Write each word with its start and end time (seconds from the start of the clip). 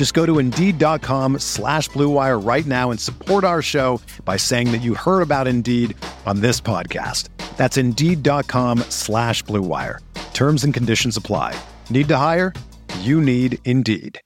Just 0.00 0.14
go 0.14 0.24
to 0.24 0.38
Indeed.com 0.38 1.40
slash 1.40 1.90
BlueWire 1.90 2.42
right 2.42 2.64
now 2.64 2.90
and 2.90 2.98
support 2.98 3.44
our 3.44 3.60
show 3.60 4.00
by 4.24 4.38
saying 4.38 4.72
that 4.72 4.78
you 4.78 4.94
heard 4.94 5.20
about 5.20 5.46
Indeed 5.46 5.94
on 6.24 6.40
this 6.40 6.58
podcast. 6.58 7.28
That's 7.58 7.76
Indeed.com 7.76 8.78
slash 8.88 9.44
BlueWire. 9.44 9.98
Terms 10.32 10.64
and 10.64 10.72
conditions 10.72 11.18
apply. 11.18 11.54
Need 11.90 12.08
to 12.08 12.16
hire? 12.16 12.54
You 13.00 13.20
need 13.20 13.58
Indeed. 13.66 14.18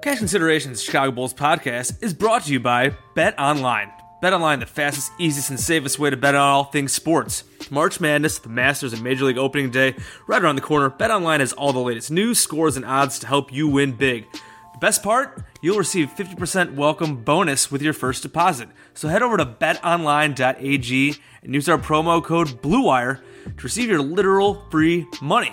Cash 0.00 0.18
Considerations 0.18 0.80
Chicago 0.80 1.10
Bulls 1.10 1.34
podcast 1.34 2.00
is 2.00 2.14
brought 2.14 2.44
to 2.44 2.52
you 2.52 2.60
by 2.60 2.96
Bet 3.16 3.36
Online. 3.40 3.90
Bet 4.22 4.32
Online, 4.32 4.60
the 4.60 4.66
fastest, 4.66 5.10
easiest, 5.18 5.50
and 5.50 5.58
safest 5.58 5.98
way 5.98 6.08
to 6.08 6.16
bet 6.16 6.36
on 6.36 6.40
all 6.40 6.64
things 6.64 6.92
sports. 6.92 7.42
March 7.70 8.00
Madness, 8.00 8.38
the 8.38 8.48
Masters, 8.48 8.92
and 8.92 9.02
Major 9.02 9.24
League 9.24 9.36
Opening 9.36 9.70
Day 9.70 9.96
right 10.28 10.40
around 10.40 10.54
the 10.54 10.62
corner. 10.62 10.88
Bet 10.88 11.10
Online 11.10 11.40
has 11.40 11.52
all 11.52 11.72
the 11.72 11.80
latest 11.80 12.10
news, 12.10 12.38
scores, 12.38 12.76
and 12.76 12.84
odds 12.84 13.18
to 13.18 13.26
help 13.26 13.52
you 13.52 13.66
win 13.66 13.92
big. 13.92 14.30
The 14.32 14.78
best 14.80 15.02
part? 15.02 15.42
You'll 15.60 15.76
receive 15.76 16.08
50% 16.10 16.76
welcome 16.76 17.24
bonus 17.24 17.70
with 17.70 17.82
your 17.82 17.92
first 17.92 18.22
deposit. 18.22 18.68
So 18.94 19.08
head 19.08 19.22
over 19.22 19.36
to 19.36 19.44
betonline.ag 19.44 21.16
and 21.42 21.54
use 21.54 21.68
our 21.68 21.78
promo 21.78 22.22
code 22.22 22.62
BLUEWIRE 22.62 23.20
to 23.56 23.62
receive 23.64 23.88
your 23.90 24.02
literal 24.02 24.64
free 24.70 25.04
money. 25.20 25.52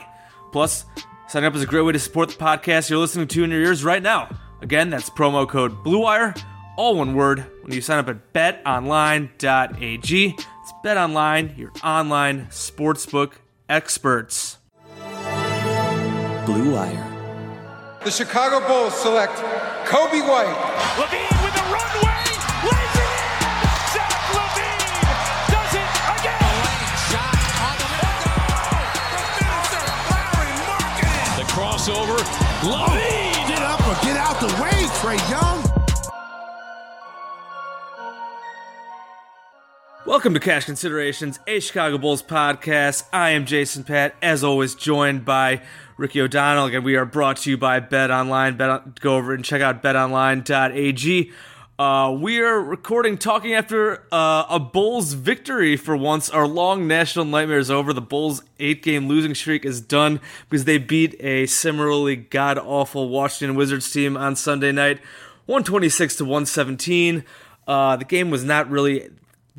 Plus, 0.51 0.85
Signing 1.29 1.45
up 1.45 1.55
is 1.55 1.61
a 1.61 1.67
great 1.67 1.83
way 1.83 1.91
to 1.91 1.99
support 1.99 2.29
the 2.29 2.35
podcast 2.35 2.89
you're 2.89 2.97
listening 2.97 3.27
to 3.27 3.43
in 3.43 3.51
your 3.51 3.61
ears 3.61 3.83
right 3.83 4.01
now. 4.01 4.29
Again, 4.63 4.89
that's 4.89 5.11
promo 5.11 5.47
code 5.47 5.83
BLUEWIRE, 5.83 6.35
all 6.79 6.95
one 6.95 7.13
word, 7.13 7.43
when 7.61 7.73
you 7.73 7.81
sign 7.81 7.99
up 7.99 8.07
at 8.07 8.31
betonline.ag. 8.31 9.27
It's 10.37 10.73
BetOnline, 10.85 11.57
your 11.57 11.73
online 11.83 12.45
sportsbook 12.45 13.33
experts. 13.67 14.59
Blue 16.45 16.73
Wire. 16.73 17.99
The 18.05 18.11
Chicago 18.11 18.65
Bulls 18.65 18.93
select 18.93 19.33
Coby 19.91 20.23
White. 20.23 20.55
LaVine 20.95 21.43
with 21.43 21.59
a 21.59 21.65
runway, 21.67 22.23
lays 22.63 22.95
it 22.95 23.11
in. 23.11 23.35
Zach 23.91 24.23
LaVine 24.39 25.03
does 25.51 25.75
it 25.75 25.91
again. 26.15 26.63
the. 27.75 27.91
The 29.19 29.27
finisher, 29.35 29.83
Lauri 30.07 30.55
Markkanen. 30.63 31.43
The 31.43 31.47
crossover. 31.51 32.23
LaVine. 32.63 33.35
Get 33.49 33.61
up 33.63 33.81
or 33.85 33.99
get 34.01 34.15
out 34.15 34.39
the 34.39 34.47
way, 34.63 34.87
Trae 35.01 35.19
Young. 35.29 35.48
Welcome 40.09 40.33
to 40.33 40.39
Cash 40.39 40.65
Considerations, 40.65 41.39
a 41.45 41.59
Chicago 41.59 41.99
Bulls 41.99 42.23
podcast. 42.23 43.03
I 43.13 43.29
am 43.29 43.45
Jason 43.45 43.83
Patt, 43.83 44.15
as 44.23 44.43
always, 44.43 44.73
joined 44.73 45.23
by 45.23 45.61
Ricky 45.97 46.19
O'Donnell. 46.19 46.65
Again, 46.65 46.83
we 46.83 46.95
are 46.95 47.05
brought 47.05 47.37
to 47.37 47.51
you 47.51 47.59
by 47.59 47.79
Bet 47.79 48.09
Online. 48.09 48.57
Bet, 48.57 49.01
go 49.01 49.17
over 49.17 49.35
and 49.35 49.45
check 49.45 49.61
out 49.61 49.83
betonline.ag. 49.83 51.31
Uh, 51.77 52.17
we 52.19 52.39
are 52.39 52.59
recording, 52.59 53.19
talking 53.19 53.53
after 53.53 54.03
uh, 54.11 54.45
a 54.49 54.59
Bulls 54.59 55.13
victory 55.13 55.77
for 55.77 55.95
once. 55.95 56.27
Our 56.31 56.47
long 56.47 56.87
national 56.87 57.25
nightmare 57.25 57.59
is 57.59 57.69
over. 57.69 57.93
The 57.93 58.01
Bulls' 58.01 58.41
eight 58.59 58.81
game 58.81 59.07
losing 59.07 59.35
streak 59.35 59.63
is 59.63 59.79
done 59.79 60.21
because 60.49 60.65
they 60.65 60.79
beat 60.79 61.15
a 61.19 61.45
similarly 61.45 62.15
god 62.15 62.57
awful 62.57 63.09
Washington 63.09 63.55
Wizards 63.55 63.91
team 63.91 64.17
on 64.17 64.35
Sunday 64.35 64.71
night, 64.71 65.01
126 65.45 66.15
to 66.15 66.25
117. 66.25 67.23
Uh, 67.67 67.95
the 67.95 68.05
game 68.05 68.31
was 68.31 68.43
not 68.43 68.67
really 68.71 69.07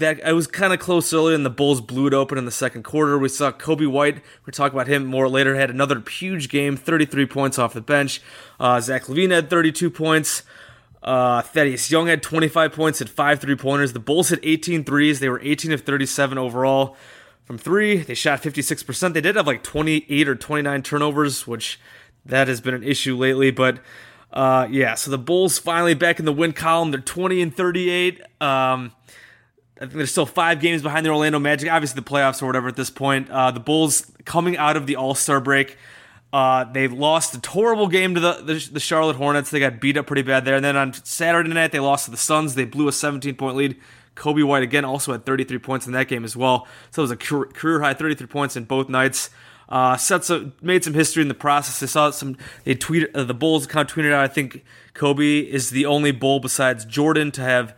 that 0.01 0.27
I 0.27 0.33
was 0.33 0.47
kind 0.47 0.73
of 0.73 0.81
close 0.81 1.13
earlier, 1.15 1.35
and 1.35 1.47
the 1.47 1.51
Bulls 1.51 1.81
blew 1.81 2.07
it 2.07 2.15
open 2.15 2.37
in 2.37 2.45
the 2.45 2.51
second 2.51 2.83
quarter. 2.83 3.19
We 3.19 3.29
saw 3.29 3.53
Coby 3.53 3.87
White. 3.87 4.21
We'll 4.45 4.53
talk 4.53 4.73
about 4.73 4.89
him 4.89 5.07
more 5.07 5.29
later. 5.29 5.55
Had 5.55 5.71
another 5.71 6.03
huge 6.11 6.49
game, 6.49 6.77
33 6.77 7.27
points 7.27 7.59
off 7.59 7.73
the 7.73 7.81
bench. 7.81 8.21
Uh, 8.59 8.81
Zach 8.81 9.05
LaVine 9.05 9.31
had 9.31 9.49
32 9.49 9.91
points. 9.91 10.43
Uh, 11.03 11.41
Thaddeus 11.41 11.91
Young 11.91 12.09
had 12.09 12.23
25 12.23 12.73
points, 12.73 12.99
had 12.99 13.09
five 13.09 13.41
three 13.41 13.57
pointers. 13.57 13.93
The 13.93 14.01
Bulls 14.01 14.29
hit 14.29 14.41
18 14.43 14.85
threes. 14.85 15.21
They 15.21 15.29
were 15.29 15.41
18 15.43 15.73
of 15.73 15.83
37 15.83 16.37
overall 16.37 16.97
from 17.45 17.57
three. 17.57 17.99
They 17.99 18.15
shot 18.15 18.43
56%. 18.43 19.15
They 19.15 19.21
did 19.21 19.37
have 19.37 19.47
like 19.47 19.63
28 19.63 20.29
or 20.29 20.35
29 20.35 20.83
turnovers, 20.83 21.47
which 21.47 21.81
that 22.27 22.49
has 22.49 22.61
been 22.61 22.75
an 22.75 22.83
issue 22.83 23.17
lately. 23.17 23.51
But 23.51 23.79
uh, 24.33 24.69
yeah, 24.71 24.95
so 24.95 25.11
the 25.11 25.19
Bulls 25.19 25.59
finally 25.59 25.95
back 25.95 26.19
in 26.19 26.27
the 26.27 26.33
win 26.33 26.53
column. 26.53 26.91
They're 26.91 27.01
20 27.01 27.41
and 27.43 27.57
38. 27.57 28.21
Um, 28.43 28.93
I 29.81 29.85
think 29.85 29.95
they're 29.95 30.07
still 30.07 30.27
five 30.27 30.61
games 30.61 30.83
behind 30.83 31.07
the 31.07 31.11
Orlando 31.11 31.39
Magic. 31.39 31.71
Obviously, 31.71 32.01
the 32.01 32.09
playoffs 32.09 32.43
or 32.43 32.47
whatever 32.47 32.69
at 32.69 32.77
this 32.77 32.91
point. 32.91 33.31
Uh, 33.31 33.51
the 33.51 33.61
Bulls 33.61 34.13
coming 34.27 34.59
out 34.59 34.77
of 34.77 34.87
the 34.87 34.97
All 34.97 35.15
Star 35.15 35.41
break, 35.41 35.79
uh, 36.35 36.65
they 36.65 36.87
lost 36.87 37.35
a 37.35 37.51
horrible 37.51 37.89
game 37.89 38.15
to 38.15 38.21
the, 38.21 38.33
the, 38.43 38.69
the 38.73 38.81
Charlotte 38.81 39.17
Hornets. 39.17 39.51
They 39.51 39.59
got 39.59 39.81
beat 39.81 39.97
up 39.97 40.07
pretty 40.07 40.23
bad 40.23 40.45
there. 40.45 40.57
And 40.57 40.65
then 40.65 40.77
on 40.77 40.93
Saturday 40.93 41.49
night, 41.49 41.73
they 41.73 41.81
lost 41.81 42.05
to 42.05 42.11
the 42.11 42.19
Suns. 42.19 42.55
They 42.55 42.67
blew 42.67 42.89
a 42.89 42.93
17 42.93 43.35
point 43.37 43.57
lead. 43.57 43.77
Coby 44.17 44.45
White 44.45 44.63
again 44.63 44.85
also 44.85 45.13
had 45.13 45.25
33 45.25 45.59
points 45.59 45.87
in 45.87 45.95
that 45.95 46.09
game 46.09 46.25
as 46.25 46.37
well. 46.37 46.69
So 46.91 47.01
it 47.01 47.05
was 47.05 47.11
a 47.11 47.17
career 47.17 47.81
high 47.81 47.95
33 47.95 48.27
points 48.27 48.57
in 48.57 48.65
both 48.65 48.91
nights. 48.91 49.31
Uh, 49.71 49.97
set 49.97 50.25
some, 50.25 50.53
made 50.61 50.85
some 50.85 50.95
history 50.95 51.23
in 51.23 51.29
the 51.29 51.35
process. 51.35 51.81
They 51.81 51.87
saw 51.87 52.11
some. 52.11 52.37
They 52.65 52.75
tweeted 52.75 53.11
uh, 53.15 53.25
the 53.25 53.35
Bulls 53.35 53.65
account 53.65 53.89
tweeted 53.89 54.13
out. 54.13 54.23
I 54.23 54.29
think 54.29 54.65
Coby 54.95 55.47
is 55.49 55.71
the 55.71 55.87
only 55.87 56.11
Bull 56.11 56.41
besides 56.41 56.85
Jordan 56.85 57.31
to 57.33 57.41
have 57.41 57.75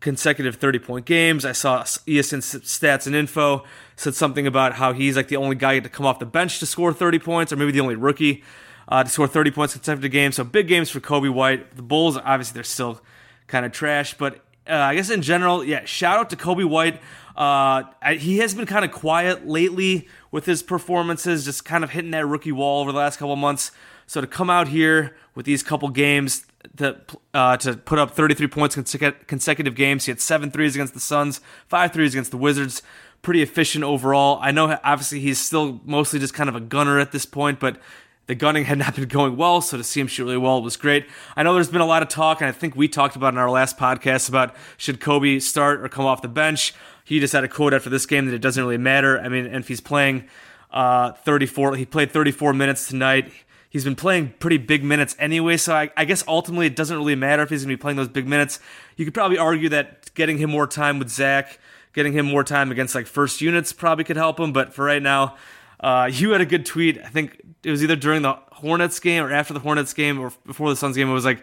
consecutive 0.00 0.56
30 0.56 0.78
point 0.78 1.06
games. 1.06 1.44
I 1.44 1.52
saw 1.52 1.82
E 2.06 2.18
ESPN 2.18 2.40
stats 2.62 3.06
and 3.06 3.16
info 3.16 3.64
said 3.96 4.14
something 4.14 4.46
about 4.46 4.74
how 4.74 4.92
he's 4.92 5.16
like 5.16 5.28
the 5.28 5.36
only 5.36 5.56
guy 5.56 5.80
to 5.80 5.88
come 5.88 6.06
off 6.06 6.18
the 6.18 6.26
bench 6.26 6.60
to 6.60 6.66
score 6.66 6.92
30 6.92 7.18
points, 7.18 7.52
or 7.52 7.56
maybe 7.56 7.72
the 7.72 7.80
only 7.80 7.96
rookie 7.96 8.44
uh, 8.88 9.02
to 9.02 9.10
score 9.10 9.26
30 9.26 9.50
points 9.50 9.74
consecutive 9.74 10.10
games. 10.10 10.36
So 10.36 10.44
big 10.44 10.68
games 10.68 10.90
for 10.90 11.00
Coby 11.00 11.32
White. 11.32 11.76
The 11.76 11.82
Bulls, 11.82 12.16
obviously, 12.16 12.54
they're 12.54 12.64
still 12.64 13.00
kind 13.46 13.66
of 13.66 13.72
trash, 13.72 14.14
but 14.14 14.40
uh, 14.68 14.74
I 14.74 14.94
guess 14.94 15.10
in 15.10 15.22
general, 15.22 15.64
yeah, 15.64 15.84
shout 15.84 16.18
out 16.18 16.30
to 16.30 16.36
Coby 16.36 16.68
White. 16.68 17.00
Uh, 17.34 17.84
he 18.16 18.38
has 18.38 18.54
been 18.54 18.66
kind 18.66 18.84
of 18.84 18.90
quiet 18.90 19.46
lately 19.46 20.08
with 20.30 20.44
his 20.44 20.62
performances, 20.62 21.44
just 21.44 21.64
kind 21.64 21.84
of 21.84 21.90
hitting 21.90 22.10
that 22.10 22.26
rookie 22.26 22.52
wall 22.52 22.82
over 22.82 22.92
the 22.92 22.98
last 22.98 23.18
couple 23.18 23.36
months. 23.36 23.70
So 24.06 24.20
to 24.20 24.26
come 24.26 24.50
out 24.50 24.68
here 24.68 25.16
with 25.34 25.46
these 25.46 25.62
couple 25.62 25.88
games, 25.90 26.46
to 26.76 27.00
uh, 27.34 27.56
to 27.58 27.76
put 27.76 27.98
up 27.98 28.12
33 28.12 28.46
points 28.48 28.74
consecutive, 28.74 29.74
games. 29.74 30.04
He 30.04 30.10
had 30.10 30.20
seven 30.20 30.50
threes 30.50 30.74
against 30.74 30.94
the 30.94 31.00
Suns, 31.00 31.40
five 31.66 31.92
threes 31.92 32.14
against 32.14 32.30
the 32.30 32.36
Wizards. 32.36 32.82
Pretty 33.20 33.42
efficient 33.42 33.82
overall. 33.84 34.38
I 34.40 34.52
know 34.52 34.78
obviously 34.84 35.20
he's 35.20 35.40
still 35.40 35.80
mostly 35.84 36.20
just 36.20 36.34
kind 36.34 36.48
of 36.48 36.54
a 36.54 36.60
gunner 36.60 37.00
at 37.00 37.10
this 37.10 37.26
point, 37.26 37.58
but 37.58 37.80
the 38.28 38.34
gunning 38.34 38.64
had 38.64 38.78
not 38.78 38.94
been 38.94 39.08
going 39.08 39.36
well, 39.36 39.60
so 39.60 39.76
to 39.76 39.82
see 39.82 40.00
him 40.00 40.06
shoot 40.06 40.24
really 40.24 40.36
well 40.36 40.62
was 40.62 40.76
great. 40.76 41.06
I 41.34 41.42
know 41.42 41.54
there's 41.54 41.70
been 41.70 41.80
a 41.80 41.86
lot 41.86 42.02
of 42.02 42.08
talk, 42.08 42.40
and 42.40 42.48
I 42.48 42.52
think 42.52 42.76
we 42.76 42.86
talked 42.86 43.16
about 43.16 43.32
in 43.32 43.38
our 43.38 43.50
last 43.50 43.76
podcast 43.76 44.28
about 44.28 44.54
should 44.76 45.00
Coby 45.00 45.42
start 45.42 45.80
or 45.80 45.88
come 45.88 46.04
off 46.04 46.22
the 46.22 46.28
bench. 46.28 46.74
He 47.04 47.20
just 47.20 47.32
had 47.32 47.42
a 47.42 47.48
quote 47.48 47.72
after 47.72 47.88
this 47.88 48.04
game 48.04 48.26
that 48.26 48.34
it 48.34 48.42
doesn't 48.42 48.62
really 48.62 48.76
matter. 48.76 49.18
I 49.18 49.30
mean, 49.30 49.46
and 49.46 49.56
if 49.56 49.68
he's 49.68 49.80
playing 49.80 50.28
uh, 50.70 51.12
34, 51.12 51.76
he 51.76 51.86
played 51.86 52.12
34 52.12 52.52
minutes 52.52 52.86
tonight. 52.86 53.32
He's 53.70 53.84
been 53.84 53.96
playing 53.96 54.34
pretty 54.38 54.56
big 54.56 54.82
minutes 54.82 55.14
anyway, 55.18 55.58
so 55.58 55.74
I, 55.74 55.90
I, 55.96 56.06
guess 56.06 56.24
ultimately 56.26 56.66
it 56.66 56.74
doesn't 56.74 56.96
really 56.96 57.14
matter 57.14 57.42
if 57.42 57.50
he's 57.50 57.64
going 57.64 57.70
to 57.70 57.76
be 57.76 57.80
playing 57.80 57.98
those 57.98 58.08
big 58.08 58.26
minutes. 58.26 58.60
You 58.96 59.04
could 59.04 59.12
probably 59.12 59.36
argue 59.36 59.68
that 59.68 60.14
getting 60.14 60.38
him 60.38 60.50
more 60.50 60.66
time 60.66 60.98
with 60.98 61.10
Zach, 61.10 61.58
getting 61.92 62.14
him 62.14 62.24
more 62.24 62.42
time 62.44 62.70
against 62.70 62.94
like 62.94 63.06
first 63.06 63.42
units 63.42 63.72
probably 63.72 64.04
could 64.04 64.16
help 64.16 64.40
him, 64.40 64.52
but 64.54 64.72
for 64.72 64.86
right 64.86 65.02
now, 65.02 65.36
uh, 65.80 66.08
you 66.12 66.30
had 66.30 66.40
a 66.40 66.46
good 66.46 66.64
tweet. 66.64 66.98
I 66.98 67.08
think 67.08 67.40
it 67.62 67.70
was 67.70 67.82
either 67.82 67.96
during 67.96 68.22
the 68.22 68.38
Hornets 68.52 68.98
game 69.00 69.22
or 69.22 69.32
after 69.32 69.52
the 69.52 69.60
Hornets 69.60 69.92
game 69.92 70.18
or 70.18 70.32
before 70.46 70.70
the 70.70 70.76
Suns 70.76 70.96
game. 70.96 71.10
It 71.10 71.12
was 71.12 71.26
like, 71.26 71.42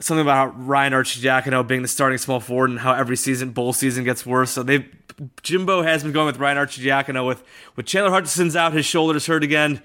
something 0.00 0.22
about 0.22 0.52
Ryan 0.66 0.92
Arcidiacono 0.92 1.66
being 1.66 1.82
the 1.82 1.88
starting 1.88 2.18
small 2.18 2.40
forward 2.40 2.70
and 2.70 2.78
how 2.78 2.92
every 2.92 3.16
season, 3.16 3.50
bowl 3.50 3.72
season, 3.72 4.04
gets 4.04 4.26
worse. 4.26 4.50
So 4.50 4.62
they, 4.62 4.86
Jimbo 5.42 5.82
has 5.82 6.02
been 6.02 6.12
going 6.12 6.26
with 6.26 6.38
Ryan 6.38 6.58
Arcidiacono 6.58 7.26
with 7.26 7.42
with 7.76 7.86
Chandler 7.86 8.10
Hutchison's 8.10 8.56
out, 8.56 8.72
his 8.72 8.84
shoulder's 8.84 9.26
hurt 9.26 9.42
again. 9.42 9.82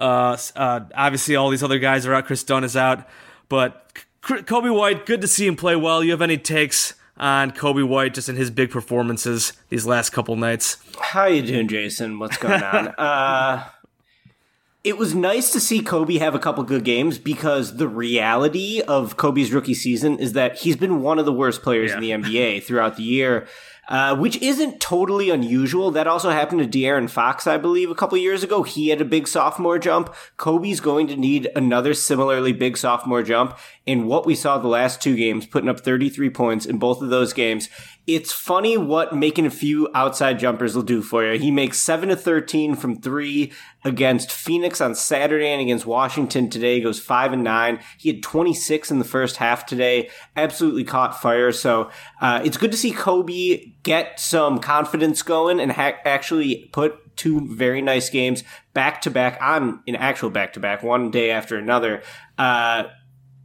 Uh, 0.00 0.36
uh, 0.56 0.80
obviously, 0.94 1.36
all 1.36 1.50
these 1.50 1.62
other 1.62 1.78
guys 1.78 2.06
are 2.06 2.14
out. 2.14 2.26
Chris 2.26 2.42
Dunn 2.42 2.64
is 2.64 2.76
out, 2.76 3.06
but 3.48 3.92
C- 4.26 4.34
Coby 4.34 4.74
White, 4.74 5.06
good 5.06 5.20
to 5.20 5.28
see 5.28 5.46
him 5.46 5.56
play 5.56 5.76
well. 5.76 6.02
You 6.02 6.10
have 6.12 6.22
any 6.22 6.38
takes 6.38 6.94
on 7.16 7.50
Coby 7.50 7.86
White 7.86 8.14
just 8.14 8.28
in 8.28 8.36
his 8.36 8.50
big 8.50 8.70
performances 8.70 9.52
these 9.68 9.86
last 9.86 10.10
couple 10.10 10.34
nights? 10.36 10.78
How 10.98 11.26
you 11.26 11.42
doing, 11.42 11.68
Jason? 11.68 12.18
What's 12.18 12.38
going 12.38 12.62
on? 12.62 12.88
uh, 12.98 13.68
it 14.82 14.96
was 14.96 15.14
nice 15.14 15.52
to 15.52 15.60
see 15.60 15.82
Coby 15.82 16.18
have 16.18 16.34
a 16.34 16.38
couple 16.38 16.64
good 16.64 16.84
games 16.84 17.18
because 17.18 17.76
the 17.76 17.86
reality 17.86 18.80
of 18.80 19.18
Coby's 19.18 19.52
rookie 19.52 19.74
season 19.74 20.18
is 20.18 20.32
that 20.32 20.58
he's 20.60 20.76
been 20.76 21.02
one 21.02 21.18
of 21.18 21.26
the 21.26 21.32
worst 21.32 21.62
players 21.62 21.92
in 21.92 22.00
the 22.00 22.10
NBA 22.10 22.62
throughout 22.62 22.96
the 22.96 23.02
year. 23.02 23.46
Uh, 23.90 24.14
which 24.14 24.36
isn't 24.40 24.80
totally 24.80 25.30
unusual. 25.30 25.90
That 25.90 26.06
also 26.06 26.30
happened 26.30 26.60
to 26.60 26.78
De'Aaron 26.78 27.10
Fox, 27.10 27.48
I 27.48 27.58
believe, 27.58 27.90
a 27.90 27.94
couple 27.96 28.16
years 28.18 28.44
ago. 28.44 28.62
He 28.62 28.90
had 28.90 29.00
a 29.00 29.04
big 29.04 29.26
sophomore 29.26 29.80
jump. 29.80 30.14
Coby's 30.36 30.78
going 30.78 31.08
to 31.08 31.16
need 31.16 31.50
another 31.56 31.92
similarly 31.92 32.52
big 32.52 32.76
sophomore 32.76 33.24
jump. 33.24 33.58
And 33.88 34.06
what 34.06 34.26
we 34.26 34.36
saw 34.36 34.58
the 34.58 34.68
last 34.68 35.02
two 35.02 35.16
games, 35.16 35.44
putting 35.44 35.68
up 35.68 35.80
33 35.80 36.30
points 36.30 36.66
in 36.66 36.78
both 36.78 37.02
of 37.02 37.10
those 37.10 37.32
games, 37.32 37.68
it's 38.06 38.32
funny 38.32 38.76
what 38.76 39.14
making 39.14 39.46
a 39.46 39.50
few 39.50 39.88
outside 39.94 40.38
jumpers 40.38 40.74
will 40.74 40.82
do 40.82 41.02
for 41.02 41.24
you. 41.24 41.38
He 41.38 41.50
makes 41.50 41.78
7 41.78 42.08
to 42.08 42.16
13 42.16 42.74
from 42.74 43.00
3 43.00 43.52
against 43.84 44.32
Phoenix 44.32 44.80
on 44.80 44.94
Saturday 44.94 45.48
and 45.48 45.60
against 45.60 45.86
Washington 45.86 46.50
today. 46.50 46.76
He 46.76 46.80
goes 46.80 46.98
5 46.98 47.34
and 47.34 47.44
9. 47.44 47.78
He 47.98 48.08
had 48.08 48.22
26 48.22 48.90
in 48.90 48.98
the 48.98 49.04
first 49.04 49.36
half 49.36 49.66
today. 49.66 50.10
Absolutely 50.36 50.84
caught 50.84 51.20
fire. 51.20 51.52
So 51.52 51.90
uh, 52.20 52.40
it's 52.44 52.56
good 52.56 52.72
to 52.72 52.76
see 52.76 52.92
Coby 52.92 53.74
get 53.82 54.18
some 54.18 54.58
confidence 54.58 55.22
going 55.22 55.60
and 55.60 55.72
ha- 55.72 55.98
actually 56.04 56.68
put 56.72 57.16
two 57.16 57.54
very 57.54 57.82
nice 57.82 58.08
games 58.08 58.42
back 58.72 59.02
to 59.02 59.10
back 59.10 59.38
on 59.42 59.82
an 59.86 59.96
actual 59.96 60.30
back 60.30 60.54
to 60.54 60.60
back, 60.60 60.82
one 60.82 61.10
day 61.10 61.30
after 61.30 61.56
another. 61.56 62.02
Uh, 62.38 62.84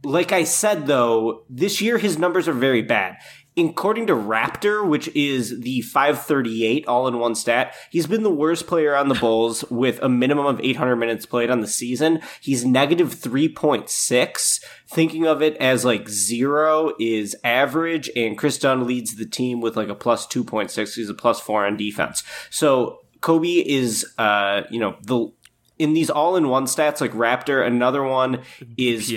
like 0.02 0.32
I 0.32 0.44
said, 0.44 0.86
though, 0.86 1.44
this 1.50 1.80
year 1.80 1.98
his 1.98 2.18
numbers 2.18 2.48
are 2.48 2.52
very 2.52 2.82
bad. 2.82 3.16
According 3.58 4.08
to 4.08 4.12
Raptor, 4.12 4.86
which 4.86 5.08
is 5.14 5.60
the 5.60 5.80
538 5.80 6.86
all 6.86 7.08
in 7.08 7.18
one 7.18 7.34
stat, 7.34 7.74
he's 7.90 8.06
been 8.06 8.22
the 8.22 8.30
worst 8.30 8.66
player 8.66 8.94
on 8.94 9.08
the 9.08 9.14
Bulls 9.14 9.64
with 9.70 9.98
a 10.02 10.10
minimum 10.10 10.44
of 10.44 10.60
800 10.60 10.96
minutes 10.96 11.24
played 11.24 11.48
on 11.48 11.60
the 11.60 11.66
season. 11.66 12.20
He's 12.40 12.66
negative 12.66 13.14
3.6. 13.14 14.60
Thinking 14.88 15.26
of 15.26 15.40
it 15.40 15.56
as 15.56 15.86
like 15.86 16.06
zero 16.06 16.92
is 17.00 17.34
average, 17.42 18.10
and 18.14 18.36
Chris 18.36 18.58
Dunn 18.58 18.86
leads 18.86 19.16
the 19.16 19.26
team 19.26 19.62
with 19.62 19.74
like 19.74 19.88
a 19.88 19.94
plus 19.94 20.26
2.6. 20.26 20.94
He's 20.94 21.08
a 21.08 21.14
plus 21.14 21.40
four 21.40 21.64
on 21.64 21.78
defense. 21.78 22.22
So 22.50 23.00
Coby 23.20 23.64
is, 23.64 24.06
uh, 24.18 24.62
you 24.70 24.78
know, 24.78 24.96
the 25.02 25.32
in 25.78 25.94
these 25.94 26.10
all 26.10 26.36
in 26.36 26.48
one 26.48 26.64
stats 26.64 27.00
like 27.00 27.12
Raptor, 27.12 27.66
another 27.66 28.02
one 28.02 28.42
is. 28.76 29.10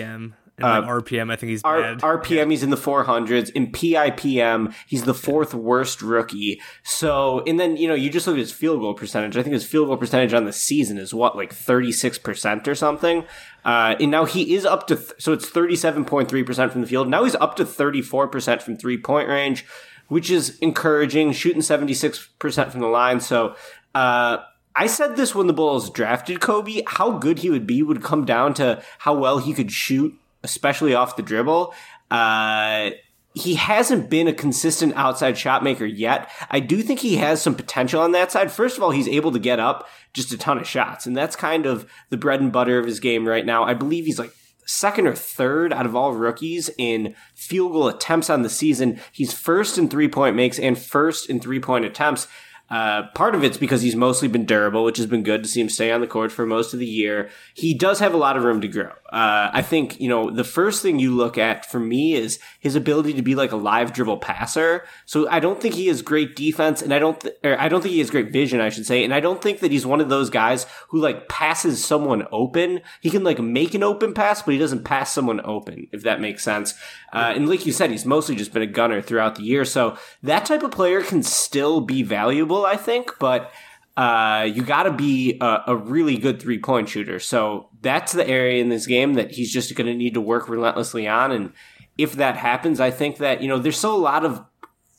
And 0.62 0.86
like 0.88 1.04
RPM, 1.06 1.32
I 1.32 1.36
think 1.36 1.50
he's 1.52 1.62
R- 1.64 1.82
bad. 1.82 2.00
RPM, 2.00 2.52
he's 2.52 2.64
in 2.64 2.70
the 2.70 2.78
400s. 2.78 3.50
In 3.52 3.72
PIPM, 3.72 4.74
he's 4.88 5.04
the 5.04 5.14
fourth 5.14 5.54
worst 5.54 6.02
rookie. 6.02 6.62
So, 6.84 7.44
and 7.46 7.60
then, 7.60 7.78
you 7.78 7.88
know, 7.88 7.94
you 7.94 8.10
just 8.10 8.28
look 8.28 8.36
at 8.36 8.40
his 8.40 8.52
field 8.52 8.82
goal 8.82 8.94
percentage. 8.94 9.38
I 9.38 9.44
think 9.44 9.54
his 9.54 9.66
field 9.66 9.88
goal 9.88 9.98
percentage 9.98 10.34
on 10.34 10.46
the 10.46 10.54
season 10.54 10.98
is 10.98 11.14
what, 11.14 11.36
like 11.36 11.54
36% 11.54 12.68
or 12.68 12.76
something? 12.76 13.26
Uh, 13.66 13.96
and 14.00 14.12
now 14.12 14.26
he 14.26 14.56
is 14.56 14.66
up 14.66 14.88
to, 14.88 14.96
th- 14.96 15.12
so 15.20 15.34
it's 15.34 15.50
37.3% 15.50 16.72
from 16.72 16.82
the 16.82 16.88
field. 16.88 17.10
Now 17.10 17.24
he's 17.24 17.36
up 17.36 17.56
to 17.58 17.66
34% 17.66 18.62
from 18.62 18.78
three 18.78 18.98
point 18.98 19.28
range, 19.28 19.66
which 20.08 20.30
is 20.30 20.58
encouraging, 20.60 21.32
shooting 21.34 21.62
76% 21.62 22.72
from 22.72 22.82
the 22.82 22.88
line. 22.88 23.20
So, 23.20 23.56
uh, 23.94 24.38
I 24.76 24.88
said 24.88 25.18
this 25.18 25.36
when 25.36 25.48
the 25.48 25.54
Bulls 25.54 25.90
drafted 25.90 26.40
Coby. 26.40 26.84
How 26.88 27.12
good 27.18 27.40
he 27.40 27.50
would 27.50 27.68
be 27.68 27.84
would 27.84 28.02
come 28.02 28.24
down 28.24 28.54
to 28.54 28.82
how 29.00 29.14
well 29.14 29.40
he 29.40 29.54
could 29.54 29.72
shoot 29.72 30.18
especially 30.44 30.94
off 30.94 31.16
the 31.16 31.24
dribble. 31.24 31.74
Uh, 32.10 32.92
he 33.34 33.56
hasn't 33.56 34.10
been 34.10 34.28
a 34.28 34.34
consistent 34.34 34.94
outside 34.96 35.38
shot 35.38 35.64
maker 35.64 35.86
yet. 35.86 36.30
I 36.50 36.60
do 36.60 36.82
think 36.82 37.00
he 37.00 37.18
has 37.18 37.42
some 37.42 37.56
potential 37.56 38.02
on 38.02 38.12
that 38.14 38.32
side. 38.32 38.52
First 38.52 38.78
of 38.78 38.84
all, 38.84 38.92
he's 38.92 39.08
able 39.08 39.32
to 39.32 39.40
get 39.40 39.60
up 39.60 39.88
just 40.14 40.32
a 40.32 40.38
ton 40.38 40.58
of 40.58 40.68
shots, 40.68 41.06
and 41.06 41.16
that's 41.16 41.36
kind 41.36 41.66
of 41.66 41.90
the 42.10 42.18
bread 42.18 42.42
and 42.42 42.52
butter 42.52 42.80
of 42.80 42.86
his 42.86 43.00
game 43.00 43.28
right 43.28 43.46
now. 43.46 43.64
I 43.64 43.76
believe 43.76 44.06
he's 44.06 44.20
like 44.20 44.34
second 44.66 45.08
or 45.08 45.16
third 45.16 45.74
out 45.74 45.86
of 45.86 45.96
all 45.96 46.14
rookies 46.14 46.70
in 46.78 47.16
field 47.34 47.72
goal 47.72 47.88
attempts 47.88 48.30
on 48.30 48.44
the 48.44 48.50
season. 48.50 49.00
He's 49.12 49.34
first 49.34 49.78
in 49.78 49.90
three 49.90 50.08
point 50.08 50.36
makes 50.36 50.60
and 50.60 50.78
first 50.78 51.30
in 51.30 51.40
three 51.40 51.60
point 51.60 51.86
attempts. 51.86 52.28
Uh, 52.70 53.08
part 53.16 53.36
of 53.36 53.44
it's 53.44 53.58
because 53.58 53.82
he's 53.82 53.96
mostly 53.96 54.28
been 54.28 54.46
durable, 54.46 54.84
which 54.84 54.98
has 54.98 55.08
been 55.08 55.24
good 55.24 55.44
to 55.44 55.50
see 55.50 55.62
him 55.62 55.70
stay 55.70 55.92
on 55.92 56.02
the 56.02 56.08
court 56.08 56.32
for 56.32 56.46
most 56.46 56.74
of 56.74 56.80
the 56.80 56.86
year. 56.86 57.30
He 57.54 57.74
does 57.74 58.00
have 58.00 58.14
a 58.14 58.18
lot 58.18 58.38
of 58.38 58.44
room 58.44 58.62
to 58.62 58.68
grow. 58.68 58.92
Uh, 59.12 59.50
I 59.52 59.64
think, 59.64 60.00
you 60.00 60.08
know, 60.08 60.30
the 60.30 60.44
first 60.44 60.84
thing 60.84 61.00
you 61.00 61.16
look 61.16 61.38
at 61.38 61.66
for 61.66 61.80
me 61.80 62.14
is 62.14 62.38
his 62.60 62.76
ability 62.76 63.14
to 63.14 63.24
be 63.24 63.34
like 63.34 63.52
a 63.52 63.56
live 63.56 63.92
dribble 63.92 64.18
passer. 64.18 64.86
So 65.06 65.28
I 65.30 65.40
don't 65.40 65.60
think 65.60 65.74
he 65.74 65.88
has 65.88 66.04
great 66.04 66.36
defense 66.36 66.84
and 66.84 66.94
I 66.94 67.00
don't, 67.00 67.20
th- 67.20 67.36
I 67.44 67.70
don't 67.70 67.82
think 67.82 67.94
he 67.94 68.00
has 68.00 68.12
great 68.12 68.32
vision, 68.32 68.62
I 68.62 68.70
should 68.70 68.86
say. 68.86 69.04
And 69.04 69.14
I 69.14 69.20
don't 69.20 69.42
think 69.42 69.60
that 69.62 69.72
he's 69.72 69.86
one 69.86 70.00
of 70.00 70.10
those 70.10 70.30
guys 70.30 70.68
who 70.90 71.00
like 71.00 71.28
passes 71.28 71.84
someone 71.84 72.28
open. 72.32 72.82
He 73.02 73.10
can 73.10 73.24
like 73.24 73.40
make 73.40 73.74
an 73.74 73.82
open 73.82 74.14
pass, 74.14 74.44
but 74.44 74.54
he 74.54 74.60
doesn't 74.60 74.84
pass 74.84 75.12
someone 75.12 75.42
open, 75.44 75.88
if 75.92 76.04
that 76.04 76.22
makes 76.22 76.44
sense. 76.44 76.76
Uh, 77.12 77.34
and 77.36 77.50
like 77.50 77.66
you 77.66 77.72
said, 77.72 77.90
he's 77.90 78.06
mostly 78.06 78.36
just 78.36 78.54
been 78.54 78.62
a 78.62 78.68
gunner 78.68 79.02
throughout 79.02 79.36
the 79.36 79.44
year. 79.44 79.66
So 79.66 79.98
that 80.22 80.46
type 80.46 80.62
of 80.62 80.70
player 80.70 81.02
can 81.02 81.24
still 81.24 81.82
be 81.82 82.04
valuable, 82.04 82.59
I 82.66 82.76
think, 82.76 83.12
but 83.20 83.52
uh, 83.98 84.44
you 84.44 84.64
got 84.64 84.84
to 84.84 84.92
be 84.92 85.38
a, 85.42 85.64
a, 85.68 85.76
really 85.76 86.18
good 86.18 86.42
three 86.42 86.60
point 86.60 86.88
shooter. 86.88 87.20
So 87.20 87.70
that's 87.82 88.14
the 88.14 88.26
area 88.26 88.62
in 88.62 88.70
this 88.70 88.88
game 88.88 89.16
that 89.16 89.32
he's 89.32 89.52
just 89.52 89.76
going 89.76 89.88
to 89.88 89.94
need 89.94 90.14
to 90.14 90.22
work 90.22 90.48
relentlessly 90.48 91.06
on. 91.06 91.34
And 91.34 91.52
if 91.98 92.14
that 92.14 92.38
happens, 92.38 92.80
I 92.80 92.92
think 92.92 93.18
that, 93.18 93.42
you 93.42 93.50
know, 93.50 93.60
there's 93.60 93.78
still 93.78 93.96
a 93.96 93.98
lot 93.98 94.24
of 94.24 94.46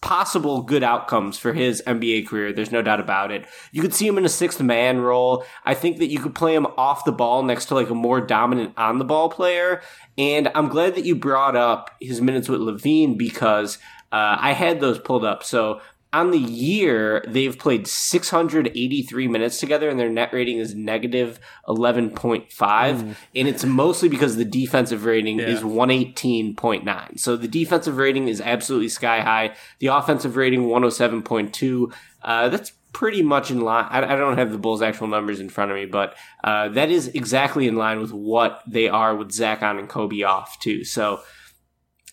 possible 0.03 0.63
good 0.63 0.83
outcomes 0.83 1.39
for 1.39 1.55
his 1.55 1.83
NBA 1.87 2.27
career. 2.27 2.53
There's 2.53 2.73
no 2.73 2.83
doubt 2.83 3.01
about 3.01 3.31
it. 3.31 3.47
You 3.73 3.81
could 3.81 3.95
see 3.95 4.07
him 4.07 4.19
in 4.19 4.25
a 4.25 4.31
sixth 4.31 4.61
man 4.61 5.01
role. 5.01 5.45
I 5.65 5.73
think 5.73 5.99
that 5.99 6.11
you 6.11 6.19
could 6.19 6.35
play 6.35 6.55
him 6.55 6.67
off 6.77 7.05
the 7.05 7.13
ball 7.13 7.43
next 7.43 7.67
to 7.67 7.75
like 7.75 7.91
a 7.91 7.95
more 7.95 8.21
dominant 8.21 8.75
on 8.77 8.99
the 8.99 9.05
ball 9.05 9.31
player. 9.31 9.83
And 10.19 10.51
I'm 10.55 10.69
glad 10.69 10.95
that 10.95 11.05
you 11.05 11.17
brought 11.17 11.57
up 11.57 11.91
his 12.01 12.21
minutes 12.21 12.49
with 12.49 12.61
LaVine 12.61 13.17
because 13.17 13.79
uh, 14.13 14.37
I 14.41 14.53
had 14.53 14.81
those 14.81 14.99
pulled 14.99 15.25
up. 15.25 15.43
So 15.43 15.81
on 16.13 16.33
the 16.33 16.39
year, 16.39 17.25
they've 17.29 17.57
played 17.57 17.87
683 17.87 19.29
minutes 19.29 19.61
together, 19.61 19.89
and 19.89 19.99
their 19.99 20.09
net 20.09 20.33
rating 20.33 20.59
is 20.59 20.75
negative 20.75 21.39
11.5. 21.69 22.49
Mm. 22.51 23.15
And 23.37 23.49
it's 23.49 23.65
mostly 23.65 24.09
because 24.09 24.37
the 24.37 24.45
defensive 24.45 25.05
rating 25.05 25.39
yeah. 25.39 25.47
is 25.47 25.61
118.9. 25.61 27.21
So 27.21 27.37
the 27.37 27.47
defensive 27.47 27.97
rating 27.97 28.27
is 28.27 28.41
absolutely 28.41 28.89
sky 28.89 29.21
high. 29.21 29.55
The 29.79 29.87
offensive 29.89 30.37
rating, 30.37 30.63
107.2. 30.63 31.93
Uh, 32.23 32.49
that's 32.49 32.73
pretty 32.93 33.23
much 33.23 33.53
in 33.53 33.61
line. 33.61 33.87
I, 33.89 33.99
I, 33.99 34.17
don't 34.17 34.37
have 34.37 34.51
the 34.51 34.59
Bulls' 34.59 34.83
actual 34.83 35.07
numbers 35.07 35.39
in 35.39 35.49
front 35.49 35.71
of 35.71 35.77
me, 35.77 35.87
but 35.87 36.17
uh, 36.43 36.71
that 36.71 36.91
is 36.91 37.07
exactly 37.09 37.69
in 37.69 37.77
line 37.77 38.01
with 38.01 38.13
what 38.13 38.63
they 38.67 38.89
are 38.89 39.15
with 39.15 39.31
Zach 39.31 39.63
on 39.63 39.79
and 39.79 39.89
Coby 39.89 40.27
off, 40.27 40.59
too. 40.59 40.83
So 40.83 41.21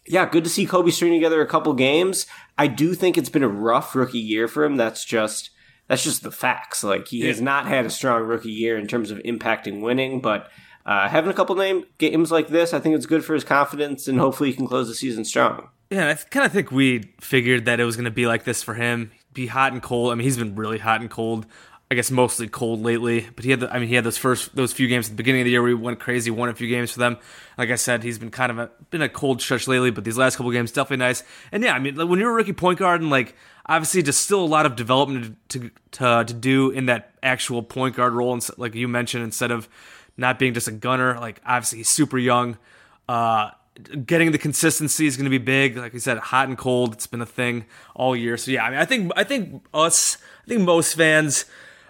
yeah, 0.07 0.29
good 0.29 0.43
to 0.45 0.49
see 0.49 0.65
Coby 0.65 0.91
string 0.91 1.13
together 1.13 1.41
a 1.41 1.47
couple 1.47 1.73
games. 1.73 2.27
I 2.57 2.67
do 2.67 2.93
think 2.93 3.17
it's 3.17 3.29
been 3.29 3.43
a 3.43 3.49
rough 3.49 3.95
rookie 3.95 4.19
year 4.19 4.47
for 4.47 4.63
him. 4.63 4.77
That's 4.77 5.05
just 5.05 5.51
that's 5.87 6.03
just 6.03 6.23
the 6.23 6.31
facts. 6.31 6.83
Like 6.83 7.07
he 7.07 7.19
yeah. 7.19 7.27
has 7.27 7.41
not 7.41 7.65
had 7.65 7.85
a 7.85 7.89
strong 7.89 8.23
rookie 8.23 8.51
year 8.51 8.77
in 8.77 8.87
terms 8.87 9.11
of 9.11 9.19
impacting 9.19 9.81
winning, 9.81 10.21
but 10.21 10.49
uh, 10.85 11.09
having 11.09 11.29
a 11.29 11.33
couple 11.33 11.55
name 11.55 11.85
games 11.97 12.31
like 12.31 12.47
this, 12.47 12.73
I 12.73 12.79
think 12.79 12.95
it's 12.95 13.05
good 13.05 13.23
for 13.23 13.33
his 13.33 13.43
confidence, 13.43 14.07
and 14.07 14.19
hopefully 14.19 14.51
he 14.51 14.55
can 14.55 14.67
close 14.67 14.87
the 14.87 14.95
season 14.95 15.25
strong. 15.25 15.69
Yeah, 15.89 16.09
I 16.09 16.13
kind 16.15 16.45
of 16.45 16.51
think 16.51 16.71
we 16.71 17.13
figured 17.21 17.65
that 17.65 17.79
it 17.79 17.83
was 17.83 17.95
going 17.95 18.05
to 18.05 18.11
be 18.11 18.27
like 18.27 18.43
this 18.43 18.63
for 18.63 18.73
him. 18.73 19.11
Be 19.33 19.47
hot 19.47 19.73
and 19.73 19.81
cold. 19.81 20.11
I 20.11 20.15
mean, 20.15 20.23
he's 20.23 20.37
been 20.37 20.55
really 20.55 20.79
hot 20.79 21.01
and 21.01 21.09
cold 21.09 21.45
I 21.89 21.95
guess 21.95 22.11
mostly 22.11 22.49
cold 22.49 22.81
lately, 22.81 23.27
but 23.33 23.45
he 23.45 23.51
had 23.51 23.61
the, 23.61 23.73
I 23.73 23.79
mean 23.79 23.87
he 23.87 23.95
had 23.95 24.03
those 24.03 24.17
first 24.17 24.53
those 24.55 24.73
few 24.73 24.89
games 24.89 25.05
at 25.05 25.11
the 25.11 25.15
beginning 25.15 25.41
of 25.41 25.45
the 25.45 25.51
year 25.51 25.61
where 25.61 25.69
he 25.69 25.73
went 25.73 25.99
crazy, 25.99 26.29
won 26.29 26.49
a 26.49 26.53
few 26.53 26.67
games 26.67 26.91
for 26.91 26.99
them. 26.99 27.17
Like 27.57 27.69
I 27.69 27.75
said, 27.75 28.03
he's 28.03 28.19
been 28.19 28.29
kind 28.29 28.51
of 28.51 28.59
a, 28.59 28.69
been 28.89 29.01
a 29.01 29.07
cold 29.07 29.41
stretch 29.41 29.69
lately, 29.69 29.89
but 29.89 30.03
these 30.03 30.17
last 30.17 30.35
couple 30.35 30.51
games 30.51 30.73
definitely 30.73 30.97
nice. 30.97 31.23
And 31.49 31.63
yeah, 31.63 31.73
I 31.73 31.79
mean 31.79 31.95
like 31.95 32.09
when 32.09 32.19
you're 32.19 32.31
a 32.31 32.33
rookie 32.33 32.51
point 32.51 32.77
guard 32.77 32.99
and 32.99 33.09
like 33.09 33.35
obviously 33.65 34.03
just 34.03 34.21
still 34.21 34.43
a 34.43 34.45
lot 34.45 34.65
of 34.65 34.75
development 34.75 35.37
to 35.49 35.71
to 35.91 36.25
to 36.25 36.33
do 36.33 36.71
in 36.71 36.87
that 36.87 37.11
actual 37.23 37.63
point 37.63 37.95
guard 37.95 38.11
role, 38.11 38.33
and 38.33 38.45
like 38.57 38.75
you 38.75 38.89
mentioned, 38.89 39.23
instead 39.23 39.51
of 39.51 39.69
not 40.17 40.39
being 40.39 40.53
just 40.53 40.67
a 40.67 40.73
gunner, 40.73 41.17
like 41.21 41.41
obviously 41.45 41.77
he's 41.77 41.89
super 41.89 42.17
young. 42.17 42.57
Uh, 43.07 43.51
getting 44.05 44.31
the 44.31 44.37
consistency 44.37 45.07
is 45.07 45.15
going 45.15 45.25
to 45.25 45.29
be 45.29 45.37
big. 45.37 45.77
Like 45.77 45.95
I 45.95 45.99
said, 45.99 46.17
hot 46.17 46.49
and 46.49 46.57
cold. 46.57 46.93
It's 46.93 47.07
been 47.07 47.21
a 47.21 47.25
thing 47.25 47.65
all 47.95 48.15
year. 48.15 48.35
So 48.35 48.51
yeah, 48.51 48.65
I 48.65 48.69
mean, 48.71 48.79
I 48.79 48.85
think 48.85 49.11
I 49.15 49.23
think 49.23 49.63
us, 49.73 50.17
I 50.43 50.49
think 50.49 50.61
most 50.63 50.95
fans 50.95 51.45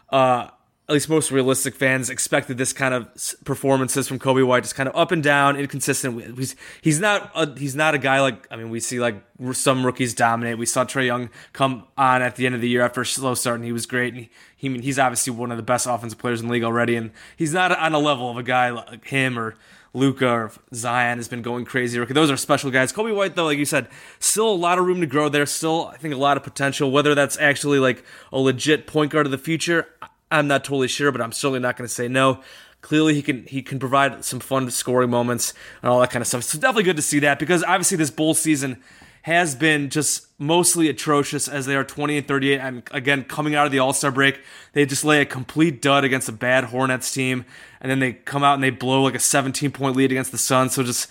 uh, 0.09 0.49
at 0.89 0.93
least 0.93 1.09
most 1.09 1.31
realistic 1.31 1.75
fans 1.75 2.09
expected 2.09 2.57
this 2.57 2.71
kind 2.71 2.93
of 2.93 3.09
performances 3.43 4.07
from 4.07 4.19
Coby 4.19 4.45
White, 4.45 4.63
just 4.63 4.75
kind 4.75 4.87
of 4.87 4.95
up 4.95 5.11
and 5.11 5.21
down, 5.21 5.57
inconsistent. 5.57 6.37
He's 6.37 6.55
he's 6.81 6.99
not 7.01 7.29
a, 7.35 7.59
he's 7.59 7.75
not 7.75 7.93
a 7.93 7.97
guy 7.97 8.21
like 8.21 8.47
I 8.49 8.55
mean 8.55 8.69
we 8.69 8.79
see 8.79 8.99
like 8.99 9.21
some 9.51 9.85
rookies 9.85 10.13
dominate. 10.13 10.57
We 10.57 10.65
saw 10.65 10.85
Trae 10.85 11.05
Young 11.05 11.29
come 11.51 11.85
on 11.97 12.21
at 12.21 12.37
the 12.37 12.45
end 12.45 12.55
of 12.55 12.61
the 12.61 12.69
year 12.69 12.83
after 12.83 13.01
a 13.01 13.05
slow 13.05 13.33
start, 13.33 13.57
and 13.57 13.65
he 13.65 13.73
was 13.73 13.85
great. 13.85 14.13
And 14.13 14.23
he, 14.55 14.69
he 14.69 14.79
he's 14.79 14.97
obviously 14.97 15.33
one 15.33 15.51
of 15.51 15.57
the 15.57 15.63
best 15.63 15.87
offensive 15.87 16.19
players 16.19 16.39
in 16.39 16.47
the 16.47 16.53
league 16.53 16.63
already, 16.63 16.95
and 16.95 17.11
he's 17.35 17.53
not 17.53 17.77
on 17.77 17.93
a 17.93 17.99
level 17.99 18.31
of 18.31 18.37
a 18.37 18.43
guy 18.43 18.69
like 18.69 19.05
him 19.05 19.37
or 19.37 19.55
Luka 19.97 20.29
or 20.29 20.51
Zion 20.73 21.17
has 21.17 21.27
been 21.27 21.41
going 21.41 21.65
crazy. 21.65 22.03
Those 22.05 22.29
are 22.29 22.37
special 22.37 22.69
guys. 22.69 22.93
Coby 22.93 23.15
White, 23.15 23.35
though, 23.35 23.45
like 23.45 23.57
you 23.57 23.65
said, 23.65 23.87
still 24.19 24.49
a 24.49 24.55
lot 24.55 24.77
of 24.77 24.85
room 24.85 25.01
to 25.01 25.07
grow 25.07 25.27
there. 25.27 25.45
Still, 25.45 25.87
I 25.87 25.97
think 25.97 26.13
a 26.13 26.17
lot 26.17 26.37
of 26.37 26.43
potential. 26.43 26.91
Whether 26.91 27.15
that's 27.15 27.37
actually 27.39 27.79
like 27.79 28.03
a 28.31 28.39
legit 28.39 28.85
point 28.85 29.11
guard 29.11 29.25
of 29.25 29.31
the 29.31 29.37
future, 29.37 29.87
I'm 30.31 30.47
not 30.47 30.63
totally 30.63 30.87
sure, 30.87 31.11
but 31.11 31.19
I'm 31.19 31.31
certainly 31.31 31.59
not 31.59 31.77
going 31.77 31.87
to 31.87 31.93
say 31.93 32.07
no. 32.07 32.41
Clearly, 32.81 33.15
he 33.15 33.23
can 33.23 33.43
he 33.45 33.63
can 33.63 33.79
provide 33.79 34.23
some 34.23 34.39
fun 34.39 34.69
scoring 34.69 35.09
moments 35.09 35.53
and 35.81 35.89
all 35.89 35.99
that 35.99 36.11
kind 36.11 36.21
of 36.21 36.27
stuff. 36.27 36.43
So 36.43 36.59
definitely 36.59 36.83
good 36.83 36.97
to 36.97 37.01
see 37.01 37.19
that 37.19 37.39
because 37.39 37.63
obviously 37.63 37.97
this 37.97 38.11
bowl 38.11 38.35
season 38.35 38.81
has 39.27 39.55
been 39.55 39.89
just 39.89 40.25
mostly 40.39 40.87
atrocious 40.87 41.49
as 41.49 41.65
they 41.65 41.75
are 41.75 41.83
20 41.83 42.19
and 42.19 42.25
38. 42.25 42.59
And 42.61 42.83
again, 42.91 43.25
coming 43.25 43.55
out 43.55 43.65
of 43.65 43.73
the 43.73 43.79
All 43.79 43.91
Star 43.91 44.09
break, 44.09 44.39
they 44.71 44.85
just 44.85 45.03
lay 45.03 45.19
a 45.19 45.25
complete 45.25 45.81
dud 45.81 46.05
against 46.05 46.29
a 46.29 46.31
bad 46.31 46.63
Hornets 46.63 47.13
team, 47.13 47.43
and 47.81 47.91
then 47.91 47.99
they 47.99 48.13
come 48.13 48.41
out 48.41 48.53
and 48.53 48.63
they 48.63 48.69
blow 48.69 49.03
like 49.03 49.15
a 49.15 49.19
17 49.19 49.71
point 49.71 49.97
lead 49.97 50.13
against 50.13 50.31
the 50.31 50.37
Suns. 50.37 50.75
So 50.75 50.81
just 50.81 51.09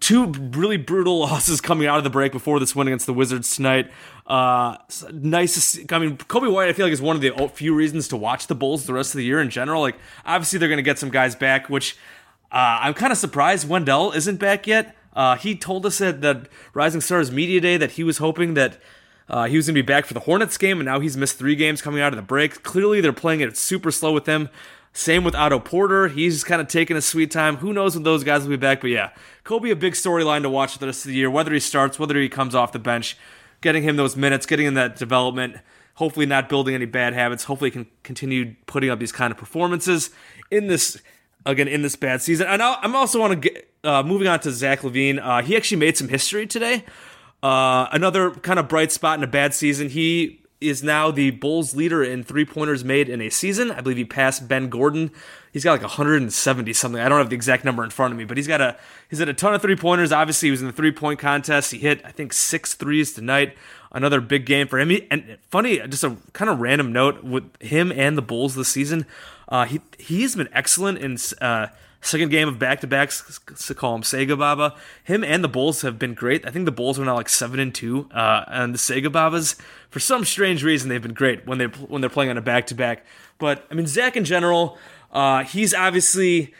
two 0.00 0.32
really 0.52 0.78
brutal 0.78 1.18
losses 1.20 1.60
coming 1.60 1.86
out 1.86 1.98
of 1.98 2.04
the 2.04 2.08
break 2.08 2.32
before 2.32 2.58
this 2.60 2.74
win 2.74 2.88
against 2.88 3.04
the 3.04 3.12
Wizards 3.12 3.54
tonight. 3.54 3.90
Uh, 4.26 4.78
nice 5.12 5.52
to 5.52 5.60
see. 5.60 5.84
I 5.92 5.98
mean, 5.98 6.16
Coby 6.16 6.50
White, 6.50 6.70
I 6.70 6.72
feel 6.72 6.86
like 6.86 6.94
is 6.94 7.02
one 7.02 7.14
of 7.14 7.20
the 7.20 7.50
few 7.52 7.74
reasons 7.74 8.08
to 8.08 8.16
watch 8.16 8.46
the 8.46 8.54
Bulls 8.54 8.86
the 8.86 8.94
rest 8.94 9.12
of 9.12 9.18
the 9.18 9.24
year 9.24 9.42
in 9.42 9.50
general. 9.50 9.82
Like, 9.82 9.96
obviously, 10.24 10.58
they're 10.58 10.70
going 10.70 10.78
to 10.78 10.82
get 10.82 10.98
some 10.98 11.10
guys 11.10 11.36
back, 11.36 11.68
which 11.68 11.94
uh, 12.50 12.78
I'm 12.80 12.94
kind 12.94 13.12
of 13.12 13.18
surprised 13.18 13.68
Wendell 13.68 14.12
isn't 14.12 14.36
back 14.36 14.66
yet. 14.66 14.95
Uh, 15.16 15.34
he 15.34 15.56
told 15.56 15.84
us 15.86 16.00
at 16.00 16.20
the 16.20 16.46
Rising 16.74 17.00
Stars 17.00 17.32
Media 17.32 17.60
Day 17.60 17.76
that 17.78 17.92
he 17.92 18.04
was 18.04 18.18
hoping 18.18 18.54
that 18.54 18.78
uh, 19.28 19.46
he 19.46 19.56
was 19.56 19.66
going 19.66 19.74
to 19.74 19.82
be 19.82 19.86
back 19.86 20.06
for 20.06 20.14
the 20.14 20.20
Hornets 20.20 20.58
game, 20.58 20.78
and 20.78 20.84
now 20.84 21.00
he's 21.00 21.16
missed 21.16 21.38
three 21.38 21.56
games 21.56 21.82
coming 21.82 22.00
out 22.00 22.12
of 22.12 22.16
the 22.16 22.22
break. 22.22 22.62
Clearly, 22.62 23.00
they're 23.00 23.12
playing 23.12 23.40
it 23.40 23.56
super 23.56 23.90
slow 23.90 24.12
with 24.12 24.26
him. 24.26 24.50
Same 24.92 25.24
with 25.24 25.34
Otto 25.34 25.58
Porter. 25.58 26.08
He's 26.08 26.44
kind 26.44 26.60
of 26.60 26.68
taking 26.68 26.96
a 26.96 27.02
sweet 27.02 27.30
time. 27.30 27.56
Who 27.56 27.72
knows 27.72 27.94
when 27.94 28.04
those 28.04 28.24
guys 28.24 28.42
will 28.42 28.50
be 28.50 28.56
back? 28.56 28.80
But 28.80 28.90
yeah, 28.90 29.10
Coby, 29.44 29.70
a 29.70 29.76
big 29.76 29.94
storyline 29.94 30.42
to 30.42 30.50
watch 30.50 30.78
the 30.78 30.86
rest 30.86 31.04
of 31.04 31.10
the 31.10 31.16
year, 31.16 31.30
whether 31.30 31.52
he 31.52 31.60
starts, 31.60 31.98
whether 31.98 32.18
he 32.18 32.28
comes 32.28 32.54
off 32.54 32.72
the 32.72 32.78
bench, 32.78 33.16
getting 33.60 33.82
him 33.82 33.96
those 33.96 34.16
minutes, 34.16 34.46
getting 34.46 34.66
him 34.66 34.74
that 34.74 34.96
development, 34.96 35.56
hopefully 35.94 36.24
not 36.24 36.48
building 36.48 36.74
any 36.74 36.86
bad 36.86 37.12
habits. 37.12 37.44
Hopefully, 37.44 37.68
he 37.70 37.72
can 37.72 37.86
continue 38.04 38.54
putting 38.66 38.88
up 38.88 38.98
these 38.98 39.12
kind 39.12 39.30
of 39.30 39.36
performances 39.36 40.10
in 40.50 40.68
this, 40.68 41.02
again, 41.46 41.68
in 41.68 41.82
this 41.82 41.96
bad 41.96 42.20
season. 42.20 42.46
And 42.46 42.62
I'm 42.62 42.94
also 42.94 43.20
want 43.20 43.42
to 43.42 43.50
get, 43.50 43.70
uh, 43.84 44.02
moving 44.02 44.28
on 44.28 44.40
to 44.40 44.50
Zach 44.50 44.80
LaVine. 44.80 45.18
Uh, 45.22 45.42
he 45.42 45.56
actually 45.56 45.78
made 45.78 45.96
some 45.96 46.08
history 46.08 46.46
today. 46.46 46.84
Uh, 47.42 47.86
another 47.92 48.30
kind 48.30 48.58
of 48.58 48.68
bright 48.68 48.92
spot 48.92 49.18
in 49.18 49.24
a 49.24 49.28
bad 49.28 49.54
season. 49.54 49.88
He 49.88 50.42
is 50.60 50.82
now 50.82 51.10
the 51.10 51.30
Bulls 51.30 51.76
leader 51.76 52.02
in 52.02 52.24
three 52.24 52.44
pointers 52.44 52.84
made 52.84 53.08
in 53.08 53.20
a 53.20 53.30
season. 53.30 53.70
I 53.70 53.80
believe 53.80 53.98
he 53.98 54.04
passed 54.04 54.48
Ben 54.48 54.68
Gordon. 54.68 55.10
He's 55.52 55.64
got 55.64 55.72
like 55.72 55.82
170 55.82 56.72
something. 56.72 57.00
I 57.00 57.08
don't 57.08 57.18
have 57.18 57.30
the 57.30 57.36
exact 57.36 57.64
number 57.64 57.84
in 57.84 57.90
front 57.90 58.12
of 58.12 58.18
me, 58.18 58.24
but 58.24 58.36
he's 58.36 58.46
got 58.46 58.60
a 58.60 58.76
he's 59.08 59.18
had 59.18 59.28
a 59.28 59.34
ton 59.34 59.54
of 59.54 59.62
three 59.62 59.76
pointers. 59.76 60.12
Obviously, 60.12 60.48
he 60.48 60.50
was 60.50 60.60
in 60.60 60.66
the 60.66 60.72
three 60.72 60.92
point 60.92 61.18
contest. 61.18 61.72
He 61.72 61.78
hit 61.78 62.00
I 62.04 62.10
think 62.10 62.32
six 62.32 62.74
threes 62.74 63.12
tonight. 63.12 63.56
Another 63.92 64.20
big 64.20 64.44
game 64.44 64.66
for 64.66 64.78
him. 64.78 64.90
He, 64.90 65.06
and 65.10 65.38
funny, 65.50 65.78
just 65.88 66.04
a 66.04 66.16
kind 66.32 66.50
of 66.50 66.60
random 66.60 66.92
note 66.92 67.22
with 67.22 67.44
him 67.62 67.92
and 67.92 68.18
the 68.18 68.22
Bulls 68.22 68.54
this 68.54 68.68
season. 68.68 69.06
Uh, 69.48 69.64
he 69.64 69.80
he's 69.98 70.36
been 70.36 70.48
excellent 70.52 70.98
in. 70.98 71.16
Uh, 71.40 71.68
Second 72.06 72.30
game 72.30 72.46
of 72.46 72.56
back 72.56 72.80
to 72.82 72.86
backs 72.86 73.40
to 73.66 73.74
call 73.74 73.96
him 73.96 74.02
SEGABABA. 74.02 74.76
Him 75.02 75.24
and 75.24 75.42
the 75.42 75.48
Bulls 75.48 75.82
have 75.82 75.98
been 75.98 76.14
great. 76.14 76.46
I 76.46 76.50
think 76.50 76.64
the 76.64 76.70
Bulls 76.70 77.00
are 77.00 77.04
now 77.04 77.16
like 77.16 77.28
seven 77.28 77.58
and 77.58 77.74
two, 77.74 78.08
uh, 78.12 78.44
and 78.46 78.72
the 78.72 78.78
SEGABABAs, 78.78 79.58
for 79.90 79.98
some 79.98 80.24
strange 80.24 80.62
reason, 80.62 80.88
they've 80.88 81.02
been 81.02 81.14
great 81.14 81.46
when 81.48 81.58
they 81.58 81.64
when 81.64 82.00
they're 82.00 82.10
playing 82.10 82.30
on 82.30 82.38
a 82.38 82.42
back 82.42 82.68
to 82.68 82.76
back. 82.76 83.04
But 83.38 83.66
I 83.72 83.74
mean, 83.74 83.88
Zach 83.88 84.16
in 84.16 84.24
general, 84.24 84.78
uh, 85.10 85.42
he's 85.42 85.74
obviously 85.74 86.54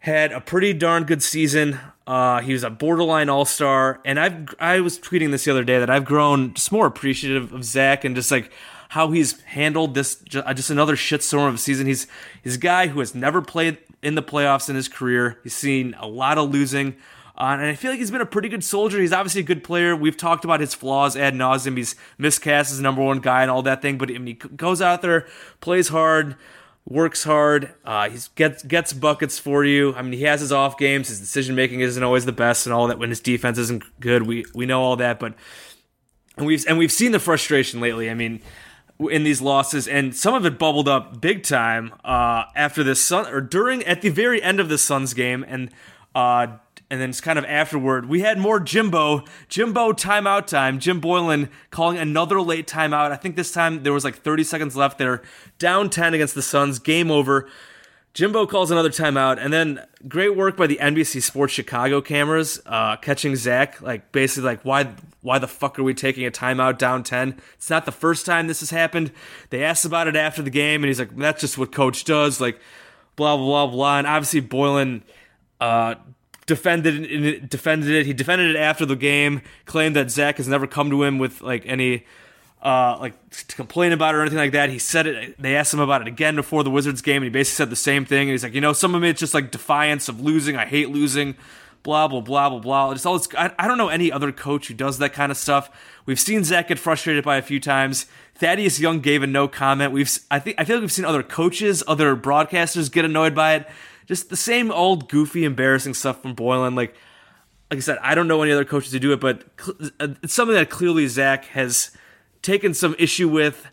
had 0.00 0.32
a 0.32 0.40
pretty 0.40 0.72
darn 0.72 1.04
good 1.04 1.22
season. 1.22 1.78
Uh, 2.04 2.40
he 2.40 2.52
was 2.52 2.64
a 2.64 2.70
borderline 2.70 3.28
all 3.28 3.44
star, 3.44 4.00
and 4.04 4.18
I've 4.18 4.52
I 4.58 4.80
was 4.80 4.98
tweeting 4.98 5.30
this 5.30 5.44
the 5.44 5.52
other 5.52 5.64
day 5.64 5.78
that 5.78 5.90
I've 5.90 6.06
grown 6.06 6.54
just 6.54 6.72
more 6.72 6.86
appreciative 6.86 7.52
of 7.52 7.62
Zach 7.62 8.04
and 8.04 8.16
just 8.16 8.32
like 8.32 8.50
how 8.88 9.10
he's 9.10 9.40
handled 9.42 9.94
this 9.94 10.16
just, 10.16 10.46
just 10.56 10.70
another 10.70 10.96
shitstorm 10.96 11.48
of 11.48 11.54
a 11.54 11.58
season. 11.58 11.86
He's 11.86 12.06
he's 12.42 12.56
a 12.56 12.60
guy 12.60 12.88
who 12.88 13.00
has 13.00 13.14
never 13.14 13.42
played 13.42 13.78
in 14.02 14.14
the 14.14 14.22
playoffs 14.22 14.68
in 14.68 14.76
his 14.76 14.88
career. 14.88 15.38
He's 15.42 15.54
seen 15.54 15.94
a 15.98 16.06
lot 16.06 16.38
of 16.38 16.50
losing. 16.50 16.96
Uh, 17.36 17.56
and 17.60 17.66
I 17.66 17.74
feel 17.74 17.92
like 17.92 18.00
he's 18.00 18.10
been 18.10 18.20
a 18.20 18.26
pretty 18.26 18.48
good 18.48 18.64
soldier. 18.64 19.00
He's 19.00 19.12
obviously 19.12 19.42
a 19.42 19.44
good 19.44 19.62
player. 19.62 19.94
We've 19.94 20.16
talked 20.16 20.44
about 20.44 20.58
his 20.58 20.74
flaws 20.74 21.16
ad 21.16 21.34
nauseum. 21.34 21.76
He's 21.76 21.94
miscast 22.18 22.72
as 22.72 22.80
number 22.80 23.02
one 23.02 23.20
guy 23.20 23.42
and 23.42 23.50
all 23.50 23.62
that 23.62 23.80
thing. 23.80 23.96
But 23.96 24.10
I 24.10 24.14
mean, 24.14 24.26
he 24.26 24.32
goes 24.34 24.82
out 24.82 25.02
there, 25.02 25.28
plays 25.60 25.88
hard, 25.88 26.34
works 26.84 27.22
hard. 27.22 27.74
Uh, 27.84 28.10
he 28.10 28.18
gets 28.34 28.64
gets 28.64 28.92
buckets 28.92 29.38
for 29.38 29.64
you. 29.64 29.94
I 29.94 30.02
mean, 30.02 30.14
he 30.14 30.24
has 30.24 30.40
his 30.40 30.50
off 30.50 30.78
games. 30.78 31.08
His 31.08 31.20
decision 31.20 31.54
making 31.54 31.80
isn't 31.80 32.02
always 32.02 32.24
the 32.24 32.32
best, 32.32 32.66
and 32.66 32.72
all 32.72 32.88
that. 32.88 32.98
When 32.98 33.10
his 33.10 33.20
defense 33.20 33.56
isn't 33.58 33.84
good, 34.00 34.26
we 34.26 34.44
we 34.52 34.66
know 34.66 34.82
all 34.82 34.96
that. 34.96 35.20
But 35.20 35.34
and 36.36 36.46
we've 36.46 36.66
and 36.66 36.76
we've 36.76 36.90
seen 36.92 37.12
the 37.12 37.20
frustration 37.20 37.80
lately. 37.80 38.10
I 38.10 38.14
mean, 38.14 38.40
in 39.00 39.22
these 39.22 39.40
losses, 39.40 39.86
and 39.86 40.14
some 40.14 40.34
of 40.34 40.44
it 40.44 40.58
bubbled 40.58 40.88
up 40.88 41.20
big 41.20 41.44
time 41.44 41.94
uh, 42.04 42.44
after 42.56 42.82
this 42.82 43.00
Sun 43.00 43.32
or 43.32 43.40
during 43.40 43.84
at 43.84 44.02
the 44.02 44.08
very 44.08 44.42
end 44.42 44.58
of 44.58 44.68
the 44.68 44.78
Suns 44.78 45.14
game, 45.14 45.44
and 45.46 45.70
uh, 46.14 46.48
and 46.90 47.00
then 47.00 47.10
it's 47.10 47.20
kind 47.20 47.38
of 47.38 47.44
afterward. 47.44 48.08
We 48.08 48.20
had 48.20 48.38
more 48.38 48.58
Jimbo, 48.58 49.24
Jimbo 49.48 49.92
timeout 49.92 50.46
time. 50.46 50.78
Jim 50.78 51.00
Boylen 51.00 51.50
calling 51.70 51.98
another 51.98 52.40
late 52.40 52.66
timeout. 52.66 53.12
I 53.12 53.16
think 53.16 53.36
this 53.36 53.52
time 53.52 53.82
there 53.82 53.92
was 53.92 54.04
like 54.04 54.16
30 54.16 54.42
seconds 54.44 54.74
left. 54.74 54.96
They're 54.98 55.22
down 55.58 55.90
10 55.90 56.14
against 56.14 56.34
the 56.34 56.42
Suns. 56.42 56.78
Game 56.78 57.10
over. 57.10 57.46
Jimbo 58.18 58.46
calls 58.46 58.72
another 58.72 58.90
timeout, 58.90 59.38
and 59.38 59.52
then 59.52 59.80
great 60.08 60.34
work 60.34 60.56
by 60.56 60.66
the 60.66 60.78
NBC 60.82 61.22
Sports 61.22 61.52
Chicago 61.52 62.00
cameras, 62.00 62.60
uh, 62.66 62.96
catching 62.96 63.36
Zach 63.36 63.80
like 63.80 64.10
basically 64.10 64.42
like 64.42 64.64
why 64.64 64.92
why 65.20 65.38
the 65.38 65.46
fuck 65.46 65.78
are 65.78 65.84
we 65.84 65.94
taking 65.94 66.26
a 66.26 66.30
timeout 66.32 66.78
down 66.78 67.04
ten? 67.04 67.40
It's 67.54 67.70
not 67.70 67.86
the 67.86 67.92
first 67.92 68.26
time 68.26 68.48
this 68.48 68.58
has 68.58 68.70
happened. 68.70 69.12
They 69.50 69.62
asked 69.62 69.84
about 69.84 70.08
it 70.08 70.16
after 70.16 70.42
the 70.42 70.50
game, 70.50 70.82
and 70.82 70.88
he's 70.88 70.98
like, 70.98 71.14
that's 71.16 71.40
just 71.40 71.58
what 71.58 71.70
coach 71.70 72.02
does. 72.02 72.40
Like 72.40 72.58
blah 73.14 73.36
blah 73.36 73.66
blah 73.66 73.66
blah. 73.68 73.98
And 73.98 74.06
obviously 74.08 74.42
Boylen 74.42 75.02
uh, 75.60 75.94
defended 76.46 77.48
defended 77.48 77.88
it. 77.88 78.04
He 78.04 78.14
defended 78.14 78.50
it 78.50 78.58
after 78.58 78.84
the 78.84 78.96
game, 78.96 79.42
claimed 79.64 79.94
that 79.94 80.10
Zach 80.10 80.38
has 80.38 80.48
never 80.48 80.66
come 80.66 80.90
to 80.90 81.04
him 81.04 81.18
with 81.18 81.40
like 81.40 81.62
any 81.66 82.04
uh, 82.62 82.96
like 83.00 83.14
to 83.30 83.56
complain 83.56 83.92
about 83.92 84.14
it 84.14 84.18
or 84.18 84.20
anything 84.22 84.38
like 84.38 84.52
that. 84.52 84.70
He 84.70 84.78
said 84.78 85.06
it. 85.06 85.40
They 85.40 85.56
asked 85.56 85.72
him 85.72 85.80
about 85.80 86.02
it 86.02 86.08
again 86.08 86.34
before 86.34 86.64
the 86.64 86.70
Wizards 86.70 87.02
game, 87.02 87.16
and 87.16 87.24
he 87.24 87.30
basically 87.30 87.56
said 87.56 87.70
the 87.70 87.76
same 87.76 88.04
thing. 88.04 88.22
And 88.22 88.30
he's 88.30 88.42
like, 88.42 88.54
you 88.54 88.60
know, 88.60 88.72
some 88.72 88.94
of 88.94 89.04
it's 89.04 89.20
just 89.20 89.34
like 89.34 89.50
defiance 89.50 90.08
of 90.08 90.20
losing. 90.20 90.56
I 90.56 90.66
hate 90.66 90.90
losing. 90.90 91.36
Blah 91.84 92.08
blah 92.08 92.20
blah 92.20 92.50
blah 92.50 92.58
blah. 92.58 92.92
Just 92.92 93.06
all 93.06 93.16
this. 93.16 93.28
I, 93.36 93.52
I 93.58 93.68
don't 93.68 93.78
know 93.78 93.88
any 93.88 94.10
other 94.10 94.32
coach 94.32 94.66
who 94.68 94.74
does 94.74 94.98
that 94.98 95.12
kind 95.12 95.30
of 95.30 95.38
stuff. 95.38 95.70
We've 96.04 96.18
seen 96.18 96.42
Zach 96.42 96.68
get 96.68 96.78
frustrated 96.78 97.24
by 97.24 97.36
a 97.36 97.42
few 97.42 97.60
times. 97.60 98.06
Thaddeus 98.34 98.80
Young 98.80 99.00
gave 99.00 99.22
a 99.22 99.26
no 99.26 99.46
comment. 99.46 99.92
We've 99.92 100.18
I 100.30 100.40
think 100.40 100.56
I 100.58 100.64
feel 100.64 100.76
like 100.76 100.82
we've 100.82 100.92
seen 100.92 101.04
other 101.04 101.22
coaches, 101.22 101.84
other 101.86 102.16
broadcasters 102.16 102.90
get 102.90 103.04
annoyed 103.04 103.34
by 103.34 103.54
it. 103.54 103.68
Just 104.06 104.30
the 104.30 104.36
same 104.36 104.72
old 104.72 105.08
goofy, 105.08 105.44
embarrassing 105.44 105.94
stuff 105.94 106.20
from 106.22 106.34
Boylen. 106.34 106.74
Like 106.74 106.96
like 107.70 107.78
I 107.78 107.80
said, 107.80 107.98
I 108.02 108.14
don't 108.14 108.26
know 108.26 108.42
any 108.42 108.52
other 108.52 108.64
coaches 108.64 108.92
who 108.92 108.98
do 108.98 109.12
it, 109.12 109.20
but 109.20 109.44
it's 110.00 110.34
something 110.34 110.54
that 110.54 110.70
clearly 110.70 111.06
Zach 111.06 111.44
has 111.46 111.90
taken 112.42 112.74
some 112.74 112.94
issue 112.98 113.28
with. 113.28 113.64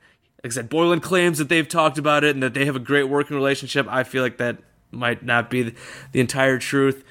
Like 0.43 0.51
I 0.51 0.55
said, 0.55 0.69
Boylen 0.69 1.01
claims 1.01 1.39
that 1.39 1.49
they've 1.49 1.67
talked 1.67 1.97
about 1.97 2.23
it 2.23 2.35
and 2.35 2.43
that 2.43 2.53
they 2.53 2.65
have 2.65 2.75
a 2.75 2.79
great 2.79 3.05
working 3.05 3.35
relationship. 3.35 3.87
I 3.89 4.03
feel 4.03 4.21
like 4.21 4.37
that 4.37 4.57
might 4.91 5.23
not 5.23 5.49
be 5.49 5.73
the, 6.11 6.19
entire 6.19 6.59
truth. 6.59 7.03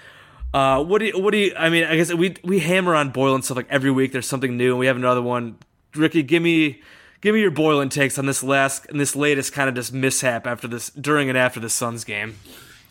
Uh, 0.52 0.84
what 0.84 1.00
do 1.00 1.06
you, 1.06 1.20
what 1.20 1.32
do 1.32 1.38
you, 1.38 1.52
I 1.56 1.68
mean, 1.68 1.82
I 1.82 1.96
guess 1.96 2.14
we, 2.14 2.36
we 2.44 2.60
hammer 2.60 2.94
on 2.94 3.12
Boylen 3.12 3.42
stuff 3.42 3.56
like 3.56 3.66
every 3.68 3.90
week. 3.90 4.12
There's 4.12 4.28
something 4.28 4.56
new 4.56 4.70
and 4.70 4.78
we 4.78 4.86
have 4.86 4.96
another 4.96 5.20
one. 5.20 5.58
Ricky, 5.96 6.22
give 6.22 6.44
me, 6.44 6.80
give 7.20 7.34
me 7.34 7.40
your 7.40 7.50
Boylen 7.50 7.90
takes 7.90 8.18
on 8.18 8.26
this 8.26 8.44
last, 8.44 8.86
and 8.86 9.00
this 9.00 9.16
latest 9.16 9.52
kind 9.52 9.68
of 9.68 9.74
just 9.74 9.92
mishap 9.92 10.46
after 10.46 10.68
this, 10.68 10.90
during 10.90 11.28
and 11.28 11.36
after 11.36 11.58
the 11.58 11.68
Suns 11.70 12.04
game. 12.04 12.36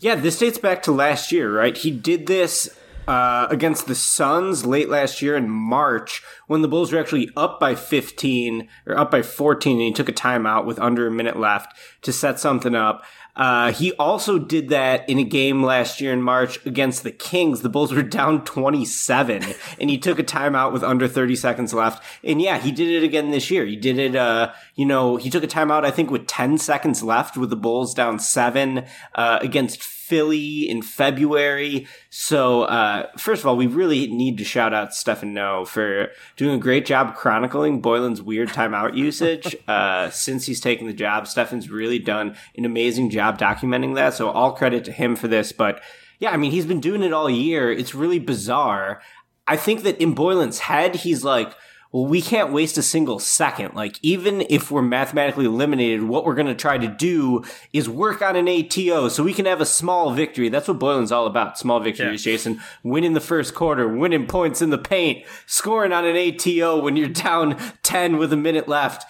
Yeah, 0.00 0.14
this 0.14 0.38
dates 0.38 0.58
back 0.58 0.82
to 0.82 0.92
last 0.92 1.32
year, 1.32 1.50
right? 1.56 1.74
He 1.74 1.90
did 1.90 2.26
this 2.26 2.68
uh, 3.06 3.46
against 3.50 3.86
the 3.86 3.94
Suns 3.94 4.64
late 4.64 4.88
last 4.88 5.20
year 5.20 5.36
in 5.36 5.48
March 5.48 6.22
when 6.46 6.62
the 6.62 6.68
Bulls 6.68 6.92
were 6.92 7.00
actually 7.00 7.30
up 7.36 7.60
by 7.60 7.74
15 7.74 8.68
or 8.86 8.98
up 8.98 9.10
by 9.10 9.22
14 9.22 9.72
and 9.72 9.82
he 9.82 9.92
took 9.92 10.08
a 10.08 10.12
timeout 10.12 10.64
with 10.64 10.78
under 10.78 11.06
a 11.06 11.10
minute 11.10 11.38
left 11.38 11.76
to 12.02 12.12
set 12.12 12.40
something 12.40 12.74
up. 12.74 13.04
Uh, 13.36 13.72
he 13.72 13.92
also 13.94 14.38
did 14.38 14.68
that 14.68 15.08
in 15.08 15.18
a 15.18 15.24
game 15.24 15.62
last 15.62 16.00
year 16.00 16.12
in 16.12 16.22
March 16.22 16.64
against 16.64 17.02
the 17.02 17.10
Kings. 17.10 17.62
The 17.62 17.68
Bulls 17.68 17.92
were 17.92 18.02
down 18.02 18.44
27 18.44 19.42
and 19.80 19.90
he 19.90 19.98
took 19.98 20.18
a 20.18 20.24
timeout 20.24 20.72
with 20.72 20.84
under 20.84 21.08
30 21.08 21.34
seconds 21.34 21.74
left. 21.74 22.02
And 22.22 22.40
yeah, 22.40 22.58
he 22.58 22.70
did 22.70 22.88
it 22.88 23.04
again 23.04 23.30
this 23.30 23.50
year. 23.50 23.66
He 23.66 23.76
did 23.76 23.98
it, 23.98 24.14
uh, 24.14 24.52
you 24.76 24.86
know, 24.86 25.16
he 25.16 25.30
took 25.30 25.42
a 25.42 25.48
timeout, 25.48 25.84
I 25.84 25.90
think 25.90 26.10
with 26.10 26.26
10 26.26 26.58
seconds 26.58 27.02
left 27.02 27.36
with 27.36 27.50
the 27.50 27.56
Bulls 27.56 27.92
down 27.92 28.18
seven, 28.18 28.84
uh, 29.14 29.38
against 29.42 29.82
Philly 30.14 30.70
in 30.70 30.80
February. 30.80 31.88
So, 32.08 32.62
uh, 32.62 33.08
first 33.18 33.42
of 33.42 33.48
all, 33.48 33.56
we 33.56 33.66
really 33.66 34.06
need 34.06 34.38
to 34.38 34.44
shout 34.44 34.72
out 34.72 34.94
Stefan 34.94 35.34
Noh 35.34 35.64
for 35.64 36.10
doing 36.36 36.54
a 36.54 36.58
great 36.58 36.86
job 36.86 37.16
chronicling 37.16 37.82
Boylen's 37.82 38.22
weird 38.22 38.50
timeout 38.50 38.96
usage. 38.96 39.56
Uh, 39.66 40.10
since 40.10 40.46
he's 40.46 40.60
taken 40.60 40.86
the 40.86 40.92
job, 40.92 41.26
Stefan's 41.26 41.68
really 41.68 41.98
done 41.98 42.36
an 42.56 42.64
amazing 42.64 43.10
job 43.10 43.40
documenting 43.40 43.96
that. 43.96 44.14
So 44.14 44.30
all 44.30 44.52
credit 44.52 44.84
to 44.84 44.92
him 44.92 45.16
for 45.16 45.26
this. 45.26 45.50
But 45.50 45.82
yeah, 46.20 46.30
I 46.30 46.36
mean, 46.36 46.52
he's 46.52 46.66
been 46.66 46.78
doing 46.78 47.02
it 47.02 47.12
all 47.12 47.28
year. 47.28 47.72
It's 47.72 47.92
really 47.92 48.20
bizarre. 48.20 49.02
I 49.48 49.56
think 49.56 49.82
that 49.82 50.00
in 50.00 50.14
Boylen's 50.14 50.60
head, 50.60 50.94
he's 50.94 51.24
like, 51.24 51.52
well, 51.94 52.06
we 52.06 52.20
can't 52.20 52.50
waste 52.50 52.76
a 52.76 52.82
single 52.82 53.20
second. 53.20 53.76
Like, 53.76 54.00
even 54.02 54.44
if 54.50 54.68
we're 54.68 54.82
mathematically 54.82 55.44
eliminated, 55.44 56.02
what 56.02 56.24
we're 56.24 56.34
going 56.34 56.48
to 56.48 56.54
try 56.56 56.76
to 56.76 56.88
do 56.88 57.44
is 57.72 57.88
work 57.88 58.20
on 58.20 58.34
an 58.34 58.48
ATO 58.48 59.08
so 59.08 59.22
we 59.22 59.32
can 59.32 59.46
have 59.46 59.60
a 59.60 59.64
small 59.64 60.12
victory. 60.12 60.48
That's 60.48 60.66
what 60.66 60.80
Boylen's 60.80 61.12
all 61.12 61.24
about. 61.24 61.56
Small 61.56 61.78
victories, 61.78 62.26
yeah. 62.26 62.32
Jason. 62.32 62.60
Winning 62.82 63.12
the 63.12 63.20
first 63.20 63.54
quarter, 63.54 63.86
winning 63.86 64.26
points 64.26 64.60
in 64.60 64.70
the 64.70 64.76
paint, 64.76 65.24
scoring 65.46 65.92
on 65.92 66.04
an 66.04 66.16
ATO 66.16 66.80
when 66.80 66.96
you're 66.96 67.08
down 67.08 67.56
10 67.84 68.16
with 68.16 68.32
a 68.32 68.36
minute 68.36 68.66
left. 68.66 69.04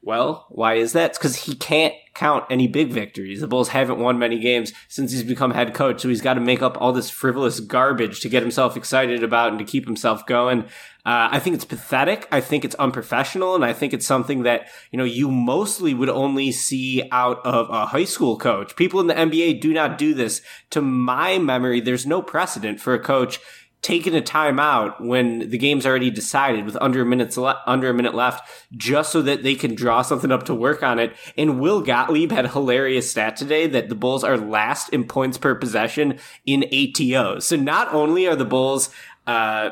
Well, 0.00 0.46
why 0.48 0.76
is 0.76 0.94
that? 0.94 1.10
It's 1.10 1.18
because 1.18 1.36
he 1.36 1.54
can't 1.54 1.94
count 2.14 2.44
any 2.50 2.68
big 2.68 2.90
victories. 2.90 3.40
The 3.40 3.46
Bulls 3.46 3.68
haven't 3.68 3.98
won 3.98 4.18
many 4.18 4.38
games 4.38 4.72
since 4.88 5.12
he's 5.12 5.22
become 5.22 5.52
head 5.52 5.74
coach, 5.74 6.00
so 6.00 6.08
he's 6.08 6.20
got 6.20 6.34
to 6.34 6.40
make 6.40 6.62
up 6.62 6.80
all 6.80 6.92
this 6.92 7.10
frivolous 7.10 7.60
garbage 7.60 8.20
to 8.20 8.28
get 8.28 8.42
himself 8.42 8.76
excited 8.76 9.22
about 9.22 9.50
and 9.50 9.58
to 9.58 9.64
keep 9.64 9.86
himself 9.86 10.26
going. 10.26 10.64
Uh, 11.04 11.28
I 11.32 11.40
think 11.40 11.54
it's 11.54 11.64
pathetic. 11.64 12.28
I 12.30 12.40
think 12.40 12.64
it's 12.64 12.76
unprofessional, 12.76 13.56
and 13.56 13.64
I 13.64 13.72
think 13.72 13.92
it's 13.92 14.06
something 14.06 14.44
that 14.44 14.68
you 14.92 14.98
know 14.98 15.04
you 15.04 15.30
mostly 15.30 15.94
would 15.94 16.08
only 16.08 16.52
see 16.52 17.02
out 17.10 17.44
of 17.44 17.70
a 17.70 17.86
high 17.86 18.04
school 18.04 18.38
coach. 18.38 18.76
People 18.76 19.00
in 19.00 19.08
the 19.08 19.14
NBA 19.14 19.60
do 19.60 19.72
not 19.72 19.98
do 19.98 20.14
this. 20.14 20.42
To 20.70 20.80
my 20.80 21.38
memory, 21.38 21.80
there's 21.80 22.06
no 22.06 22.22
precedent 22.22 22.80
for 22.80 22.94
a 22.94 23.00
coach 23.00 23.40
taking 23.82 24.16
a 24.16 24.20
timeout 24.20 25.00
when 25.00 25.50
the 25.50 25.58
game's 25.58 25.84
already 25.84 26.10
decided 26.10 26.64
with 26.64 26.76
under 26.80 27.02
a 27.02 27.04
minute 27.04 27.36
le- 27.36 27.60
under 27.66 27.90
a 27.90 27.94
minute 27.94 28.14
left, 28.14 28.48
just 28.76 29.10
so 29.10 29.20
that 29.22 29.42
they 29.42 29.56
can 29.56 29.74
draw 29.74 30.02
something 30.02 30.30
up 30.30 30.44
to 30.44 30.54
work 30.54 30.82
on 30.82 31.00
it. 31.00 31.14
And 31.36 31.60
Will 31.60 31.82
Gottlieb 31.82 32.30
had 32.30 32.44
a 32.44 32.48
hilarious 32.48 33.10
stat 33.10 33.36
today 33.36 33.66
that 33.66 33.88
the 33.88 33.96
Bulls 33.96 34.22
are 34.22 34.36
last 34.36 34.88
in 34.90 35.04
points 35.04 35.36
per 35.36 35.56
possession 35.56 36.18
in 36.46 36.62
ATOs. 36.72 37.42
So 37.42 37.56
not 37.56 37.92
only 37.92 38.28
are 38.28 38.36
the 38.36 38.44
Bulls 38.44 38.90
uh, 39.26 39.70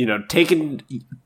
you 0.00 0.06
know, 0.06 0.22
taking 0.28 0.80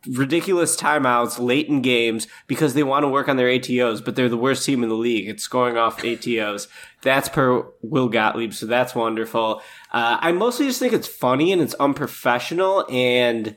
ridiculous 0.09 0.76
timeouts 0.76 1.38
late 1.38 1.69
in 1.69 1.81
games 1.81 2.26
because 2.49 2.75
they 2.75 2.83
want 2.83 3.04
to 3.04 3.09
work 3.09 3.28
on 3.28 3.37
their 3.37 3.47
ATOs, 3.47 4.04
but 4.04 4.16
they're 4.16 4.28
the 4.28 4.37
worst 4.37 4.66
team 4.66 4.83
in 4.83 4.88
the 4.88 4.97
league. 4.97 5.28
It's 5.28 5.45
scoring 5.45 5.76
off 5.76 6.02
ATOs. 6.02 6.66
That's 7.00 7.28
per 7.28 7.69
Will 7.83 8.09
Gottlieb, 8.09 8.52
so 8.52 8.66
that's 8.66 8.93
wonderful. 8.93 9.62
Uh, 9.93 10.19
I 10.21 10.33
mostly 10.33 10.66
just 10.66 10.81
think 10.81 10.93
it's 10.93 11.07
funny 11.07 11.52
and 11.52 11.62
it's 11.62 11.75
unprofessional, 11.75 12.85
and 12.90 13.54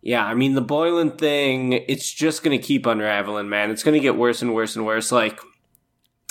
yeah, 0.00 0.24
I 0.24 0.32
mean 0.32 0.54
the 0.54 0.62
Boylen 0.62 1.18
thing. 1.18 1.74
It's 1.74 2.10
just 2.10 2.42
going 2.42 2.58
to 2.58 2.66
keep 2.66 2.86
unraveling, 2.86 3.50
man. 3.50 3.70
It's 3.70 3.82
going 3.82 3.92
to 3.92 4.00
get 4.00 4.16
worse 4.16 4.40
and 4.40 4.54
worse 4.54 4.74
and 4.74 4.86
worse. 4.86 5.12
Like, 5.12 5.38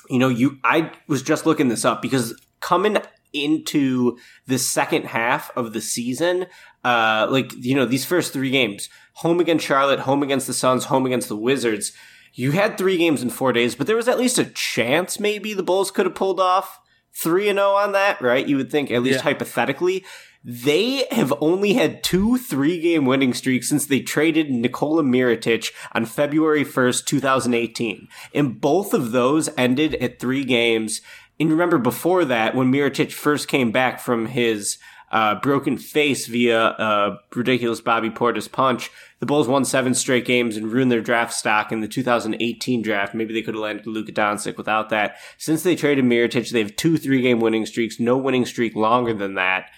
you 0.10 0.18
know, 0.18 0.30
you 0.30 0.58
I 0.64 0.94
was 1.08 1.22
just 1.22 1.46
looking 1.46 1.68
this 1.68 1.86
up 1.86 2.02
because 2.02 2.34
coming 2.60 2.98
into 3.34 4.18
the 4.48 4.58
second 4.58 5.06
half 5.06 5.56
of 5.56 5.74
the 5.74 5.82
season, 5.82 6.48
uh, 6.84 7.28
like, 7.30 7.52
you 7.58 7.76
know, 7.76 7.86
these 7.86 8.06
first 8.06 8.34
three 8.34 8.50
games, 8.50 8.90
home 9.16 9.40
against 9.40 9.66
Charlotte, 9.66 10.02
home 10.02 10.24
against 10.24 10.48
the 10.48 10.54
Suns, 10.54 10.86
home 10.86 11.06
against 11.06 11.30
the 11.30 11.36
Wizards, 11.36 11.94
you 12.34 12.52
had 12.52 12.78
three 12.78 12.98
games 12.98 13.22
in 13.22 13.30
four 13.30 13.52
days, 13.52 13.76
but 13.76 13.88
there 13.88 13.96
was 13.96 14.08
at 14.08 14.20
least 14.20 14.38
a 14.38 14.46
chance 14.46 15.20
maybe 15.20 15.54
the 15.54 15.64
Bulls 15.64 15.92
could 15.92 16.06
have 16.06 16.16
pulled 16.16 16.40
off 16.40 16.80
3 17.16 17.50
and 17.50 17.58
0 17.58 17.72
on 17.72 17.92
that, 17.94 18.22
right? 18.22 18.48
You 18.48 18.58
would 18.58 18.72
think, 18.72 18.92
at 18.92 19.04
least 19.04 19.20
yeah. 19.20 19.24
hypothetically. 19.24 20.06
They 20.44 21.06
have 21.12 21.34
only 21.42 21.74
had 21.74 22.02
two 22.02 22.38
three 22.38 22.80
game 22.80 23.06
winning 23.06 23.34
streaks 23.34 23.68
since 23.68 23.86
they 23.86 24.00
traded 24.00 24.50
Nikola 24.50 25.04
Mirotic 25.04 25.72
on 25.92 26.06
February 26.06 26.64
1st, 26.64 27.06
2018. 27.06 28.08
And 28.34 28.62
both 28.62 28.94
of 28.94 29.12
those 29.12 29.50
ended 29.58 29.96
at 29.96 30.20
three 30.20 30.46
games. 30.46 31.02
And 31.42 31.52
remember 31.52 31.78
before 31.78 32.24
that, 32.26 32.56
when 32.56 32.72
Mirotic 32.72 33.12
first 33.12 33.50
came 33.50 33.72
back 33.72 34.00
from 34.00 34.28
his 34.28 34.78
uh, 35.12 35.36
broken 35.36 35.78
face 35.78 36.28
via 36.28 36.60
a 36.60 37.20
ridiculous 37.36 37.82
Bobby 37.82 38.10
Portis 38.10 38.52
punch. 38.52 38.92
The 39.20 39.26
Bulls 39.26 39.48
won 39.48 39.66
seven 39.66 39.94
straight 39.94 40.26
games 40.26 40.56
and 40.56 40.72
ruined 40.72 40.92
their 40.92 41.02
draft 41.02 41.34
stock 41.34 41.72
in 41.72 41.82
the 41.82 41.88
2018 41.88 42.82
draft. 42.82 43.14
Maybe 43.14 43.34
they 43.34 43.42
could 43.42 43.56
have 43.56 43.62
landed 43.62 43.88
Luka 43.88 44.12
Doncic 44.12 44.58
without 44.58 44.90
that. 44.90 45.18
Since 45.38 45.64
they 45.64 45.76
traded 45.76 46.06
Mirotic, 46.06 46.50
they 46.52 46.62
have 46.62 46.76
two 46.76 46.98
three 46.98 47.22
game 47.22 47.40
winning 47.40 47.66
streaks, 47.66 48.00
no 48.00 48.18
winning 48.18 48.46
streak 48.46 48.76
longer 48.76 49.14
than 49.14 49.36
that 49.36 49.70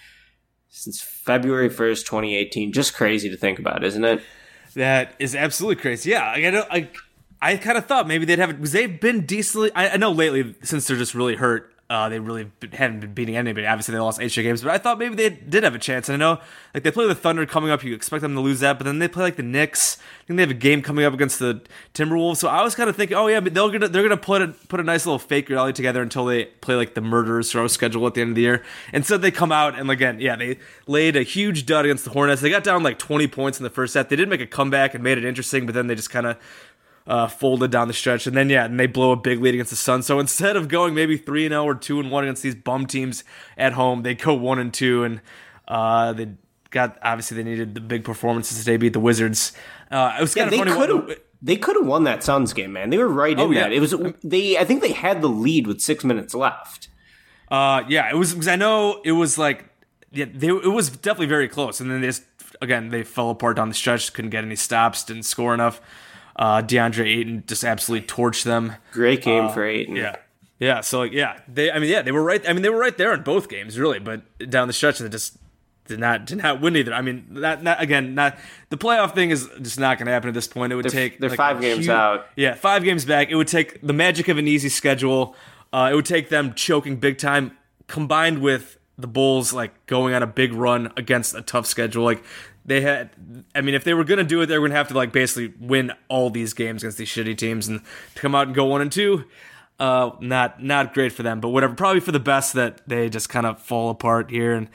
since 0.68 1.02
February 1.02 1.68
1st, 1.68 2.06
2018. 2.06 2.72
Just 2.72 2.94
crazy 2.94 3.28
to 3.28 3.36
think 3.36 3.58
about, 3.58 3.84
isn't 3.84 4.04
it? 4.04 4.22
That 4.74 5.14
is 5.18 5.36
absolutely 5.36 5.80
crazy. 5.80 6.10
Yeah, 6.10 6.24
I, 6.24 6.38
I, 6.46 6.78
I, 6.78 6.90
I 7.42 7.56
kind 7.58 7.76
of 7.76 7.86
thought 7.86 8.08
maybe 8.08 8.24
they'd 8.24 8.38
have 8.38 8.50
it 8.50 8.56
because 8.56 8.72
they've 8.72 9.00
been 9.00 9.26
decently. 9.26 9.70
I, 9.74 9.90
I 9.90 9.96
know 9.98 10.12
lately 10.12 10.54
since 10.62 10.86
they're 10.86 10.96
just 10.96 11.14
really 11.14 11.36
hurt 11.36 11.71
uh, 11.92 12.08
they 12.08 12.18
really 12.18 12.50
hadn't 12.72 13.00
been 13.00 13.12
beating 13.12 13.36
anybody. 13.36 13.66
Obviously, 13.66 13.92
they 13.92 13.98
lost 13.98 14.18
eight 14.18 14.30
straight 14.30 14.44
games, 14.44 14.62
but 14.62 14.70
I 14.70 14.78
thought 14.78 14.98
maybe 14.98 15.14
they 15.14 15.28
did 15.28 15.62
have 15.62 15.74
a 15.74 15.78
chance. 15.78 16.08
And 16.08 16.14
I 16.14 16.26
know, 16.26 16.40
like, 16.72 16.84
they 16.84 16.90
play 16.90 17.06
the 17.06 17.14
Thunder 17.14 17.44
coming 17.44 17.70
up. 17.70 17.84
You 17.84 17.94
expect 17.94 18.22
them 18.22 18.34
to 18.34 18.40
lose 18.40 18.60
that, 18.60 18.78
but 18.78 18.84
then 18.84 18.98
they 18.98 19.08
play 19.08 19.24
like 19.24 19.36
the 19.36 19.42
Knicks. 19.42 19.98
I 20.22 20.24
think 20.24 20.38
they 20.38 20.42
have 20.42 20.50
a 20.50 20.54
game 20.54 20.80
coming 20.80 21.04
up 21.04 21.12
against 21.12 21.38
the 21.38 21.60
Timberwolves. 21.92 22.38
So 22.38 22.48
I 22.48 22.62
was 22.62 22.74
kind 22.74 22.88
of 22.88 22.96
thinking, 22.96 23.14
oh 23.14 23.26
yeah, 23.26 23.40
but 23.40 23.52
they're 23.52 23.68
gonna 23.68 23.88
they're 23.88 24.02
gonna 24.02 24.16
put 24.16 24.40
a 24.40 24.48
put 24.48 24.80
a 24.80 24.82
nice 24.82 25.04
little 25.04 25.18
fake 25.18 25.50
rally 25.50 25.74
together 25.74 26.00
until 26.00 26.24
they 26.24 26.46
play 26.46 26.76
like 26.76 26.94
the 26.94 27.02
Murderers 27.02 27.52
throw 27.52 27.66
schedule 27.66 28.06
at 28.06 28.14
the 28.14 28.22
end 28.22 28.30
of 28.30 28.36
the 28.36 28.42
year. 28.42 28.64
And 28.94 29.04
so 29.04 29.18
they 29.18 29.30
come 29.30 29.52
out 29.52 29.78
and 29.78 29.90
again, 29.90 30.18
yeah, 30.18 30.34
they 30.34 30.60
laid 30.86 31.14
a 31.14 31.22
huge 31.22 31.66
dud 31.66 31.84
against 31.84 32.04
the 32.04 32.10
Hornets. 32.10 32.40
They 32.40 32.48
got 32.48 32.64
down 32.64 32.82
like 32.82 32.98
20 32.98 33.26
points 33.26 33.58
in 33.58 33.64
the 33.64 33.70
first 33.70 33.92
set. 33.92 34.08
They 34.08 34.16
did 34.16 34.30
make 34.30 34.40
a 34.40 34.46
comeback 34.46 34.94
and 34.94 35.04
made 35.04 35.18
it 35.18 35.26
interesting, 35.26 35.66
but 35.66 35.74
then 35.74 35.88
they 35.88 35.94
just 35.94 36.10
kind 36.10 36.24
of 36.24 36.38
uh, 37.06 37.26
folded 37.26 37.70
down 37.70 37.88
the 37.88 37.94
stretch, 37.94 38.26
and 38.26 38.36
then 38.36 38.48
yeah, 38.48 38.64
and 38.64 38.78
they 38.78 38.86
blow 38.86 39.12
a 39.12 39.16
big 39.16 39.40
lead 39.40 39.54
against 39.54 39.70
the 39.70 39.76
Suns. 39.76 40.06
So 40.06 40.18
instead 40.20 40.56
of 40.56 40.68
going 40.68 40.94
maybe 40.94 41.16
three 41.16 41.44
and 41.44 41.52
zero 41.52 41.62
oh 41.62 41.68
or 41.68 41.74
two 41.74 42.00
and 42.00 42.10
one 42.10 42.24
against 42.24 42.42
these 42.42 42.54
bum 42.54 42.86
teams 42.86 43.24
at 43.56 43.72
home, 43.72 44.02
they 44.02 44.14
go 44.14 44.34
one 44.34 44.58
and 44.58 44.72
two, 44.72 45.04
and 45.04 45.20
uh, 45.68 46.12
they 46.12 46.28
got 46.70 46.98
obviously 47.02 47.36
they 47.36 47.44
needed 47.44 47.74
the 47.74 47.80
big 47.80 48.04
performances 48.04 48.58
today, 48.58 48.76
beat 48.76 48.92
the 48.92 49.00
Wizards. 49.00 49.52
Uh, 49.90 50.16
it 50.18 50.20
was 50.20 50.34
kind 50.34 50.52
yeah, 50.52 50.62
of 50.62 50.68
funny. 50.74 51.16
They 51.44 51.56
could 51.56 51.74
have 51.74 51.86
won 51.86 52.04
that 52.04 52.22
Suns 52.22 52.52
game, 52.52 52.72
man. 52.72 52.90
They 52.90 52.98
were 52.98 53.08
right 53.08 53.36
oh, 53.38 53.46
in 53.46 53.52
yeah. 53.52 53.60
that. 53.62 53.72
It 53.72 53.80
was 53.80 53.94
they. 54.22 54.56
I 54.58 54.64
think 54.64 54.80
they 54.80 54.92
had 54.92 55.22
the 55.22 55.28
lead 55.28 55.66
with 55.66 55.80
six 55.80 56.04
minutes 56.04 56.34
left. 56.34 56.88
Uh, 57.48 57.82
yeah, 57.88 58.08
it 58.08 58.16
was 58.16 58.32
because 58.32 58.48
I 58.48 58.56
know 58.56 59.00
it 59.04 59.12
was 59.12 59.38
like 59.38 59.68
yeah, 60.12 60.26
they, 60.32 60.48
it 60.48 60.72
was 60.72 60.90
definitely 60.90 61.26
very 61.26 61.48
close, 61.48 61.80
and 61.80 61.90
then 61.90 62.00
they 62.00 62.08
just 62.08 62.24
again 62.60 62.90
they 62.90 63.02
fell 63.02 63.30
apart 63.30 63.56
down 63.56 63.68
the 63.68 63.74
stretch, 63.74 64.12
couldn't 64.12 64.30
get 64.30 64.44
any 64.44 64.56
stops, 64.56 65.04
didn't 65.04 65.24
score 65.24 65.54
enough. 65.54 65.80
Uh, 66.36 66.62
DeAndre 66.62 67.06
Ayton 67.06 67.44
just 67.46 67.64
absolutely 67.64 68.06
torched 68.06 68.44
them. 68.44 68.74
Great 68.92 69.22
game 69.22 69.46
uh, 69.46 69.48
for 69.50 69.64
Ayton. 69.64 69.96
Yeah. 69.96 70.16
Yeah, 70.58 70.80
so 70.80 71.00
like, 71.00 71.10
yeah, 71.10 71.40
they. 71.48 71.72
I 71.72 71.80
mean, 71.80 71.90
yeah, 71.90 72.02
they 72.02 72.12
were 72.12 72.22
right. 72.22 72.40
I 72.48 72.52
mean, 72.52 72.62
they 72.62 72.70
were 72.70 72.78
right 72.78 72.96
there 72.96 73.12
in 73.12 73.24
both 73.24 73.48
games, 73.48 73.80
really. 73.80 73.98
But 73.98 74.22
down 74.48 74.68
the 74.68 74.72
stretch, 74.72 75.00
they 75.00 75.08
just 75.08 75.36
did 75.86 75.98
not 75.98 76.24
did 76.24 76.38
not 76.38 76.60
win 76.60 76.76
either. 76.76 76.94
I 76.94 77.02
mean, 77.02 77.26
not, 77.30 77.64
not 77.64 77.82
again. 77.82 78.14
Not 78.14 78.38
the 78.68 78.78
playoff 78.78 79.12
thing 79.12 79.30
is 79.30 79.48
just 79.60 79.80
not 79.80 79.98
going 79.98 80.06
to 80.06 80.12
happen 80.12 80.28
at 80.28 80.34
this 80.34 80.46
point. 80.46 80.72
It 80.72 80.76
would 80.76 80.84
they're, 80.84 80.90
take 80.92 81.18
they're 81.18 81.30
like 81.30 81.36
five 81.36 81.60
games 81.60 81.80
huge, 81.80 81.88
out. 81.88 82.26
Yeah, 82.36 82.54
five 82.54 82.84
games 82.84 83.04
back. 83.04 83.28
It 83.28 83.34
would 83.34 83.48
take 83.48 83.84
the 83.84 83.92
magic 83.92 84.28
of 84.28 84.38
an 84.38 84.46
easy 84.46 84.68
schedule. 84.68 85.34
Uh, 85.72 85.88
it 85.90 85.96
would 85.96 86.06
take 86.06 86.28
them 86.28 86.54
choking 86.54 86.96
big 86.96 87.18
time, 87.18 87.56
combined 87.88 88.38
with 88.40 88.78
the 88.96 89.08
Bulls 89.08 89.52
like 89.52 89.86
going 89.86 90.14
on 90.14 90.22
a 90.22 90.28
big 90.28 90.52
run 90.52 90.92
against 90.96 91.34
a 91.34 91.42
tough 91.42 91.66
schedule. 91.66 92.04
Like 92.04 92.22
they 92.64 92.80
had 92.80 93.10
I 93.54 93.60
mean 93.60 93.74
if 93.74 93.84
they 93.84 93.94
were 93.94 94.04
gonna 94.04 94.24
do 94.24 94.40
it 94.40 94.46
they 94.46 94.58
were 94.58 94.68
gonna 94.68 94.78
have 94.78 94.88
to 94.88 94.94
like 94.94 95.12
basically 95.12 95.54
win 95.60 95.92
all 96.08 96.30
these 96.30 96.54
games 96.54 96.82
against 96.82 96.98
these 96.98 97.08
shitty 97.08 97.36
teams 97.36 97.68
and 97.68 97.80
to 98.14 98.20
come 98.20 98.34
out 98.34 98.46
and 98.46 98.54
go 98.54 98.64
one 98.64 98.80
and 98.80 98.92
two 98.92 99.24
uh 99.80 100.10
not 100.20 100.62
not 100.62 100.94
great 100.94 101.12
for 101.12 101.22
them 101.22 101.40
but 101.40 101.48
whatever. 101.48 101.74
Probably 101.74 102.00
for 102.00 102.12
the 102.12 102.20
best 102.20 102.54
that 102.54 102.86
they 102.86 103.08
just 103.08 103.28
kind 103.28 103.46
of 103.46 103.60
fall 103.60 103.90
apart 103.90 104.30
here. 104.30 104.54
And 104.54 104.68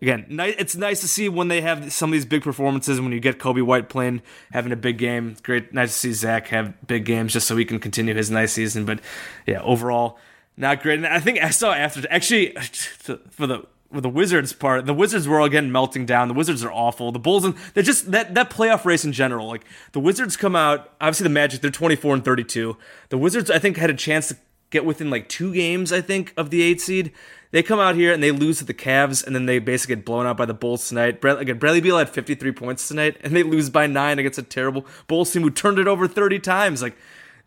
again 0.00 0.26
it's 0.28 0.76
nice 0.76 1.00
to 1.00 1.08
see 1.08 1.28
when 1.28 1.48
they 1.48 1.60
have 1.60 1.92
some 1.92 2.10
of 2.10 2.12
these 2.12 2.24
big 2.24 2.42
performances 2.42 3.00
when 3.00 3.12
you 3.12 3.20
get 3.20 3.38
kobe 3.38 3.60
White 3.60 3.88
playing 3.88 4.22
having 4.52 4.72
a 4.72 4.76
big 4.76 4.98
game. 4.98 5.30
It's 5.30 5.40
great 5.40 5.72
nice 5.72 5.92
to 5.92 5.98
see 5.98 6.12
Zach 6.12 6.48
have 6.48 6.74
big 6.86 7.04
games 7.04 7.32
just 7.32 7.46
so 7.46 7.56
he 7.56 7.64
can 7.64 7.78
continue 7.78 8.14
his 8.14 8.30
nice 8.30 8.52
season. 8.52 8.84
But 8.84 9.00
yeah 9.46 9.62
overall 9.62 10.18
not 10.58 10.82
great. 10.82 10.98
And 10.98 11.06
I 11.06 11.20
think 11.20 11.38
I 11.40 11.50
saw 11.50 11.72
after 11.72 12.04
actually 12.10 12.50
for 13.30 13.46
the 13.46 13.64
with 13.90 14.02
the 14.02 14.08
Wizards 14.08 14.52
part, 14.52 14.84
the 14.86 14.94
Wizards 14.94 15.26
were 15.26 15.40
all 15.40 15.48
getting 15.48 15.72
melting 15.72 16.04
down. 16.04 16.28
The 16.28 16.34
Wizards 16.34 16.62
are 16.62 16.72
awful. 16.72 17.10
The 17.10 17.18
Bulls 17.18 17.44
and 17.44 17.54
they're 17.74 17.82
just 17.82 18.10
that 18.10 18.34
that 18.34 18.50
playoff 18.50 18.84
race 18.84 19.04
in 19.04 19.12
general. 19.12 19.48
Like 19.48 19.64
the 19.92 20.00
Wizards 20.00 20.36
come 20.36 20.54
out, 20.54 20.92
obviously 21.00 21.24
the 21.24 21.30
Magic 21.30 21.60
they're 21.60 21.70
24 21.70 22.14
and 22.14 22.24
32. 22.24 22.76
The 23.08 23.18
Wizards 23.18 23.50
I 23.50 23.58
think 23.58 23.76
had 23.76 23.90
a 23.90 23.94
chance 23.94 24.28
to 24.28 24.36
get 24.70 24.84
within 24.84 25.08
like 25.08 25.28
two 25.28 25.54
games 25.54 25.92
I 25.92 26.02
think 26.02 26.34
of 26.36 26.50
the 26.50 26.62
8 26.62 26.80
seed. 26.80 27.12
They 27.50 27.62
come 27.62 27.80
out 27.80 27.94
here 27.94 28.12
and 28.12 28.22
they 28.22 28.30
lose 28.30 28.58
to 28.58 28.66
the 28.66 28.74
Cavs 28.74 29.26
and 29.26 29.34
then 29.34 29.46
they 29.46 29.58
basically 29.58 29.96
get 29.96 30.04
blown 30.04 30.26
out 30.26 30.36
by 30.36 30.44
the 30.44 30.52
Bulls 30.52 30.86
tonight. 30.86 31.24
Again, 31.24 31.58
Bradley 31.58 31.80
Beal 31.80 31.96
had 31.96 32.10
53 32.10 32.52
points 32.52 32.86
tonight 32.86 33.16
and 33.22 33.34
they 33.34 33.42
lose 33.42 33.70
by 33.70 33.86
9 33.86 34.18
against 34.18 34.38
a 34.38 34.42
terrible 34.42 34.84
Bulls 35.06 35.32
team 35.32 35.42
who 35.42 35.50
turned 35.50 35.78
it 35.78 35.88
over 35.88 36.06
30 36.06 36.40
times. 36.40 36.82
Like 36.82 36.96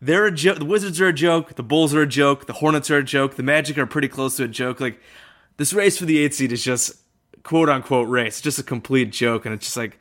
they're 0.00 0.26
a 0.26 0.32
joke. 0.32 0.58
The 0.58 0.64
Wizards 0.64 1.00
are 1.00 1.06
a 1.06 1.12
joke. 1.12 1.54
The 1.54 1.62
Bulls 1.62 1.94
are 1.94 2.02
a 2.02 2.06
joke. 2.06 2.46
The 2.46 2.54
Hornets 2.54 2.90
are 2.90 2.98
a 2.98 3.04
joke. 3.04 3.36
The 3.36 3.44
Magic 3.44 3.78
are 3.78 3.86
pretty 3.86 4.08
close 4.08 4.36
to 4.38 4.44
a 4.44 4.48
joke. 4.48 4.80
Like 4.80 5.00
this 5.56 5.72
race 5.72 5.98
for 5.98 6.04
the 6.04 6.18
eight 6.18 6.34
seed 6.34 6.52
is 6.52 6.62
just 6.64 6.92
quote 7.42 7.68
unquote 7.68 8.08
race, 8.08 8.40
just 8.40 8.58
a 8.58 8.62
complete 8.62 9.10
joke, 9.12 9.44
and 9.46 9.54
it's 9.54 9.66
just 9.66 9.76
like. 9.76 9.98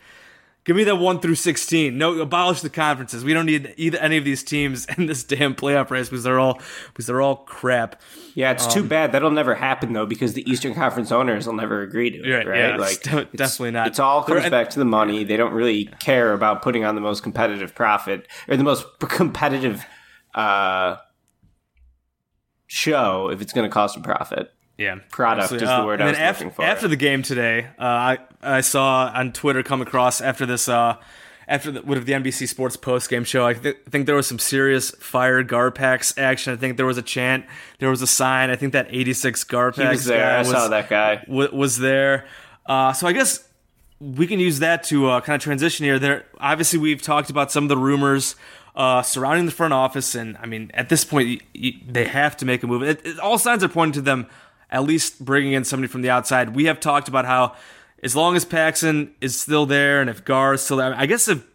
Give 0.64 0.76
me 0.76 0.84
that 0.84 0.98
one 0.98 1.20
through 1.20 1.34
sixteen. 1.34 1.98
No, 1.98 2.20
abolish 2.22 2.62
the 2.62 2.70
conferences. 2.70 3.24
We 3.26 3.34
don't 3.34 3.48
need 3.48 3.74
either 3.78 3.98
any 3.98 4.18
of 4.18 4.24
these 4.26 4.44
teams 4.44 4.86
in 4.96 5.08
this 5.08 5.24
damn 5.24 5.56
playoff 5.56 5.90
race 5.90 6.08
because 6.08 6.24
they're 6.24 6.40
all 6.40 6.62
because 6.90 7.08
they're 7.08 7.20
all 7.20 7.38
crap. 7.38 8.00
Yeah, 8.36 8.52
it's 8.52 8.68
Um, 8.68 8.72
too 8.72 8.84
bad. 8.84 9.12
That'll 9.12 9.32
never 9.32 9.56
happen 9.56 9.94
though, 9.94 10.06
because 10.06 10.34
the 10.34 10.48
Eastern 10.48 10.76
Conference 10.76 11.12
owners 11.12 11.48
will 11.48 11.56
never 11.56 11.82
agree 11.82 12.12
to 12.12 12.18
it. 12.24 12.32
Right, 12.32 12.48
Right? 12.48 12.60
yeah, 12.60 12.76
like 12.78 12.92
it's 12.98 13.08
de- 13.08 13.26
definitely 13.36 13.72
not. 13.72 13.88
It's 13.88 13.98
all 13.98 14.22
comes 14.24 14.48
back 14.52 14.70
to 14.70 14.78
the 14.78 14.86
money. 14.86 15.24
They 15.24 15.36
don't 15.36 15.52
really 15.54 15.86
care 16.00 16.32
about 16.32 16.62
putting 16.62 16.86
on 16.86 16.94
the 16.94 17.02
most 17.02 17.24
competitive 17.24 17.74
profit 17.74 18.28
or 18.48 18.56
the 18.56 18.64
most 18.64 18.86
competitive 19.00 19.84
uh, 20.36 20.98
show 22.68 23.30
if 23.32 23.42
it's 23.42 23.52
going 23.52 23.68
to 23.68 23.74
cost 23.74 23.98
a 23.98 24.00
profit. 24.02 24.52
Yeah, 24.82 24.96
Product 25.12 25.44
absolutely. 25.44 25.66
is 25.66 25.70
the 25.70 25.76
Uh, 25.82 25.86
word 25.86 26.02
and 26.02 26.04
I 26.10 26.12
was 26.12 26.20
after, 26.20 26.44
looking 26.46 26.56
for. 26.56 26.66
After 26.66 26.88
the 26.88 26.96
game 26.96 27.22
today, 27.24 27.68
uh, 27.80 27.84
I 27.84 28.18
I 28.42 28.62
saw 28.62 29.12
on 29.14 29.32
Twitter 29.34 29.64
come 29.64 29.82
across 29.82 30.22
after 30.22 30.46
this 30.46 30.68
uh, 30.68 30.96
after 31.48 31.72
the, 31.72 31.82
with 31.82 32.06
the 32.06 32.14
NBC 32.14 32.48
Sports 32.48 32.78
post 32.78 33.10
game 33.10 33.24
show. 33.24 33.46
I 33.46 33.54
th- 33.54 33.78
think 33.90 34.06
there 34.06 34.16
was 34.16 34.28
some 34.28 34.40
serious 34.40 34.92
fire 34.92 35.44
Garpax 35.44 36.18
action. 36.18 36.54
I 36.54 36.56
think 36.56 36.78
there 36.78 36.86
was 36.86 36.98
a 36.98 37.02
chant, 37.04 37.46
there 37.80 37.90
was 37.90 38.02
a 38.02 38.08
sign. 38.08 38.50
I 38.50 38.56
think 38.56 38.74
that 38.74 38.88
86 38.90 39.44
Garpax 39.44 39.82
He 39.82 39.88
was 39.90 40.06
there. 40.06 40.20
guy 40.30 40.36
I 40.36 40.40
was, 40.40 40.50
saw 40.50 40.68
that 40.70 40.90
guy. 40.90 41.24
wa- 41.28 41.50
was 41.52 41.78
there. 41.80 42.26
Uh, 42.66 42.94
so 42.94 43.06
I 43.08 43.12
guess 43.14 43.48
we 44.00 44.26
can 44.28 44.40
use 44.40 44.60
that 44.60 44.84
to 44.86 45.10
uh, 45.10 45.22
kind 45.22 45.36
of 45.36 45.42
transition 45.44 45.86
here. 45.86 46.00
There, 46.00 46.26
obviously, 46.40 46.80
we've 46.80 47.02
talked 47.02 47.30
about 47.30 47.52
some 47.52 47.66
of 47.66 47.70
the 47.70 47.78
rumors 47.78 48.36
uh, 48.76 49.02
surrounding 49.04 49.46
the 49.46 49.52
front 49.52 49.74
office, 49.74 50.16
and 50.16 50.38
I 50.42 50.46
mean, 50.48 50.72
at 50.74 50.88
this 50.90 51.04
point, 51.04 51.28
y 51.28 51.40
y 51.56 51.72
they 51.88 52.06
have 52.06 52.38
to 52.38 52.46
make 52.46 52.64
a 52.64 52.68
move. 52.68 52.82
It, 52.84 53.06
it- 53.06 53.20
all 53.20 53.38
signs 53.38 53.64
are 53.64 53.68
pointing 53.70 53.94
to 53.94 54.02
them 54.02 54.28
at 54.72 54.84
least 54.84 55.24
bringing 55.24 55.54
in 55.54 55.64
somebody 55.64 55.88
from 55.88 56.02
the 56.02 56.10
outside. 56.10 56.56
We 56.56 56.66
have 56.66 56.80
talked 56.80 57.08
about 57.08 57.26
how 57.26 57.56
as 58.04 58.16
long 58.16 58.36
as 58.36 58.46
Paxson 58.46 59.14
is 59.22 59.40
still 59.40 59.66
there, 59.66 60.02
and 60.02 60.10
if 60.10 60.26
Gar 60.26 60.54
is 60.54 60.62
still 60.62 60.78
there, 60.78 60.94
I 60.96 61.06
guess 61.06 61.28
if 61.28 61.46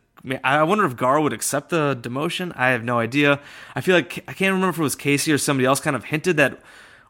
I 0.43 0.63
wonder 0.65 0.85
if 0.85 0.97
Gar 0.97 1.21
would 1.21 1.33
accept 1.33 1.71
the 1.71 1.97
demotion. 2.01 2.53
I 2.57 2.71
have 2.71 2.83
no 2.83 2.99
idea. 2.99 3.41
I 3.77 3.81
feel 3.81 3.95
like 3.95 4.25
I 4.27 4.33
can't 4.33 4.53
remember 4.53 4.71
if 4.71 4.79
it 4.79 4.83
was 4.83 4.97
K.C. 4.97 5.33
or 5.33 5.39
somebody 5.39 5.67
else 5.67 5.79
kind 5.79 5.95
of 5.95 6.05
hinted 6.07 6.37
that, 6.39 6.61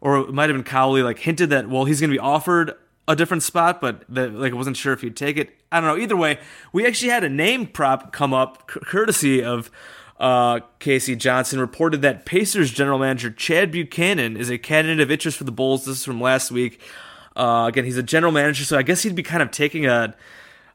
or 0.00 0.18
it 0.18 0.34
might 0.34 0.50
have 0.50 0.56
been 0.56 0.64
Cowley, 0.64 1.02
like 1.02 1.20
hinted 1.20 1.50
that 1.50 1.68
well 1.68 1.84
he's 1.84 2.00
going 2.00 2.10
to 2.10 2.14
be 2.14 2.20
offered 2.20 2.74
a 3.08 3.16
different 3.16 3.42
spot, 3.42 3.80
but 3.80 4.04
that, 4.08 4.34
like 4.34 4.52
I 4.52 4.56
wasn't 4.56 4.76
sure 4.76 4.92
if 4.92 5.00
he'd 5.00 5.16
take 5.16 5.36
it. 5.36 5.50
I 5.70 5.80
don't 5.80 5.88
know. 5.88 6.02
Either 6.02 6.16
way, 6.16 6.38
we 6.72 6.86
actually 6.86 7.10
had 7.10 7.24
a 7.24 7.28
name 7.28 7.66
prop 7.66 8.12
come 8.12 8.34
up, 8.34 8.66
courtesy 8.66 9.42
of 9.42 9.70
uh, 10.18 10.60
K.C. 10.78 11.16
Johnson, 11.16 11.60
reported 11.60 12.02
that 12.02 12.24
Pacers 12.24 12.70
general 12.70 12.98
manager 12.98 13.30
Chad 13.30 13.70
Buchanan 13.70 14.36
is 14.36 14.50
a 14.50 14.58
candidate 14.58 15.00
of 15.00 15.10
interest 15.10 15.36
for 15.36 15.44
the 15.44 15.52
Bulls. 15.52 15.84
This 15.84 15.98
is 15.98 16.04
from 16.04 16.20
last 16.20 16.50
week. 16.50 16.80
Uh, 17.34 17.66
again, 17.68 17.84
he's 17.84 17.98
a 17.98 18.02
general 18.02 18.32
manager, 18.32 18.64
so 18.64 18.78
I 18.78 18.82
guess 18.82 19.02
he'd 19.02 19.14
be 19.14 19.22
kind 19.22 19.42
of 19.42 19.50
taking 19.50 19.86
a 19.86 20.14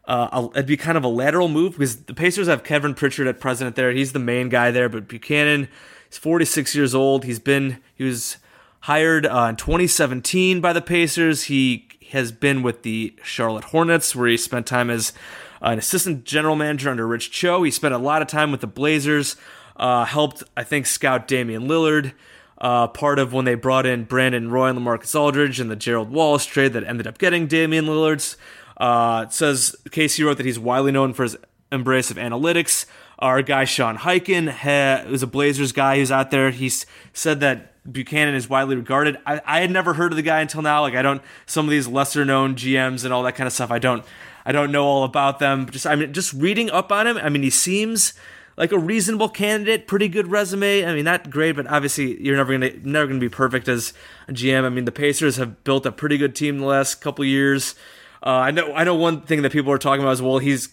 uh, 0.06 0.28
a, 0.32 0.50
it'd 0.58 0.66
be 0.66 0.78
kind 0.78 0.98
of 0.98 1.04
a 1.04 1.08
lateral 1.08 1.48
move 1.48 1.74
because 1.74 2.04
the 2.04 2.14
Pacers 2.14 2.48
have 2.48 2.64
Kevin 2.64 2.94
Pritchard 2.94 3.28
at 3.28 3.40
president 3.40 3.76
there. 3.76 3.92
He's 3.92 4.14
the 4.14 4.20
main 4.20 4.50
guy 4.50 4.72
there, 4.72 4.90
but 4.90 5.08
Buchanan 5.08 5.68
is 6.12 6.18
46 6.18 6.76
years 6.76 6.96
old. 6.96 7.24
He's 7.24 7.40
been 7.40 7.78
he 7.96 8.04
was 8.04 8.38
hired 8.82 9.26
uh, 9.26 9.48
in 9.50 9.56
2017 9.56 10.60
by 10.60 10.74
the 10.74 10.82
Pacers. 10.82 11.46
He 11.46 11.88
has 12.12 12.32
been 12.32 12.62
with 12.62 12.84
the 12.84 13.16
Charlotte 13.24 13.66
Hornets, 13.66 14.16
where 14.16 14.28
he 14.28 14.38
spent 14.38 14.66
time 14.66 14.90
as 14.90 15.14
an 15.62 15.78
assistant 15.78 16.24
general 16.24 16.56
manager 16.56 16.90
under 16.90 17.08
Rich 17.08 17.32
Cho. 17.32 17.64
He 17.64 17.72
spent 17.72 17.94
a 17.94 17.98
lot 17.98 18.22
of 18.22 18.28
time 18.28 18.52
with 18.52 18.62
the 18.62 18.68
Blazers. 18.68 19.36
Uh, 19.76 20.06
helped, 20.06 20.44
I 20.56 20.64
think, 20.64 20.86
scout 20.86 21.28
Damian 21.28 21.68
Lillard. 21.68 22.14
Uh, 22.58 22.88
part 22.88 23.18
of 23.18 23.34
when 23.34 23.46
they 23.46 23.56
brought 23.56 23.88
in 23.88 24.04
Brandon 24.04 24.52
Roy 24.52 24.68
and 24.68 24.78
Lamarcus 24.78 25.16
Aldridge 25.16 25.60
and 25.60 25.72
the 25.72 25.76
Gerald 25.76 26.12
Wallace 26.12 26.46
trade 26.46 26.74
that 26.74 26.84
ended 26.84 27.08
up 27.08 27.18
getting 27.18 27.48
Damian 27.48 27.86
Lillard's. 27.86 28.38
Uh, 28.78 29.26
it 29.28 29.34
says 29.34 29.76
K.C. 29.90 30.24
wrote 30.24 30.38
that 30.38 30.46
he's 30.46 30.60
widely 30.60 30.92
known 30.92 31.14
for 31.14 31.24
his 31.24 31.38
embrace 31.72 32.12
of 32.12 32.18
analytics. 32.18 32.86
Our 33.18 33.42
guy 33.42 33.66
Sean 33.66 33.98
Highkin 33.98 34.50
ha- 34.50 35.10
was 35.10 35.24
a 35.24 35.28
Blazers 35.28 35.72
guy 35.72 35.98
who's 35.98 36.12
out 36.12 36.32
there. 36.32 36.52
He's 36.52 36.86
said 37.14 37.40
that 37.40 37.72
Buchanan 37.92 38.36
is 38.36 38.50
widely 38.50 38.76
regarded. 38.76 39.18
I, 39.26 39.42
I 39.46 39.62
had 39.62 39.72
never 39.72 39.94
heard 39.94 40.12
of 40.12 40.16
the 40.16 40.22
guy 40.22 40.42
until 40.42 40.62
now. 40.62 40.82
Like 40.82 40.96
I 40.96 41.02
don't 41.02 41.22
some 41.46 41.66
of 41.66 41.72
these 41.72 41.88
lesser 41.88 42.26
known 42.26 42.56
GMs 42.56 43.04
and 43.04 43.14
all 43.14 43.24
that 43.24 43.36
kind 43.36 43.48
of 43.48 43.54
stuff. 43.54 43.72
I 43.72 43.80
don't 43.80 44.06
I 44.46 44.52
don't 44.52 44.72
know 44.72 44.86
all 44.86 45.04
about 45.04 45.40
them. 45.40 45.70
Just 45.70 45.86
I 45.86 45.96
mean 45.96 46.14
just 46.14 46.34
reading 46.34 46.70
up 46.70 46.92
on 46.92 47.08
him. 47.08 47.18
I 47.18 47.30
mean 47.30 47.44
he 47.44 47.50
seems 47.50 48.14
like 48.58 48.72
a 48.72 48.78
reasonable 48.78 49.30
candidate, 49.30 49.88
pretty 49.88 50.08
good 50.08 50.30
resume. 50.30 50.86
I 50.86 50.94
mean, 50.94 51.06
not 51.06 51.30
great, 51.30 51.54
but 51.56 51.68
obviously 51.68 52.22
you're 52.22 52.38
never 52.38 52.52
gonna 52.52 52.72
never 52.84 53.08
gonna 53.08 53.20
be 53.20 53.30
perfect 53.30 53.68
as 53.68 53.94
a 54.28 54.34
GM. 54.34 54.64
I 54.64 54.70
mean, 54.70 54.86
the 54.86 54.92
Pacers 54.92 55.38
have 55.38 55.64
built 55.64 55.86
a 55.86 55.92
pretty 55.92 56.18
good 56.18 56.36
team 56.36 56.60
the 56.60 56.66
last 56.66 56.96
couple 57.02 57.26
years. 57.26 57.76
Uh, 58.24 58.30
I 58.30 58.52
know 58.52 58.74
I 58.74 58.84
know 58.84 58.96
one 58.96 59.22
thing 59.22 59.42
that 59.42 59.52
people 59.52 59.72
are 59.72 59.78
talking 59.78 60.04
about 60.04 60.12
is 60.12 60.22
well, 60.22 60.38
he's 60.38 60.70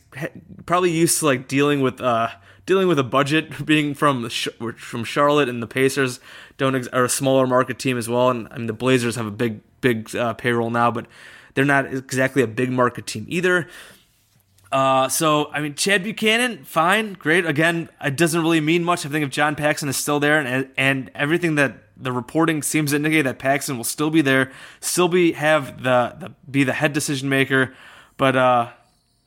probably 0.66 0.90
used 0.90 1.18
to 1.20 1.26
like 1.26 1.48
dealing 1.48 1.80
with 1.80 2.00
uh, 2.00 2.28
dealing 2.66 2.88
with 2.88 2.98
a 2.98 3.04
budget, 3.04 3.64
being 3.64 3.94
from 3.94 4.28
from 4.28 5.04
Charlotte, 5.04 5.48
and 5.48 5.62
the 5.62 5.66
Pacers 5.66 6.20
don't 6.58 6.74
ex- 6.74 6.88
are 6.88 7.04
a 7.04 7.08
smaller 7.08 7.46
market 7.46 7.78
team 7.78 7.96
as 7.96 8.08
well. 8.08 8.28
And 8.30 8.48
I 8.50 8.58
mean, 8.58 8.66
the 8.66 8.74
Blazers 8.74 9.16
have 9.16 9.26
a 9.26 9.30
big 9.30 9.60
big 9.80 10.14
uh, 10.14 10.34
payroll 10.34 10.70
now, 10.70 10.90
but 10.90 11.06
they're 11.58 11.64
not 11.64 11.92
exactly 11.92 12.40
a 12.40 12.46
big 12.46 12.70
market 12.70 13.04
team 13.04 13.26
either. 13.28 13.66
Uh, 14.70 15.08
so 15.08 15.50
I 15.52 15.60
mean, 15.60 15.74
Chad 15.74 16.04
Buchanan, 16.04 16.62
fine, 16.64 17.14
great. 17.14 17.44
Again, 17.44 17.88
it 18.04 18.16
doesn't 18.16 18.40
really 18.40 18.60
mean 18.60 18.84
much. 18.84 19.04
I 19.04 19.08
think 19.08 19.24
if 19.24 19.30
John 19.30 19.56
Paxson 19.56 19.88
is 19.88 19.96
still 19.96 20.20
there, 20.20 20.38
and 20.38 20.68
and 20.76 21.10
everything 21.16 21.56
that 21.56 21.78
the 21.96 22.12
reporting 22.12 22.62
seems 22.62 22.90
to 22.90 22.96
indicate 22.96 23.22
that 23.22 23.40
Paxson 23.40 23.76
will 23.76 23.82
still 23.84 24.10
be 24.10 24.20
there, 24.20 24.52
still 24.80 25.08
be 25.08 25.32
have 25.32 25.82
the, 25.82 26.14
the 26.20 26.32
be 26.48 26.62
the 26.62 26.74
head 26.74 26.92
decision 26.92 27.28
maker. 27.28 27.74
But 28.18 28.36
uh, 28.36 28.68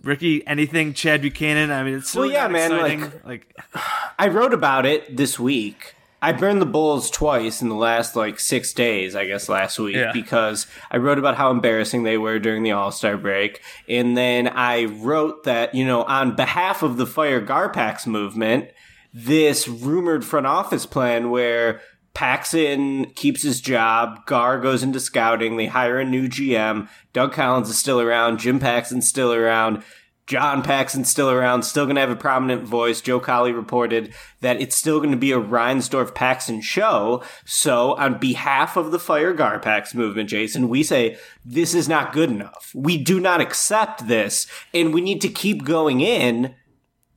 Ricky, 0.04 0.46
anything 0.48 0.94
Chad 0.94 1.22
Buchanan? 1.22 1.70
I 1.70 1.84
mean, 1.84 1.96
it's 1.96 2.10
still 2.12 2.22
Well, 2.22 2.32
yeah, 2.32 2.48
man, 2.48 2.72
exciting. 2.72 3.02
like- 3.02 3.26
like 3.26 3.58
I 4.20 4.28
wrote 4.30 4.54
about 4.54 4.86
it 4.86 5.18
this 5.18 5.38
week. 5.38 5.96
I 6.22 6.34
burned 6.34 6.62
the 6.62 6.68
Bulls 6.68 7.10
twice 7.10 7.62
in 7.64 7.70
the 7.70 7.76
last 7.76 8.16
like 8.16 8.40
six 8.40 8.74
days, 8.74 9.16
I 9.16 9.26
guess 9.26 9.50
last 9.50 9.80
week, 9.80 9.96
Yeah. 9.96 10.12
because 10.14 10.68
I 10.92 10.98
wrote 10.98 11.18
about 11.18 11.36
how 11.36 11.50
embarrassing 11.50 12.04
they 12.04 12.18
were 12.18 12.38
during 12.38 12.62
the 12.64 12.74
All 12.74 12.92
Star 12.92 13.18
break. 13.18 13.62
And 13.90 14.16
then 14.16 14.48
I 14.48 14.86
wrote 14.86 15.44
that, 15.46 15.74
you 15.74 15.86
know, 15.86 16.04
on 16.04 16.36
behalf 16.36 16.84
of 16.84 16.98
the 16.98 17.08
Fire 17.08 17.42
Garpax 17.44 18.06
movement, 18.06 18.70
this 19.14 19.68
rumored 19.68 20.24
front 20.24 20.46
office 20.46 20.86
plan 20.86 21.32
where 21.32 21.82
Paxson 22.14 23.06
keeps 23.16 23.42
his 23.42 23.60
job, 23.62 24.26
Gar 24.26 24.60
goes 24.60 24.84
into 24.84 25.00
scouting, 25.00 25.58
they 25.58 25.66
hire 25.68 25.98
a 26.00 26.06
new 26.06 26.28
GM, 26.28 26.88
Doug 27.14 27.34
Collins 27.34 27.70
is 27.70 27.78
still 27.80 28.00
around, 28.00 28.38
Jim 28.40 28.60
Paxson's 28.60 29.08
still 29.08 29.34
around. 29.34 29.84
John 30.32 30.64
Paxson's 30.64 31.10
still 31.10 31.30
around, 31.30 31.64
still 31.64 31.84
going 31.84 31.96
to 31.96 32.00
have 32.00 32.10
a 32.10 32.16
prominent 32.16 32.64
voice. 32.64 33.02
Joe 33.02 33.20
Cowley 33.20 33.52
reported 33.52 34.14
that 34.40 34.62
it's 34.62 34.78
still 34.78 35.00
going 35.00 35.12
to 35.12 35.18
be 35.18 35.34
a 35.34 35.42
Reinsdorf 35.42 36.16
Paxson 36.16 36.62
show. 36.62 37.22
So, 37.44 37.96
on 37.96 38.18
behalf 38.18 38.78
of 38.78 38.92
the 38.92 38.98
Fire 38.98 39.34
Garpax 39.34 39.94
movement, 39.94 40.30
Jason, 40.30 40.70
we 40.70 40.84
say 40.84 41.18
this 41.44 41.74
is 41.74 41.90
not 41.90 42.14
good 42.14 42.30
enough. 42.30 42.72
We 42.74 42.98
do 42.98 43.20
not 43.20 43.42
accept 43.42 44.08
this, 44.08 44.48
and 44.74 44.94
we 44.94 45.02
need 45.02 45.20
to 45.20 45.28
keep 45.28 45.66
going 45.66 46.00
in 46.00 46.56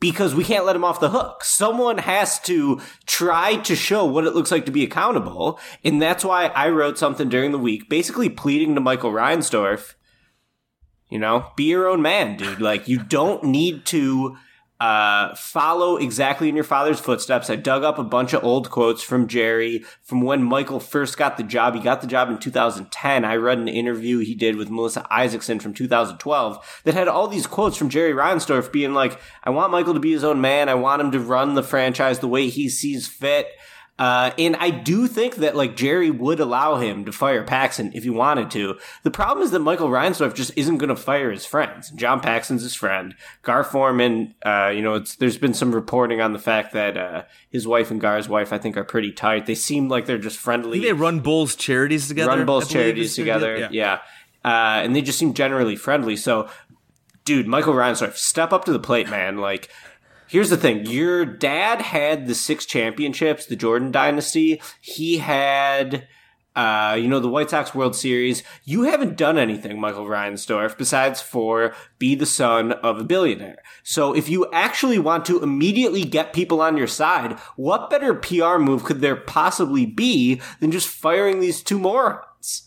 because 0.00 0.34
we 0.34 0.42
can't 0.42 0.66
let 0.66 0.74
him 0.74 0.84
off 0.84 0.98
the 0.98 1.10
hook. 1.10 1.44
Someone 1.44 1.98
has 1.98 2.40
to 2.40 2.80
try 3.06 3.58
to 3.58 3.76
show 3.76 4.04
what 4.04 4.24
it 4.24 4.34
looks 4.34 4.50
like 4.50 4.66
to 4.66 4.72
be 4.72 4.82
accountable. 4.82 5.60
And 5.84 6.02
that's 6.02 6.24
why 6.24 6.46
I 6.46 6.68
wrote 6.70 6.98
something 6.98 7.28
during 7.28 7.52
the 7.52 7.60
week, 7.60 7.88
basically 7.88 8.28
pleading 8.28 8.74
to 8.74 8.80
Michael 8.80 9.12
Reinsdorf 9.12 9.94
you 11.08 11.18
know, 11.18 11.50
be 11.56 11.64
your 11.64 11.88
own 11.88 12.02
man, 12.02 12.36
dude. 12.36 12.60
Like 12.60 12.88
you 12.88 12.98
don't 12.98 13.44
need 13.44 13.84
to 13.86 14.36
uh, 14.80 15.34
follow 15.36 15.96
exactly 15.96 16.48
in 16.48 16.54
your 16.54 16.64
father's 16.64 17.00
footsteps. 17.00 17.48
I 17.48 17.56
dug 17.56 17.84
up 17.84 17.98
a 17.98 18.04
bunch 18.04 18.32
of 18.32 18.42
old 18.42 18.70
quotes 18.70 19.02
from 19.02 19.28
Jerry 19.28 19.84
from 20.02 20.20
when 20.20 20.42
Michael 20.42 20.80
first 20.80 21.16
got 21.16 21.36
the 21.36 21.42
job. 21.42 21.74
He 21.74 21.80
got 21.80 22.00
the 22.00 22.06
job 22.06 22.28
in 22.28 22.38
2010. 22.38 23.24
I 23.24 23.36
read 23.36 23.58
an 23.58 23.68
interview 23.68 24.18
he 24.18 24.34
did 24.34 24.56
with 24.56 24.70
Melissa 24.70 25.06
Isaacson 25.10 25.60
from 25.60 25.74
2012 25.74 26.82
that 26.84 26.94
had 26.94 27.08
all 27.08 27.28
these 27.28 27.46
quotes 27.46 27.76
from 27.76 27.88
Jerry 27.88 28.12
Reinsdorf 28.12 28.72
being 28.72 28.94
like, 28.94 29.18
I 29.44 29.50
want 29.50 29.72
Michael 29.72 29.94
to 29.94 30.00
be 30.00 30.12
his 30.12 30.24
own 30.24 30.40
man. 30.40 30.68
I 30.68 30.74
want 30.74 31.00
him 31.00 31.12
to 31.12 31.20
run 31.20 31.54
the 31.54 31.62
franchise 31.62 32.18
the 32.18 32.28
way 32.28 32.48
he 32.48 32.68
sees 32.68 33.06
fit. 33.06 33.46
Uh, 33.96 34.32
and 34.38 34.56
I 34.56 34.70
do 34.70 35.06
think 35.06 35.36
that 35.36 35.54
like 35.54 35.76
Jerry 35.76 36.10
would 36.10 36.40
allow 36.40 36.76
him 36.76 37.04
to 37.04 37.12
fire 37.12 37.44
Paxson 37.44 37.92
if 37.94 38.02
he 38.02 38.10
wanted 38.10 38.50
to. 38.50 38.76
The 39.04 39.10
problem 39.12 39.44
is 39.44 39.52
that 39.52 39.60
Michael 39.60 39.88
Reinsdorf 39.88 40.34
just 40.34 40.50
isn't 40.56 40.78
going 40.78 40.88
to 40.88 40.96
fire 40.96 41.30
his 41.30 41.46
friends. 41.46 41.90
John 41.90 42.20
Paxson's 42.20 42.62
his 42.62 42.74
friend. 42.74 43.14
Gar 43.42 43.62
Forman, 43.62 44.34
uh, 44.44 44.72
you 44.74 44.82
know, 44.82 44.94
it's, 44.94 45.14
there's 45.14 45.38
been 45.38 45.54
some 45.54 45.72
reporting 45.72 46.20
on 46.20 46.32
the 46.32 46.40
fact 46.40 46.72
that, 46.72 46.96
uh, 46.96 47.22
his 47.50 47.68
wife 47.68 47.92
and 47.92 48.00
Gar's 48.00 48.28
wife, 48.28 48.52
I 48.52 48.58
think, 48.58 48.76
are 48.76 48.82
pretty 48.82 49.12
tight. 49.12 49.46
They 49.46 49.54
seem 49.54 49.88
like 49.88 50.06
they're 50.06 50.18
just 50.18 50.38
friendly. 50.38 50.80
they 50.80 50.92
run 50.92 51.20
Bulls 51.20 51.54
charities 51.54 52.08
together. 52.08 52.30
Run 52.30 52.46
Bulls 52.46 52.66
charities 52.68 53.14
together. 53.14 53.58
deal. 53.58 53.68
Yeah. 53.70 54.00
Uh, 54.44 54.82
and 54.82 54.96
they 54.96 55.02
just 55.02 55.20
seem 55.20 55.34
generally 55.34 55.76
friendly. 55.76 56.16
So, 56.16 56.48
dude, 57.24 57.46
Michael 57.46 57.74
Reinsdorf, 57.74 58.16
step 58.16 58.52
up 58.52 58.64
to 58.64 58.72
the 58.72 58.80
plate, 58.80 59.08
man. 59.08 59.38
Like, 59.38 59.70
here's 60.34 60.50
the 60.50 60.56
thing. 60.56 60.84
Your 60.84 61.24
dad 61.24 61.80
had 61.80 62.26
the 62.26 62.34
six 62.34 62.66
championships, 62.66 63.46
the 63.46 63.54
Jordan 63.54 63.92
dynasty. 63.92 64.60
He 64.80 65.18
had, 65.18 66.08
uh, 66.56 66.98
you 67.00 67.06
know, 67.06 67.20
the 67.20 67.28
White 67.28 67.50
Sox 67.50 67.72
World 67.72 67.94
Series. 67.94 68.42
You 68.64 68.82
haven't 68.82 69.16
done 69.16 69.38
anything, 69.38 69.80
Michael 69.80 70.06
Reinsdorf, 70.06 70.76
besides 70.76 71.22
for 71.22 71.72
be 72.00 72.16
the 72.16 72.26
son 72.26 72.72
of 72.72 72.98
a 72.98 73.04
billionaire. 73.04 73.62
So 73.84 74.12
if 74.12 74.28
you 74.28 74.50
actually 74.52 74.98
want 74.98 75.24
to 75.26 75.40
immediately 75.40 76.02
get 76.02 76.32
people 76.32 76.60
on 76.60 76.76
your 76.76 76.88
side, 76.88 77.38
what 77.54 77.88
better 77.88 78.12
PR 78.12 78.58
move 78.58 78.82
could 78.82 79.00
there 79.00 79.14
possibly 79.14 79.86
be 79.86 80.40
than 80.58 80.72
just 80.72 80.88
firing 80.88 81.38
these 81.38 81.62
two 81.62 81.78
morons? 81.78 82.66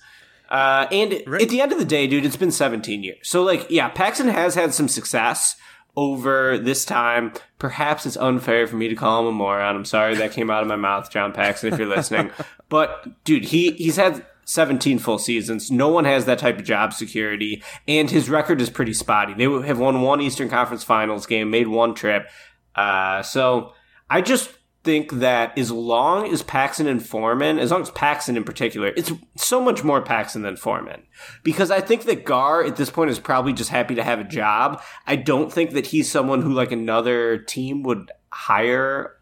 Uh, 0.49 0.87
and 0.89 1.11
at 1.11 1.49
the 1.49 1.59
end 1.59 1.73
of 1.73 1.79
the 1.79 1.83
day, 1.83 2.07
dude, 2.07 2.23
it's 2.23 2.37
been 2.37 2.49
17 2.49 3.03
years. 3.03 3.27
So, 3.27 3.43
like, 3.43 3.67
yeah, 3.69 3.89
Paxson 3.89 4.29
has 4.29 4.55
had 4.55 4.73
some 4.73 4.87
success 4.87 5.57
over 5.97 6.57
this 6.57 6.85
time. 6.85 7.33
Perhaps 7.59 8.05
it's 8.05 8.15
unfair 8.15 8.67
for 8.67 8.77
me 8.77 8.87
to 8.87 8.95
call 8.95 9.21
him 9.21 9.27
a 9.27 9.31
moron. 9.31 9.75
I'm 9.75 9.83
sorry 9.83 10.15
that 10.15 10.31
came 10.31 10.49
out 10.49 10.61
of 10.61 10.69
my 10.69 10.75
mouth, 10.77 11.09
John 11.09 11.33
Paxson, 11.33 11.73
if 11.73 11.79
you're 11.79 11.89
listening. 11.89 12.31
But, 12.69 13.23
dude, 13.23 13.45
he, 13.45 13.71
he's 13.71 13.95
had 13.95 14.25
17 14.43 14.99
full 14.99 15.19
seasons. 15.19 15.71
No 15.71 15.87
one 15.87 16.03
has 16.03 16.25
that 16.25 16.37
type 16.37 16.59
of 16.59 16.65
job 16.65 16.91
security, 16.91 17.63
and 17.87 18.11
his 18.11 18.29
record 18.29 18.59
is 18.59 18.69
pretty 18.69 18.91
spotty. 18.91 19.33
They 19.33 19.45
have 19.65 19.79
won 19.79 20.01
one 20.01 20.19
Eastern 20.19 20.49
Conference 20.49 20.83
Finals 20.83 21.25
game, 21.25 21.49
made 21.49 21.69
one 21.69 21.95
trip. 21.95 22.27
Uh, 22.75 23.23
so 23.23 23.71
I 24.09 24.19
just 24.19 24.51
think 24.87 25.11
that 25.19 25.57
as 25.57 25.69
long 25.69 26.31
as 26.31 26.41
Paxson 26.41 26.87
and 26.87 27.05
Forman, 27.05 27.59
as 27.59 27.71
long 27.71 27.81
as 27.81 27.91
Paxson 27.91 28.37
in 28.37 28.45
particular, 28.45 28.93
it's 28.95 29.11
so 29.35 29.59
much 29.59 29.83
more 29.83 30.01
Paxson 30.01 30.43
than 30.43 30.55
Forman. 30.55 31.03
Because 31.43 31.71
I 31.71 31.81
think 31.81 32.05
that 32.05 32.23
Gar 32.23 32.63
at 32.63 32.77
this 32.77 32.89
point 32.89 33.11
is 33.11 33.19
probably 33.19 33.51
just 33.51 33.69
happy 33.69 33.95
to 33.95 34.03
have 34.03 34.19
a 34.19 34.23
job. 34.23 34.81
I 35.05 35.17
don't 35.17 35.51
think 35.51 35.71
that 35.71 35.87
he's 35.87 36.09
someone 36.09 36.41
who 36.41 36.53
like 36.53 36.71
another 36.71 37.37
team 37.37 37.83
would 37.83 38.13
hire 38.31 39.17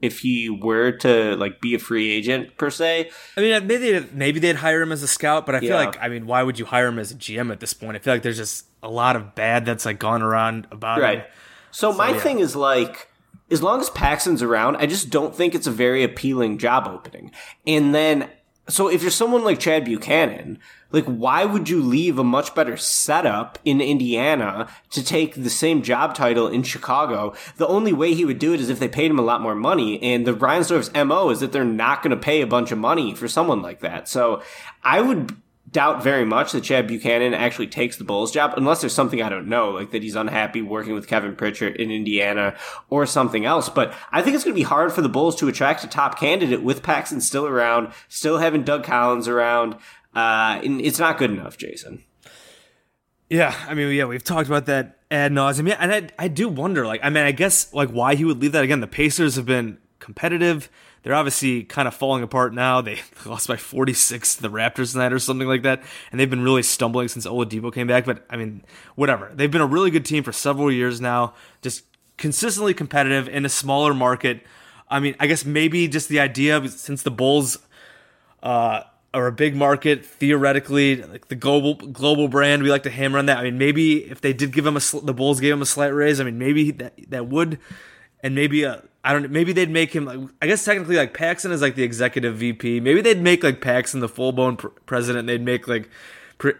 if 0.00 0.20
he 0.20 0.48
were 0.48 0.92
to 0.92 1.36
like 1.36 1.60
be 1.60 1.74
a 1.74 1.78
free 1.78 2.10
agent 2.10 2.56
per 2.56 2.70
se. 2.70 3.10
I 3.36 3.40
mean, 3.42 3.66
maybe 3.66 3.90
they'd, 3.92 4.14
maybe 4.14 4.40
they'd 4.40 4.56
hire 4.56 4.80
him 4.80 4.92
as 4.92 5.02
a 5.02 5.06
scout, 5.08 5.44
but 5.44 5.54
I 5.54 5.60
feel 5.60 5.68
Yeah. 5.78 5.84
like 5.84 5.98
I 6.00 6.08
mean, 6.08 6.26
why 6.26 6.42
would 6.42 6.58
you 6.58 6.64
hire 6.64 6.86
him 6.86 6.98
as 6.98 7.10
a 7.10 7.14
GM 7.14 7.52
at 7.52 7.60
this 7.60 7.74
point? 7.74 7.96
I 7.96 7.98
feel 7.98 8.14
like 8.14 8.22
there's 8.22 8.38
just 8.38 8.64
a 8.82 8.88
lot 8.88 9.16
of 9.16 9.34
bad 9.34 9.66
that's 9.66 9.84
like 9.84 9.98
gone 9.98 10.22
around 10.22 10.66
about 10.72 10.96
him. 10.96 11.04
Right. 11.04 11.26
So, 11.72 11.92
my 11.92 12.12
yeah. 12.12 12.20
thing 12.20 12.38
is 12.38 12.56
like, 12.56 13.09
as 13.50 13.62
long 13.62 13.80
as 13.80 13.90
Paxson's 13.90 14.42
around, 14.42 14.76
I 14.76 14.86
just 14.86 15.10
don't 15.10 15.34
think 15.34 15.54
it's 15.54 15.66
a 15.66 15.72
very 15.72 16.02
appealing 16.04 16.58
job 16.58 16.86
opening. 16.88 17.32
And 17.66 17.94
then, 17.94 18.30
so 18.68 18.88
if 18.88 19.02
you're 19.02 19.10
someone 19.10 19.44
like 19.44 19.58
Chad 19.58 19.84
Buchanan, 19.84 20.58
like, 20.92 21.04
why 21.04 21.44
would 21.44 21.68
you 21.68 21.82
leave 21.82 22.18
a 22.18 22.24
much 22.24 22.54
better 22.54 22.76
setup 22.76 23.58
in 23.64 23.80
Indiana 23.80 24.68
to 24.90 25.04
take 25.04 25.34
the 25.34 25.50
same 25.50 25.82
job 25.82 26.14
title 26.14 26.48
in 26.48 26.62
Chicago? 26.62 27.34
The 27.56 27.66
only 27.66 27.92
way 27.92 28.14
he 28.14 28.24
would 28.24 28.38
do 28.38 28.52
it 28.54 28.60
is 28.60 28.68
if 28.68 28.80
they 28.80 28.88
paid 28.88 29.10
him 29.10 29.18
a 29.18 29.22
lot 29.22 29.40
more 29.40 29.54
money. 29.54 30.02
And 30.02 30.26
the 30.26 30.34
Reinsdorf's 30.34 30.92
MO 30.94 31.30
is 31.30 31.40
that 31.40 31.52
they're 31.52 31.64
not 31.64 32.02
going 32.02 32.10
to 32.10 32.16
pay 32.16 32.40
a 32.40 32.46
bunch 32.46 32.72
of 32.72 32.78
money 32.78 33.14
for 33.14 33.28
someone 33.28 33.62
like 33.62 33.80
that. 33.80 34.08
So 34.08 34.42
I 34.82 35.00
would 35.00 35.36
doubt 35.72 36.02
very 36.02 36.24
much 36.24 36.52
that 36.52 36.64
Chad 36.64 36.86
Buchanan 36.86 37.34
actually 37.34 37.68
takes 37.68 37.96
the 37.96 38.04
Bulls 38.04 38.32
job 38.32 38.54
unless 38.56 38.80
there's 38.80 38.92
something 38.92 39.22
I 39.22 39.28
don't 39.28 39.48
know, 39.48 39.70
like 39.70 39.90
that 39.92 40.02
he's 40.02 40.16
unhappy 40.16 40.62
working 40.62 40.94
with 40.94 41.06
Kevin 41.06 41.36
Pritchard 41.36 41.76
in 41.76 41.90
Indiana 41.90 42.56
or 42.88 43.06
something 43.06 43.44
else. 43.44 43.68
But 43.68 43.94
I 44.10 44.22
think 44.22 44.34
it's 44.34 44.44
going 44.44 44.54
to 44.54 44.60
be 44.60 44.64
hard 44.64 44.92
for 44.92 45.02
the 45.02 45.08
Bulls 45.08 45.36
to 45.36 45.48
attract 45.48 45.84
a 45.84 45.88
top 45.88 46.18
candidate 46.18 46.62
with 46.62 46.82
Paxson 46.82 47.20
still 47.20 47.46
around, 47.46 47.92
still 48.08 48.38
having 48.38 48.64
Doug 48.64 48.84
Collins 48.84 49.28
around. 49.28 49.76
Uh, 50.14 50.60
it's 50.62 50.98
not 50.98 51.18
good 51.18 51.30
enough, 51.30 51.56
Jason. 51.56 52.04
Yeah, 53.28 53.54
I 53.68 53.74
mean, 53.74 53.94
yeah, 53.94 54.06
we've 54.06 54.24
talked 54.24 54.48
about 54.48 54.66
that 54.66 54.98
ad 55.08 55.30
nauseum. 55.30 55.68
Yeah, 55.68 55.76
and 55.78 55.92
I, 55.92 56.08
I 56.18 56.26
do 56.26 56.48
wonder, 56.48 56.84
like, 56.84 57.00
I 57.04 57.10
mean, 57.10 57.22
I 57.22 57.30
guess, 57.30 57.72
like, 57.72 57.90
why 57.90 58.16
he 58.16 58.24
would 58.24 58.42
leave 58.42 58.52
that 58.52 58.64
again. 58.64 58.80
The 58.80 58.88
Pacers 58.88 59.36
have 59.36 59.46
been 59.46 59.78
competitive. 60.00 60.70
They're 61.02 61.14
obviously 61.14 61.62
kind 61.62 61.88
of 61.88 61.94
falling 61.94 62.22
apart 62.22 62.52
now. 62.52 62.80
They 62.80 63.00
lost 63.26 63.48
by 63.48 63.56
46 63.56 64.36
to 64.36 64.42
the 64.42 64.50
Raptors 64.50 64.92
tonight 64.92 65.12
or 65.12 65.18
something 65.18 65.48
like 65.48 65.62
that, 65.62 65.82
and 66.10 66.18
they've 66.20 66.28
been 66.28 66.42
really 66.42 66.62
stumbling 66.62 67.08
since 67.08 67.26
Oladipo 67.26 67.72
came 67.72 67.86
back. 67.86 68.04
But 68.04 68.24
I 68.28 68.36
mean, 68.36 68.62
whatever. 68.96 69.30
They've 69.34 69.50
been 69.50 69.60
a 69.60 69.66
really 69.66 69.90
good 69.90 70.04
team 70.04 70.22
for 70.22 70.32
several 70.32 70.70
years 70.70 71.00
now, 71.00 71.34
just 71.62 71.84
consistently 72.16 72.74
competitive 72.74 73.28
in 73.28 73.44
a 73.44 73.48
smaller 73.48 73.94
market. 73.94 74.44
I 74.88 75.00
mean, 75.00 75.14
I 75.20 75.26
guess 75.26 75.44
maybe 75.44 75.88
just 75.88 76.08
the 76.08 76.20
idea 76.20 76.68
since 76.68 77.02
the 77.02 77.10
Bulls 77.10 77.58
uh, 78.42 78.82
are 79.14 79.26
a 79.26 79.32
big 79.32 79.56
market 79.56 80.04
theoretically, 80.04 81.02
like 81.02 81.28
the 81.28 81.34
global 81.34 81.74
global 81.74 82.28
brand. 82.28 82.62
We 82.62 82.70
like 82.70 82.82
to 82.84 82.90
hammer 82.90 83.18
on 83.18 83.26
that. 83.26 83.38
I 83.38 83.44
mean, 83.44 83.58
maybe 83.58 84.04
if 84.04 84.20
they 84.20 84.32
did 84.32 84.52
give 84.52 84.66
him 84.66 84.76
a 84.76 84.80
the 85.02 85.14
Bulls 85.14 85.40
gave 85.40 85.54
him 85.54 85.62
a 85.62 85.66
slight 85.66 85.88
raise. 85.88 86.20
I 86.20 86.24
mean, 86.24 86.38
maybe 86.38 86.70
that 86.72 86.94
that 87.08 87.26
would, 87.26 87.58
and 88.22 88.34
maybe 88.34 88.64
uh, 88.64 88.78
I 89.02 89.12
don't. 89.12 89.30
Maybe 89.30 89.52
they'd 89.52 89.70
make 89.70 89.94
him 89.94 90.04
like 90.04 90.20
I 90.42 90.46
guess 90.46 90.64
technically 90.64 90.96
like 90.96 91.14
Paxson 91.14 91.52
is 91.52 91.62
like 91.62 91.74
the 91.74 91.82
executive 91.82 92.36
VP. 92.36 92.80
Maybe 92.80 93.00
they'd 93.00 93.20
make 93.22 93.42
like 93.42 93.60
Paxson 93.60 94.00
the 94.00 94.08
full 94.08 94.32
blown 94.32 94.56
pr- 94.56 94.68
president. 94.86 95.20
and 95.20 95.28
They'd 95.28 95.44
make 95.44 95.66
like. 95.68 95.88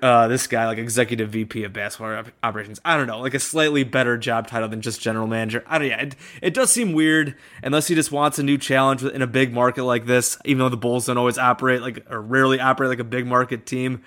Uh, 0.02 0.28
this 0.28 0.46
guy 0.46 0.66
like 0.66 0.76
executive 0.76 1.30
VP 1.30 1.64
of 1.64 1.72
basketball 1.72 2.14
op- 2.14 2.30
operations. 2.42 2.78
I 2.84 2.98
don't 2.98 3.06
know, 3.06 3.18
like 3.18 3.32
a 3.32 3.40
slightly 3.40 3.82
better 3.82 4.18
job 4.18 4.46
title 4.46 4.68
than 4.68 4.82
just 4.82 5.00
general 5.00 5.26
manager. 5.26 5.64
I 5.66 5.78
don't. 5.78 5.88
Yeah, 5.88 6.02
it, 6.02 6.16
it 6.42 6.52
does 6.52 6.70
seem 6.70 6.92
weird 6.92 7.34
unless 7.62 7.88
he 7.88 7.94
just 7.94 8.12
wants 8.12 8.38
a 8.38 8.42
new 8.42 8.58
challenge 8.58 9.02
in 9.02 9.22
a 9.22 9.26
big 9.26 9.54
market 9.54 9.84
like 9.84 10.04
this. 10.04 10.36
Even 10.44 10.58
though 10.58 10.68
the 10.68 10.76
Bulls 10.76 11.06
don't 11.06 11.16
always 11.16 11.38
operate 11.38 11.80
like 11.80 12.04
or 12.10 12.20
rarely 12.20 12.60
operate 12.60 12.90
like 12.90 12.98
a 12.98 13.04
big 13.04 13.26
market 13.26 13.64
team. 13.64 14.02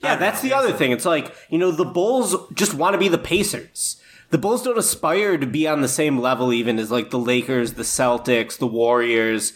Yeah, 0.00 0.14
that's 0.14 0.40
the 0.40 0.52
other 0.52 0.72
thing. 0.72 0.92
It's 0.92 1.04
like, 1.04 1.34
you 1.50 1.58
know, 1.58 1.72
the 1.72 1.84
Bulls 1.84 2.36
just 2.54 2.72
want 2.74 2.94
to 2.94 2.98
be 2.98 3.08
the 3.08 3.18
Pacers. 3.18 4.00
The 4.32 4.38
Bulls 4.38 4.62
don't 4.62 4.78
aspire 4.78 5.36
to 5.36 5.46
be 5.46 5.68
on 5.68 5.82
the 5.82 5.88
same 5.88 6.18
level 6.18 6.54
even 6.54 6.78
as 6.78 6.90
like 6.90 7.10
the 7.10 7.18
Lakers, 7.18 7.74
the 7.74 7.82
Celtics, 7.82 8.56
the 8.56 8.66
Warriors. 8.66 9.52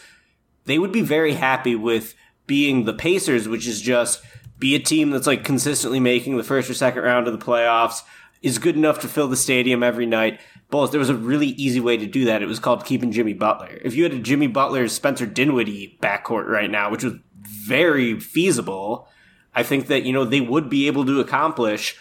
They 0.67 0.79
would 0.79 0.93
be 0.93 1.01
very 1.01 1.33
happy 1.33 1.75
with 1.75 2.15
being 2.47 2.85
the 2.85 2.93
Pacers, 2.93 3.49
which 3.49 3.67
is 3.67 3.81
just 3.81 4.21
be 4.59 4.75
a 4.75 4.79
team 4.79 5.09
that's 5.09 5.27
like 5.27 5.45
consistently 5.45 5.99
making 5.99 6.37
the 6.37 6.45
first 6.45 6.69
or 6.69 6.75
second 6.75 7.05
round 7.05 7.27
of 7.27 7.33
the 7.33 7.43
playoffs, 7.43 8.03
is 8.43 8.59
good 8.59 8.77
enough 8.77 9.01
to 9.01 9.09
fill 9.09 9.29
the 9.29 9.35
stadium 9.35 9.83
every 9.83 10.05
night. 10.05 10.41
Bulls, 10.69 10.91
there 10.91 11.01
was 11.01 11.09
a 11.09 11.15
really 11.15 11.49
easy 11.49 11.81
way 11.81 11.97
to 11.97 12.07
do 12.07 12.27
that. 12.27 12.43
It 12.43 12.47
was 12.47 12.59
called 12.59 12.85
keeping 12.85 13.13
Jimmy 13.13 13.33
Butler. 13.33 13.81
If 13.83 13.95
you 13.95 14.03
had 14.03 14.13
a 14.13 14.19
Jimmy 14.19 14.47
Butler, 14.47 14.89
Spencer 14.89 15.25
Dinwiddie 15.25 15.97
backcourt 16.03 16.49
right 16.49 16.71
now, 16.71 16.91
which 16.91 17.03
was 17.03 17.15
very 17.35 18.21
feasible, 18.21 19.09
I 19.55 19.63
think 19.63 19.87
that, 19.87 20.03
you 20.03 20.13
know, 20.13 20.27
they 20.27 20.43
would 20.43 20.69
be 20.69 20.87
able 20.87 21.07
to 21.07 21.19
accomplish 21.19 21.99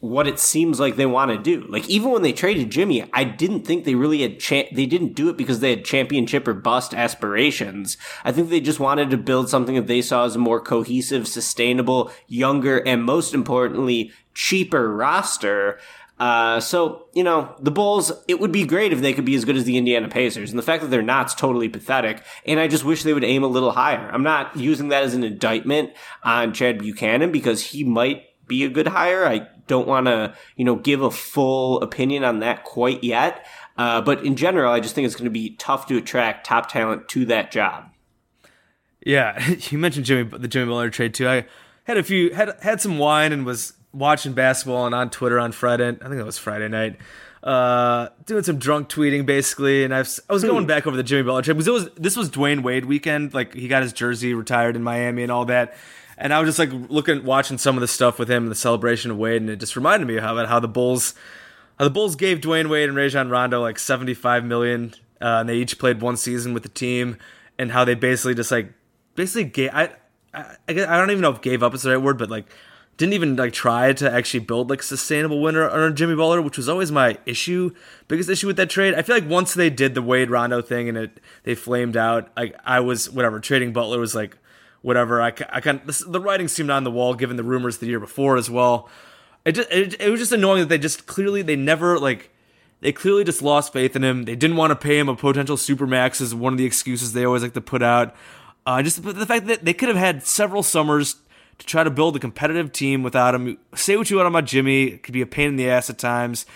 what 0.00 0.26
it 0.26 0.38
seems 0.38 0.80
like 0.80 0.96
they 0.96 1.06
want 1.06 1.30
to 1.30 1.38
do. 1.38 1.66
Like 1.68 1.88
even 1.88 2.10
when 2.10 2.22
they 2.22 2.32
traded 2.32 2.70
Jimmy, 2.70 3.04
I 3.12 3.22
didn't 3.24 3.66
think 3.66 3.84
they 3.84 3.94
really 3.94 4.22
had 4.22 4.40
cha- 4.40 4.68
they 4.72 4.86
didn't 4.86 5.14
do 5.14 5.28
it 5.28 5.36
because 5.36 5.60
they 5.60 5.70
had 5.70 5.84
championship 5.84 6.48
or 6.48 6.54
bust 6.54 6.94
aspirations. 6.94 7.98
I 8.24 8.32
think 8.32 8.48
they 8.48 8.60
just 8.60 8.80
wanted 8.80 9.10
to 9.10 9.18
build 9.18 9.50
something 9.50 9.74
that 9.74 9.86
they 9.86 10.00
saw 10.00 10.24
as 10.24 10.36
a 10.36 10.38
more 10.38 10.60
cohesive, 10.60 11.28
sustainable, 11.28 12.10
younger, 12.26 12.78
and 12.78 13.04
most 13.04 13.34
importantly, 13.34 14.10
cheaper 14.32 14.94
roster. 14.94 15.78
Uh, 16.18 16.60
so, 16.60 17.06
you 17.14 17.24
know, 17.24 17.54
the 17.60 17.70
Bulls, 17.70 18.12
it 18.28 18.40
would 18.40 18.52
be 18.52 18.66
great 18.66 18.92
if 18.92 19.00
they 19.00 19.12
could 19.14 19.24
be 19.24 19.34
as 19.34 19.44
good 19.44 19.56
as 19.56 19.64
the 19.64 19.78
Indiana 19.78 20.08
Pacers. 20.08 20.50
And 20.50 20.58
the 20.58 20.62
fact 20.62 20.82
that 20.82 20.88
they're 20.88 21.02
not 21.02 21.26
is 21.26 21.34
totally 21.34 21.68
pathetic. 21.68 22.22
And 22.46 22.60
I 22.60 22.68
just 22.68 22.84
wish 22.84 23.02
they 23.02 23.14
would 23.14 23.24
aim 23.24 23.42
a 23.42 23.48
little 23.48 23.72
higher. 23.72 24.10
I'm 24.12 24.22
not 24.22 24.56
using 24.56 24.88
that 24.88 25.02
as 25.02 25.14
an 25.14 25.24
indictment 25.24 25.92
on 26.22 26.52
Chad 26.52 26.78
Buchanan 26.78 27.32
because 27.32 27.62
he 27.62 27.84
might 27.84 28.24
be 28.46 28.64
a 28.64 28.68
good 28.68 28.88
hire. 28.88 29.24
I 29.24 29.48
don't 29.70 29.86
want 29.86 30.06
to, 30.06 30.34
you 30.56 30.64
know, 30.64 30.74
give 30.74 31.00
a 31.00 31.10
full 31.10 31.80
opinion 31.80 32.24
on 32.24 32.40
that 32.40 32.64
quite 32.64 33.02
yet. 33.02 33.46
Uh, 33.78 34.02
but 34.02 34.26
in 34.26 34.36
general, 34.36 34.72
I 34.72 34.80
just 34.80 34.94
think 34.94 35.06
it's 35.06 35.14
going 35.14 35.24
to 35.24 35.30
be 35.30 35.50
tough 35.56 35.86
to 35.86 35.96
attract 35.96 36.44
top 36.44 36.68
talent 36.68 37.08
to 37.10 37.24
that 37.26 37.50
job. 37.50 37.86
Yeah, 39.06 39.42
you 39.70 39.78
mentioned 39.78 40.04
Jimmy 40.04 40.24
the 40.24 40.48
Jimmy 40.48 40.66
Butler 40.66 40.90
trade 40.90 41.14
too. 41.14 41.28
I 41.28 41.46
had 41.84 41.96
a 41.96 42.02
few 42.02 42.34
had 42.34 42.54
had 42.60 42.80
some 42.80 42.98
wine 42.98 43.32
and 43.32 43.46
was 43.46 43.72
watching 43.92 44.32
basketball 44.32 44.86
and 44.86 44.94
on 44.94 45.08
Twitter 45.08 45.38
on 45.38 45.52
Friday. 45.52 45.88
I 45.88 45.92
think 45.92 46.16
that 46.16 46.26
was 46.26 46.36
Friday 46.36 46.68
night. 46.68 46.98
Uh, 47.42 48.10
doing 48.26 48.42
some 48.42 48.58
drunk 48.58 48.90
tweeting 48.90 49.24
basically, 49.24 49.84
and 49.84 49.94
I've, 49.94 50.20
I 50.28 50.34
was 50.34 50.44
going 50.44 50.66
back 50.66 50.86
over 50.86 50.94
the 50.94 51.02
Jimmy 51.02 51.22
Butler 51.22 51.40
trade 51.40 51.54
because 51.54 51.68
it 51.68 51.72
was 51.72 51.88
this 51.96 52.16
was 52.16 52.28
Dwyane 52.28 52.62
Wade 52.62 52.84
weekend. 52.84 53.32
Like 53.32 53.54
he 53.54 53.68
got 53.68 53.82
his 53.82 53.94
jersey 53.94 54.34
retired 54.34 54.76
in 54.76 54.82
Miami 54.82 55.22
and 55.22 55.32
all 55.32 55.46
that. 55.46 55.74
And 56.22 56.32
I 56.32 56.40
was 56.40 56.48
just 56.48 56.58
like 56.58 56.90
looking, 56.90 57.24
watching 57.24 57.58
some 57.58 57.76
of 57.76 57.80
the 57.80 57.88
stuff 57.88 58.18
with 58.18 58.30
him, 58.30 58.44
and 58.44 58.50
the 58.50 58.56
celebration 58.56 59.10
of 59.10 59.16
Wade, 59.16 59.40
and 59.40 59.50
it 59.50 59.58
just 59.58 59.74
reminded 59.74 60.06
me 60.06 60.18
how 60.18 60.36
how 60.46 60.60
the 60.60 60.68
Bulls, 60.68 61.14
how 61.78 61.84
the 61.84 61.90
Bulls 61.90 62.14
gave 62.14 62.40
Dwyane 62.40 62.68
Wade 62.68 62.88
and 62.88 62.96
Rajon 62.96 63.30
Rondo 63.30 63.60
like 63.60 63.78
seventy 63.78 64.14
five 64.14 64.44
million, 64.44 64.94
uh, 65.20 65.40
and 65.40 65.48
they 65.48 65.56
each 65.56 65.78
played 65.78 66.00
one 66.00 66.16
season 66.16 66.54
with 66.54 66.62
the 66.62 66.68
team. 66.68 67.16
and 67.60 67.72
how 67.72 67.84
they 67.84 67.94
basically 67.94 68.34
just 68.34 68.50
like 68.50 68.72
basically 69.14 69.44
gave 69.44 69.70
I 69.72 69.90
I, 70.32 70.56
I 70.68 70.72
don't 70.72 71.10
even 71.10 71.20
know 71.20 71.30
if 71.30 71.42
gave 71.42 71.62
up 71.62 71.74
is 71.74 71.82
the 71.82 71.90
right 71.90 72.02
word, 72.02 72.16
but 72.16 72.30
like 72.30 72.46
didn't 72.96 73.12
even 73.12 73.36
like 73.36 73.52
try 73.52 73.92
to 73.92 74.10
actually 74.10 74.40
build 74.40 74.70
like 74.70 74.82
sustainable 74.82 75.42
winner 75.42 75.68
under 75.68 75.90
Jimmy 75.90 76.14
Butler, 76.14 76.40
which 76.40 76.56
was 76.56 76.68
always 76.68 76.90
my 76.90 77.18
issue, 77.26 77.70
biggest 78.08 78.30
issue 78.30 78.46
with 78.46 78.56
that 78.56 78.70
trade. 78.70 78.94
I 78.94 79.02
feel 79.02 79.14
like 79.14 79.28
once 79.28 79.52
they 79.52 79.68
did 79.68 79.94
the 79.94 80.02
Wade 80.02 80.30
Rondo 80.30 80.62
thing 80.62 80.88
and 80.88 80.96
it 80.96 81.20
they 81.42 81.54
flamed 81.54 81.98
out, 81.98 82.30
like 82.34 82.56
I 82.64 82.80
was 82.80 83.10
whatever 83.10 83.40
trading 83.40 83.74
Butler 83.74 83.98
was 83.98 84.14
like 84.14 84.38
whatever. 84.82 85.20
I 85.20 85.32
I 85.50 85.60
kind 85.60 85.80
the 85.86 86.20
writing 86.20 86.48
seemed 86.48 86.70
on 86.70 86.84
the 86.84 86.90
wall 86.90 87.14
given 87.14 87.36
the 87.36 87.44
rumors 87.44 87.78
the 87.78 87.86
year 87.86 88.00
before 88.00 88.36
as 88.36 88.50
well. 88.50 88.88
It 89.44 89.52
just 89.52 89.70
it, 89.70 90.00
it 90.00 90.10
was 90.10 90.20
just 90.20 90.32
annoying 90.32 90.60
that 90.60 90.68
they 90.68 90.78
just 90.78 91.06
clearly 91.06 91.42
they 91.42 91.56
never 91.56 91.98
like 91.98 92.30
they 92.80 92.92
clearly 92.92 93.24
just 93.24 93.42
lost 93.42 93.72
faith 93.72 93.94
in 93.94 94.02
him. 94.04 94.24
They 94.24 94.36
didn't 94.36 94.56
want 94.56 94.70
to 94.70 94.76
pay 94.76 94.98
him 94.98 95.08
a 95.08 95.16
potential 95.16 95.56
supermax 95.56 96.20
is 96.20 96.34
one 96.34 96.52
of 96.52 96.58
the 96.58 96.64
excuses 96.64 97.12
they 97.12 97.24
always 97.24 97.42
like 97.42 97.52
to 97.54 97.60
put 97.60 97.82
out. 97.82 98.14
Uh, 98.66 98.82
just 98.82 99.02
the 99.02 99.26
fact 99.26 99.46
that 99.46 99.64
they 99.64 99.74
could 99.74 99.88
have 99.88 99.98
had 99.98 100.22
several 100.22 100.62
summers 100.62 101.16
to 101.58 101.66
try 101.66 101.84
to 101.84 101.90
build 101.90 102.16
a 102.16 102.18
competitive 102.18 102.72
team 102.72 103.02
without 103.02 103.34
him. 103.34 103.58
Say 103.74 103.96
what 103.96 104.10
you 104.10 104.16
want 104.16 104.28
about 104.28 104.46
Jimmy, 104.46 104.84
it 104.84 105.02
could 105.02 105.12
be 105.12 105.20
a 105.20 105.26
pain 105.26 105.48
in 105.48 105.56
the 105.56 105.68
ass 105.68 105.90
at 105.90 105.98
times. 105.98 106.46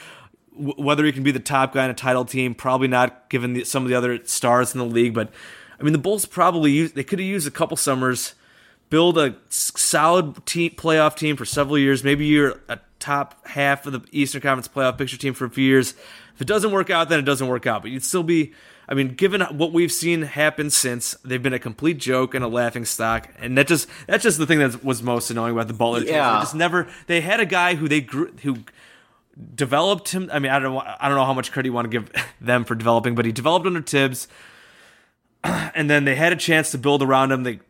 W- 0.56 0.74
whether 0.82 1.04
he 1.04 1.12
can 1.12 1.22
be 1.22 1.30
the 1.30 1.40
top 1.40 1.74
guy 1.74 1.84
in 1.84 1.90
a 1.90 1.94
title 1.94 2.24
team, 2.24 2.54
probably 2.54 2.88
not 2.88 3.28
given 3.28 3.52
the, 3.52 3.64
some 3.64 3.82
of 3.82 3.90
the 3.90 3.94
other 3.94 4.24
stars 4.24 4.74
in 4.74 4.78
the 4.78 4.86
league. 4.86 5.12
But 5.14 5.30
I 5.78 5.82
mean, 5.82 5.92
the 5.92 5.98
Bulls 5.98 6.26
probably 6.26 6.72
used, 6.72 6.94
they 6.94 7.04
could 7.04 7.18
have 7.18 7.26
used 7.26 7.46
a 7.46 7.50
couple 7.50 7.76
summers, 7.76 8.34
build 8.90 9.18
a 9.18 9.36
solid 9.48 10.44
team, 10.46 10.70
playoff 10.72 11.16
team 11.16 11.36
for 11.36 11.44
several 11.44 11.78
years. 11.78 12.04
Maybe 12.04 12.26
you're 12.26 12.60
a 12.68 12.78
top 12.98 13.46
half 13.48 13.86
of 13.86 13.92
the 13.92 14.02
Eastern 14.12 14.40
Conference 14.40 14.68
playoff 14.68 14.98
picture 14.98 15.16
team 15.16 15.34
for 15.34 15.44
a 15.44 15.50
few 15.50 15.64
years. 15.64 15.94
If 16.34 16.40
it 16.40 16.46
doesn't 16.46 16.70
work 16.72 16.90
out, 16.90 17.08
then 17.08 17.18
it 17.18 17.24
doesn't 17.24 17.46
work 17.46 17.66
out. 17.66 17.82
But 17.82 17.90
you'd 17.90 18.04
still 18.04 18.22
be 18.22 18.52
I 18.88 18.94
mean, 18.94 19.14
given 19.14 19.40
what 19.40 19.72
we've 19.72 19.92
seen 19.92 20.22
happen 20.22 20.70
since, 20.70 21.14
they've 21.24 21.42
been 21.42 21.54
a 21.54 21.58
complete 21.58 21.98
joke 21.98 22.34
and 22.34 22.44
a 22.44 22.48
laughing 22.48 22.84
stock, 22.84 23.28
and 23.38 23.56
that 23.56 23.66
just 23.66 23.88
that's 24.06 24.22
just 24.22 24.38
the 24.38 24.46
thing 24.46 24.58
that 24.58 24.84
was 24.84 25.02
most 25.02 25.30
annoying 25.30 25.52
about 25.52 25.68
the 25.68 25.74
Butler. 25.74 26.00
Yeah. 26.00 26.40
Just 26.40 26.54
never 26.54 26.86
they 27.06 27.20
had 27.20 27.40
a 27.40 27.46
guy 27.46 27.76
who 27.76 27.88
they 27.88 28.00
grew 28.00 28.32
who 28.42 28.58
developed 29.54 30.10
him. 30.10 30.28
I 30.32 30.38
mean, 30.38 30.52
I 30.52 30.58
don't 30.58 30.76
I 30.76 31.08
don't 31.08 31.16
know 31.16 31.24
how 31.24 31.34
much 31.34 31.50
credit 31.50 31.68
you 31.68 31.72
want 31.72 31.90
to 31.90 32.00
give 32.00 32.10
them 32.40 32.64
for 32.64 32.74
developing, 32.74 33.14
but 33.14 33.24
he 33.24 33.32
developed 33.32 33.66
under 33.66 33.80
Thibs, 33.80 34.28
and 35.74 35.88
then 35.90 36.04
they 36.04 36.14
had 36.14 36.32
a 36.32 36.36
chance 36.36 36.70
to 36.72 36.78
build 36.78 37.02
around 37.02 37.32
him. 37.32 37.42
They 37.42 37.60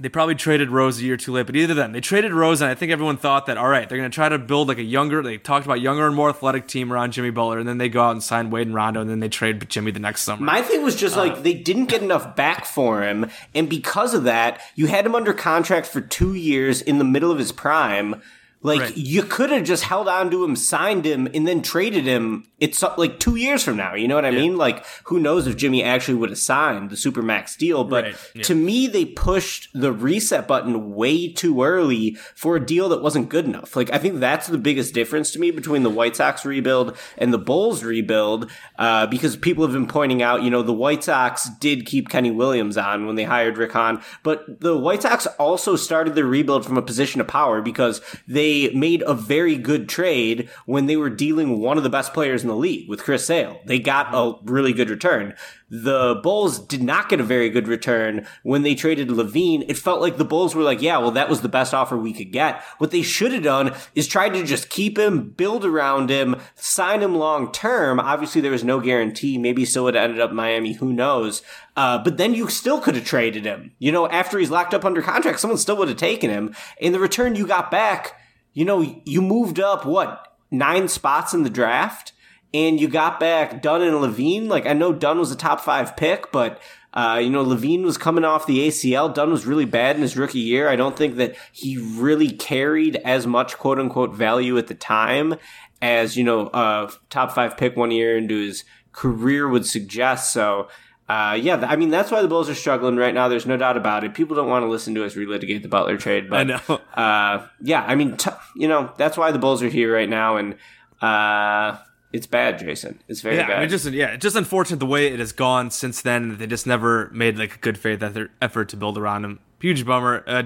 they 0.00 0.08
probably 0.08 0.36
traded 0.36 0.70
Rose 0.70 1.00
a 1.00 1.02
year 1.02 1.16
too 1.16 1.32
late, 1.32 1.46
but 1.46 1.56
either 1.56 1.74
then 1.74 1.90
they 1.90 2.00
traded 2.00 2.32
Rose, 2.32 2.60
and 2.60 2.70
I 2.70 2.76
think 2.76 2.92
everyone 2.92 3.16
thought 3.16 3.46
that 3.46 3.58
all 3.58 3.68
right, 3.68 3.88
they're 3.88 3.98
going 3.98 4.10
to 4.10 4.14
try 4.14 4.28
to 4.28 4.38
build 4.38 4.68
like 4.68 4.78
a 4.78 4.82
younger. 4.82 5.22
They 5.22 5.38
talked 5.38 5.64
about 5.66 5.80
younger 5.80 6.06
and 6.06 6.14
more 6.14 6.28
athletic 6.28 6.68
team 6.68 6.92
around 6.92 7.12
Jimmy 7.12 7.30
Butler, 7.30 7.58
and 7.58 7.68
then 7.68 7.78
they 7.78 7.88
go 7.88 8.02
out 8.02 8.12
and 8.12 8.22
sign 8.22 8.50
Wade 8.50 8.68
and 8.68 8.76
Rondo, 8.76 9.00
and 9.00 9.10
then 9.10 9.20
they 9.20 9.28
trade 9.28 9.68
Jimmy 9.68 9.90
the 9.90 9.98
next 9.98 10.22
summer. 10.22 10.42
My 10.42 10.62
thing 10.62 10.82
was 10.82 10.94
just 10.94 11.16
Uh, 11.16 11.20
like 11.20 11.42
they 11.42 11.54
didn't 11.54 11.86
get 11.86 12.02
enough 12.02 12.36
back 12.36 12.64
for 12.64 13.02
him, 13.02 13.26
and 13.54 13.68
because 13.68 14.14
of 14.14 14.24
that, 14.24 14.60
you 14.76 14.86
had 14.86 15.04
him 15.04 15.14
under 15.16 15.32
contract 15.32 15.86
for 15.86 16.00
two 16.00 16.34
years 16.34 16.80
in 16.80 16.98
the 16.98 17.04
middle 17.04 17.32
of 17.32 17.38
his 17.38 17.50
prime. 17.50 18.22
Like 18.60 18.80
Right. 18.80 18.96
you 18.96 19.22
could 19.22 19.50
have 19.50 19.64
just 19.64 19.84
held 19.84 20.08
on 20.08 20.30
to 20.32 20.42
him, 20.42 20.56
signed 20.56 21.04
him, 21.04 21.28
and 21.32 21.46
then 21.46 21.62
traded 21.62 22.04
him. 22.04 22.44
It's 22.58 22.82
uh, 22.82 22.92
like 22.98 23.20
two 23.20 23.36
years 23.36 23.62
from 23.62 23.76
now. 23.76 23.94
You 23.94 24.08
know 24.08 24.16
what 24.16 24.24
I 24.24 24.32
mean? 24.32 24.56
Like 24.56 24.84
who 25.04 25.20
knows 25.20 25.46
if 25.46 25.56
Jimmy 25.56 25.84
actually 25.84 26.14
would 26.14 26.30
have 26.30 26.38
signed 26.38 26.90
the 26.90 26.96
supermax 26.96 27.56
deal? 27.56 27.84
But 27.84 28.04
Right, 28.04 28.16
yeah. 28.34 28.42
to 28.42 28.54
me, 28.56 28.88
they 28.88 29.04
pushed 29.04 29.68
the 29.74 29.92
reset 29.92 30.48
button 30.48 30.94
way 30.94 31.28
too 31.32 31.62
early 31.62 32.16
for 32.34 32.56
a 32.56 32.64
deal 32.66 32.88
that 32.88 33.00
wasn't 33.00 33.28
good 33.28 33.44
enough. 33.44 33.76
Like 33.76 33.92
I 33.92 33.98
think 33.98 34.18
that's 34.18 34.48
the 34.48 34.58
biggest 34.58 34.92
difference 34.92 35.30
to 35.32 35.38
me 35.38 35.52
between 35.52 35.84
the 35.84 35.90
White 35.90 36.16
Sox 36.16 36.44
rebuild 36.44 36.96
and 37.16 37.32
the 37.32 37.38
Bulls 37.38 37.84
rebuild. 37.84 38.50
Uh, 38.76 39.06
because 39.06 39.36
people 39.36 39.62
have 39.64 39.72
been 39.72 39.86
pointing 39.86 40.20
out, 40.20 40.42
you 40.42 40.50
know, 40.50 40.62
the 40.62 40.72
White 40.72 41.04
Sox 41.04 41.48
did 41.60 41.86
keep 41.86 42.08
Kenny 42.08 42.32
Williams 42.32 42.76
on 42.76 43.06
when 43.06 43.14
they 43.14 43.24
hired 43.24 43.56
Rick 43.56 43.72
Hahn, 43.72 44.02
but 44.24 44.60
the 44.60 44.76
White 44.76 45.02
Sox 45.02 45.26
also 45.38 45.76
started 45.76 46.16
their 46.16 46.26
rebuild 46.26 46.64
from 46.66 46.76
a 46.76 46.82
position 46.82 47.20
of 47.20 47.28
power 47.28 47.60
because 47.62 48.00
they 48.26 48.47
made 48.74 49.02
a 49.06 49.14
very 49.14 49.56
good 49.56 49.88
trade 49.88 50.48
when 50.66 50.86
they 50.86 50.96
were 50.96 51.10
dealing 51.10 51.60
one 51.60 51.76
of 51.76 51.82
the 51.84 51.90
best 51.90 52.12
players 52.12 52.42
in 52.42 52.48
the 52.48 52.56
league 52.56 52.88
with 52.88 53.02
Chris 53.02 53.26
Sale. 53.26 53.60
They 53.64 53.78
got 53.78 54.08
a 54.12 54.34
really 54.44 54.72
good 54.72 54.90
return. 54.90 55.34
The 55.70 56.18
Bulls 56.22 56.58
did 56.58 56.82
not 56.82 57.10
get 57.10 57.20
a 57.20 57.24
very 57.24 57.50
good 57.50 57.68
return 57.68 58.26
when 58.42 58.62
they 58.62 58.74
traded 58.74 59.08
LaVine. 59.08 59.66
It 59.68 59.76
felt 59.76 60.00
like 60.00 60.16
the 60.16 60.24
Bulls 60.24 60.54
were 60.54 60.62
like, 60.62 60.80
yeah, 60.80 60.96
well, 60.96 61.10
that 61.10 61.28
was 61.28 61.42
the 61.42 61.48
best 61.48 61.74
offer 61.74 61.96
we 61.96 62.14
could 62.14 62.32
get. 62.32 62.62
What 62.78 62.90
they 62.90 63.02
should 63.02 63.32
have 63.32 63.42
done 63.42 63.74
is 63.94 64.08
tried 64.08 64.30
to 64.30 64.44
just 64.44 64.70
keep 64.70 64.98
him, 64.98 65.30
build 65.30 65.66
around 65.66 66.08
him, 66.08 66.36
sign 66.54 67.02
him 67.02 67.16
long 67.16 67.52
term. 67.52 68.00
Obviously, 68.00 68.40
there 68.40 68.52
was 68.52 68.64
no 68.64 68.80
guarantee. 68.80 69.36
Maybe 69.36 69.66
so 69.66 69.84
would 69.84 69.94
have 69.94 70.04
ended 70.04 70.20
up 70.20 70.32
Miami. 70.32 70.72
Who 70.72 70.92
knows? 70.92 71.42
Uh, 71.76 71.98
but 72.02 72.16
then 72.16 72.34
you 72.34 72.48
still 72.48 72.80
could 72.80 72.94
have 72.94 73.04
traded 73.04 73.44
him. 73.44 73.72
You 73.78 73.92
know, 73.92 74.08
after 74.08 74.38
he's 74.38 74.50
locked 74.50 74.74
up 74.74 74.84
under 74.84 75.02
contract, 75.02 75.38
someone 75.38 75.58
still 75.58 75.76
would 75.76 75.88
have 75.88 75.98
taken 75.98 76.30
him. 76.30 76.54
In 76.78 76.92
the 76.92 76.98
return 76.98 77.36
you 77.36 77.46
got 77.46 77.70
back, 77.70 78.18
you 78.58 78.64
know, 78.64 79.00
you 79.04 79.22
moved 79.22 79.60
up 79.60 79.86
what 79.86 80.34
nine 80.50 80.88
spots 80.88 81.32
in 81.32 81.44
the 81.44 81.48
draft, 81.48 82.12
and 82.52 82.80
you 82.80 82.88
got 82.88 83.20
back 83.20 83.62
Dunn 83.62 83.82
and 83.82 83.94
LaVine. 83.94 84.48
Like 84.48 84.66
I 84.66 84.72
know 84.72 84.92
Dunn 84.92 85.20
was 85.20 85.30
a 85.30 85.36
top 85.36 85.60
five 85.60 85.96
pick, 85.96 86.32
but 86.32 86.60
uh, 86.92 87.20
you 87.22 87.30
know 87.30 87.44
LaVine 87.44 87.84
was 87.84 87.96
coming 87.96 88.24
off 88.24 88.48
the 88.48 88.66
ACL. 88.66 89.14
Dunn 89.14 89.30
was 89.30 89.46
really 89.46 89.64
bad 89.64 89.94
in 89.94 90.02
his 90.02 90.16
rookie 90.16 90.40
year. 90.40 90.68
I 90.68 90.74
don't 90.74 90.96
think 90.96 91.18
that 91.18 91.36
he 91.52 91.78
really 91.78 92.32
carried 92.32 92.96
as 92.96 93.28
much 93.28 93.56
quote 93.58 93.78
unquote 93.78 94.12
value 94.12 94.58
at 94.58 94.66
the 94.66 94.74
time 94.74 95.36
as 95.80 96.16
you 96.16 96.24
know 96.24 96.50
a 96.52 96.90
top 97.10 97.30
five 97.30 97.56
pick 97.56 97.76
one 97.76 97.92
year 97.92 98.18
into 98.18 98.44
his 98.44 98.64
career 98.90 99.48
would 99.48 99.66
suggest. 99.66 100.32
So. 100.32 100.66
Uh, 101.08 101.38
yeah, 101.40 101.56
I 101.66 101.76
mean 101.76 101.88
that's 101.88 102.10
why 102.10 102.20
the 102.20 102.28
Bulls 102.28 102.50
are 102.50 102.54
struggling 102.54 102.96
right 102.96 103.14
now. 103.14 103.28
There's 103.28 103.46
no 103.46 103.56
doubt 103.56 103.78
about 103.78 104.04
it. 104.04 104.12
People 104.12 104.36
don't 104.36 104.48
want 104.48 104.62
to 104.62 104.68
listen 104.68 104.94
to 104.94 105.04
us 105.06 105.14
relitigate 105.14 105.62
the 105.62 105.68
Butler 105.68 105.96
trade, 105.96 106.28
but 106.28 106.40
I 106.40 106.44
know. 106.44 106.60
uh, 106.94 107.46
yeah, 107.62 107.82
I 107.82 107.94
mean, 107.94 108.18
t- 108.18 108.30
you 108.56 108.68
know, 108.68 108.92
that's 108.98 109.16
why 109.16 109.32
the 109.32 109.38
Bulls 109.38 109.62
are 109.62 109.70
here 109.70 109.94
right 109.94 110.08
now, 110.08 110.36
and 110.36 110.56
uh, 111.00 111.78
it's 112.12 112.26
bad, 112.26 112.58
Jason. 112.58 113.00
It's 113.08 113.22
very 113.22 113.36
yeah, 113.36 113.46
bad. 113.46 113.56
I 113.56 113.60
mean, 113.60 113.70
just 113.70 113.86
yeah, 113.86 114.16
just 114.16 114.36
unfortunate 114.36 114.80
the 114.80 114.86
way 114.86 115.06
it 115.06 115.18
has 115.18 115.32
gone 115.32 115.70
since 115.70 116.02
then. 116.02 116.36
They 116.36 116.46
just 116.46 116.66
never 116.66 117.08
made 117.12 117.38
like 117.38 117.54
a 117.54 117.58
good 117.58 117.78
faith 117.78 118.02
effort, 118.42 118.68
to 118.68 118.76
build 118.76 118.98
around 118.98 119.24
him. 119.24 119.40
Huge 119.60 119.86
bummer. 119.86 120.24
Uh, 120.26 120.42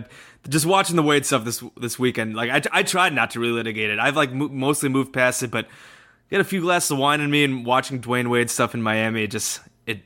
just 0.48 0.64
watching 0.64 0.94
the 0.94 1.02
Wade 1.02 1.26
stuff 1.26 1.44
this 1.44 1.62
this 1.76 1.98
weekend, 1.98 2.36
like 2.36 2.50
I, 2.50 2.80
I 2.80 2.82
tried 2.84 3.14
not 3.14 3.30
to 3.30 3.40
relitigate 3.40 3.92
it. 3.92 3.98
I've 3.98 4.16
like 4.16 4.32
mo- 4.32 4.48
mostly 4.48 4.88
moved 4.88 5.12
past 5.12 5.42
it, 5.42 5.50
but 5.50 5.66
get 6.30 6.40
a 6.40 6.44
few 6.44 6.60
glasses 6.60 6.92
of 6.92 6.98
wine 6.98 7.20
in 7.20 7.32
me 7.32 7.42
and 7.42 7.66
watching 7.66 8.00
Dwyane 8.00 8.28
Wade 8.28 8.48
stuff 8.48 8.74
in 8.74 8.82
Miami, 8.82 9.24
it 9.24 9.32
just 9.32 9.60
it 9.86 10.00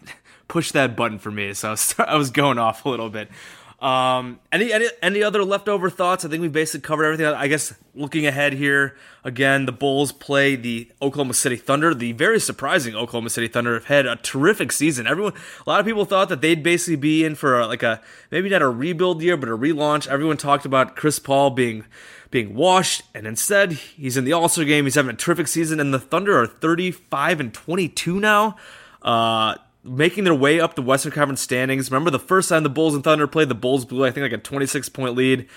pushed 0.48 0.72
that 0.72 0.96
button 0.96 1.18
for 1.18 1.30
me. 1.30 1.54
So 1.54 1.68
I 1.68 1.70
was, 1.72 1.94
I 1.98 2.16
was 2.16 2.30
going 2.30 2.59
off 2.59 2.85
a 2.85 2.88
little 2.88 3.11
bit. 3.11 3.28
Um, 3.80 4.40
any, 4.50 4.72
any 4.72 4.87
any 5.02 5.22
other 5.22 5.44
leftover 5.44 5.90
thoughts? 5.90 6.24
I 6.24 6.28
think 6.28 6.40
we 6.40 6.48
basically 6.48 6.80
covered 6.80 7.04
everything. 7.04 7.26
I 7.26 7.46
guess 7.46 7.74
looking 7.94 8.26
ahead 8.26 8.54
here 8.54 8.96
again, 9.22 9.66
the 9.66 9.72
Bulls 9.72 10.12
play 10.12 10.56
the 10.56 10.90
Oklahoma 11.02 11.35
City 11.35 11.56
Thunder. 11.56 11.92
The 11.92 12.12
very 12.12 12.40
surprising 12.40 12.94
Oklahoma 12.94 13.28
City 13.28 13.48
Thunder 13.48 13.74
have 13.74 13.85
had 13.85 14.06
a 14.06 14.16
terrific 14.16 14.72
season. 14.72 15.06
Everyone, 15.06 15.35
a 15.35 15.68
lot 15.68 15.78
of 15.78 15.85
people 15.85 16.06
thought 16.06 16.30
that 16.30 16.40
they'd 16.40 16.62
basically 16.62 16.96
be 16.96 17.22
in 17.22 17.35
for 17.35 17.61
a, 17.61 17.66
like 17.66 17.82
a 17.82 18.00
maybe 18.30 18.48
not 18.48 18.62
a 18.62 18.68
rebuild 18.68 19.20
year, 19.20 19.37
but 19.37 19.50
a 19.50 19.56
relaunch. 19.56 20.09
Everyone 20.09 20.38
talked 20.38 20.64
about 20.64 20.96
Chris 20.96 21.18
Paul 21.18 21.50
being 21.50 21.85
being 22.30 22.54
washed, 22.54 23.02
and 23.14 23.26
instead 23.26 23.72
he's 23.72 24.16
in 24.16 24.24
the 24.24 24.32
All 24.32 24.48
Star 24.48 24.64
game. 24.64 24.85
He's 24.85 24.94
having 24.94 25.14
a 25.14 25.18
terrific 25.18 25.48
season, 25.48 25.80
and 25.80 25.92
the 25.92 26.00
Thunder 26.00 26.40
are 26.40 26.46
thirty 26.46 26.92
five 26.92 27.40
and 27.40 27.52
twenty 27.52 27.90
two 27.90 28.20
now. 28.20 28.56
Uh, 29.02 29.56
making 29.87 30.25
their 30.25 30.35
way 30.35 30.61
up 30.61 30.75
the 30.75 30.83
Western 30.83 31.12
Conference 31.12 31.40
standings. 31.40 31.90
Remember 31.90 32.11
the 32.11 32.18
first 32.18 32.49
time 32.49 32.62
the 32.62 32.68
Bulls 32.68 32.94
and 32.94 33.05
Thunder 33.05 33.27
played, 33.27 33.49
the 33.49 33.55
Bulls 33.55 33.85
blew, 33.85 34.05
I 34.05 34.11
think, 34.11 34.22
like 34.22 34.33
a 34.33 34.38
26 34.38 34.88
point 34.90 35.14
lead. 35.14 35.49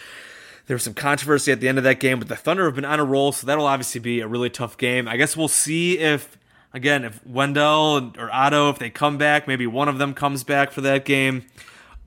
There 0.68 0.76
was 0.76 0.84
some 0.84 0.94
controversy 0.94 1.52
at 1.52 1.60
the 1.60 1.68
end 1.68 1.80
of 1.80 1.84
that 1.84 2.00
game, 2.00 2.20
but 2.20 2.28
the 2.28 2.36
Thunder 2.36 2.65
have 2.65 2.76
been 2.76 2.86
on 2.86 3.00
a 3.00 3.04
roll, 3.04 3.32
so 3.32 3.48
that'll 3.48 3.65
obviously 3.65 4.00
be 4.00 4.20
a 4.20 4.28
really 4.28 4.52
tough 4.52 4.78
game. 4.78 5.08
I 5.08 5.18
guess 5.18 5.36
we'll 5.36 5.48
see 5.48 5.98
if, 5.98 6.38
again, 6.74 7.04
if 7.04 7.26
Wendell 7.26 8.13
or 8.20 8.32
Otto, 8.32 8.70
if 8.70 8.78
they 8.78 8.92
come 8.92 9.18
back, 9.18 9.48
maybe 9.48 9.65
one 9.65 9.89
of 9.89 9.98
them 9.98 10.13
comes 10.13 10.44
back 10.44 10.70
for 10.72 10.82
that 10.82 11.06
game. 11.06 11.46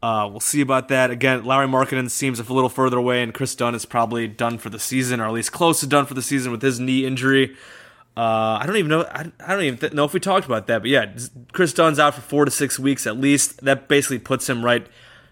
Uh, 0.01 0.29
we'll 0.31 0.41
see 0.41 0.61
about 0.61 0.89
that. 0.89 1.11
Again, 1.11 1.45
Lauri 1.45 1.67
Markkanen 1.67 2.11
seems 2.11 2.39
a 2.39 2.53
little 2.53 2.69
further 2.69 2.99
away, 2.99 3.23
and 3.23 3.35
Kris 3.35 3.55
Dunn 3.55 3.75
is 3.75 3.85
probably 3.85 4.29
done 4.29 4.59
for 4.59 4.71
the 4.71 4.79
season, 4.79 5.21
or 5.21 5.27
at 5.27 5.33
least 5.33 5.53
close 5.53 5.81
to 5.81 5.87
done 5.87 6.07
for 6.07 6.15
the 6.15 6.23
season 6.23 6.53
with 6.53 6.63
his 6.63 6.79
knee 6.79 7.05
injury. 7.05 7.57
Uh, 8.17 8.59
I 8.61 8.65
don't 8.67 8.77
even 8.77 8.91
know. 8.91 9.05
I, 9.05 9.33
I 9.41 9.55
don't 9.55 9.65
even 9.65 9.79
th- 9.79 9.93
know 9.93 10.05
if 10.05 10.13
we 10.13 10.21
talked 10.21 10.45
about 10.45 10.67
that, 10.67 10.83
but 10.83 10.91
yeah, 10.91 11.15
Kris 11.53 11.73
Dunn's 11.73 11.99
out 11.99 12.15
for 12.15 12.21
four 12.21 12.45
to 12.45 12.51
six 12.51 12.79
weeks 12.79 13.07
at 13.07 13.17
least. 13.17 13.65
That 13.65 13.89
basically 13.89 14.19
puts 14.19 14.49
him 14.49 14.65
right 14.65 14.87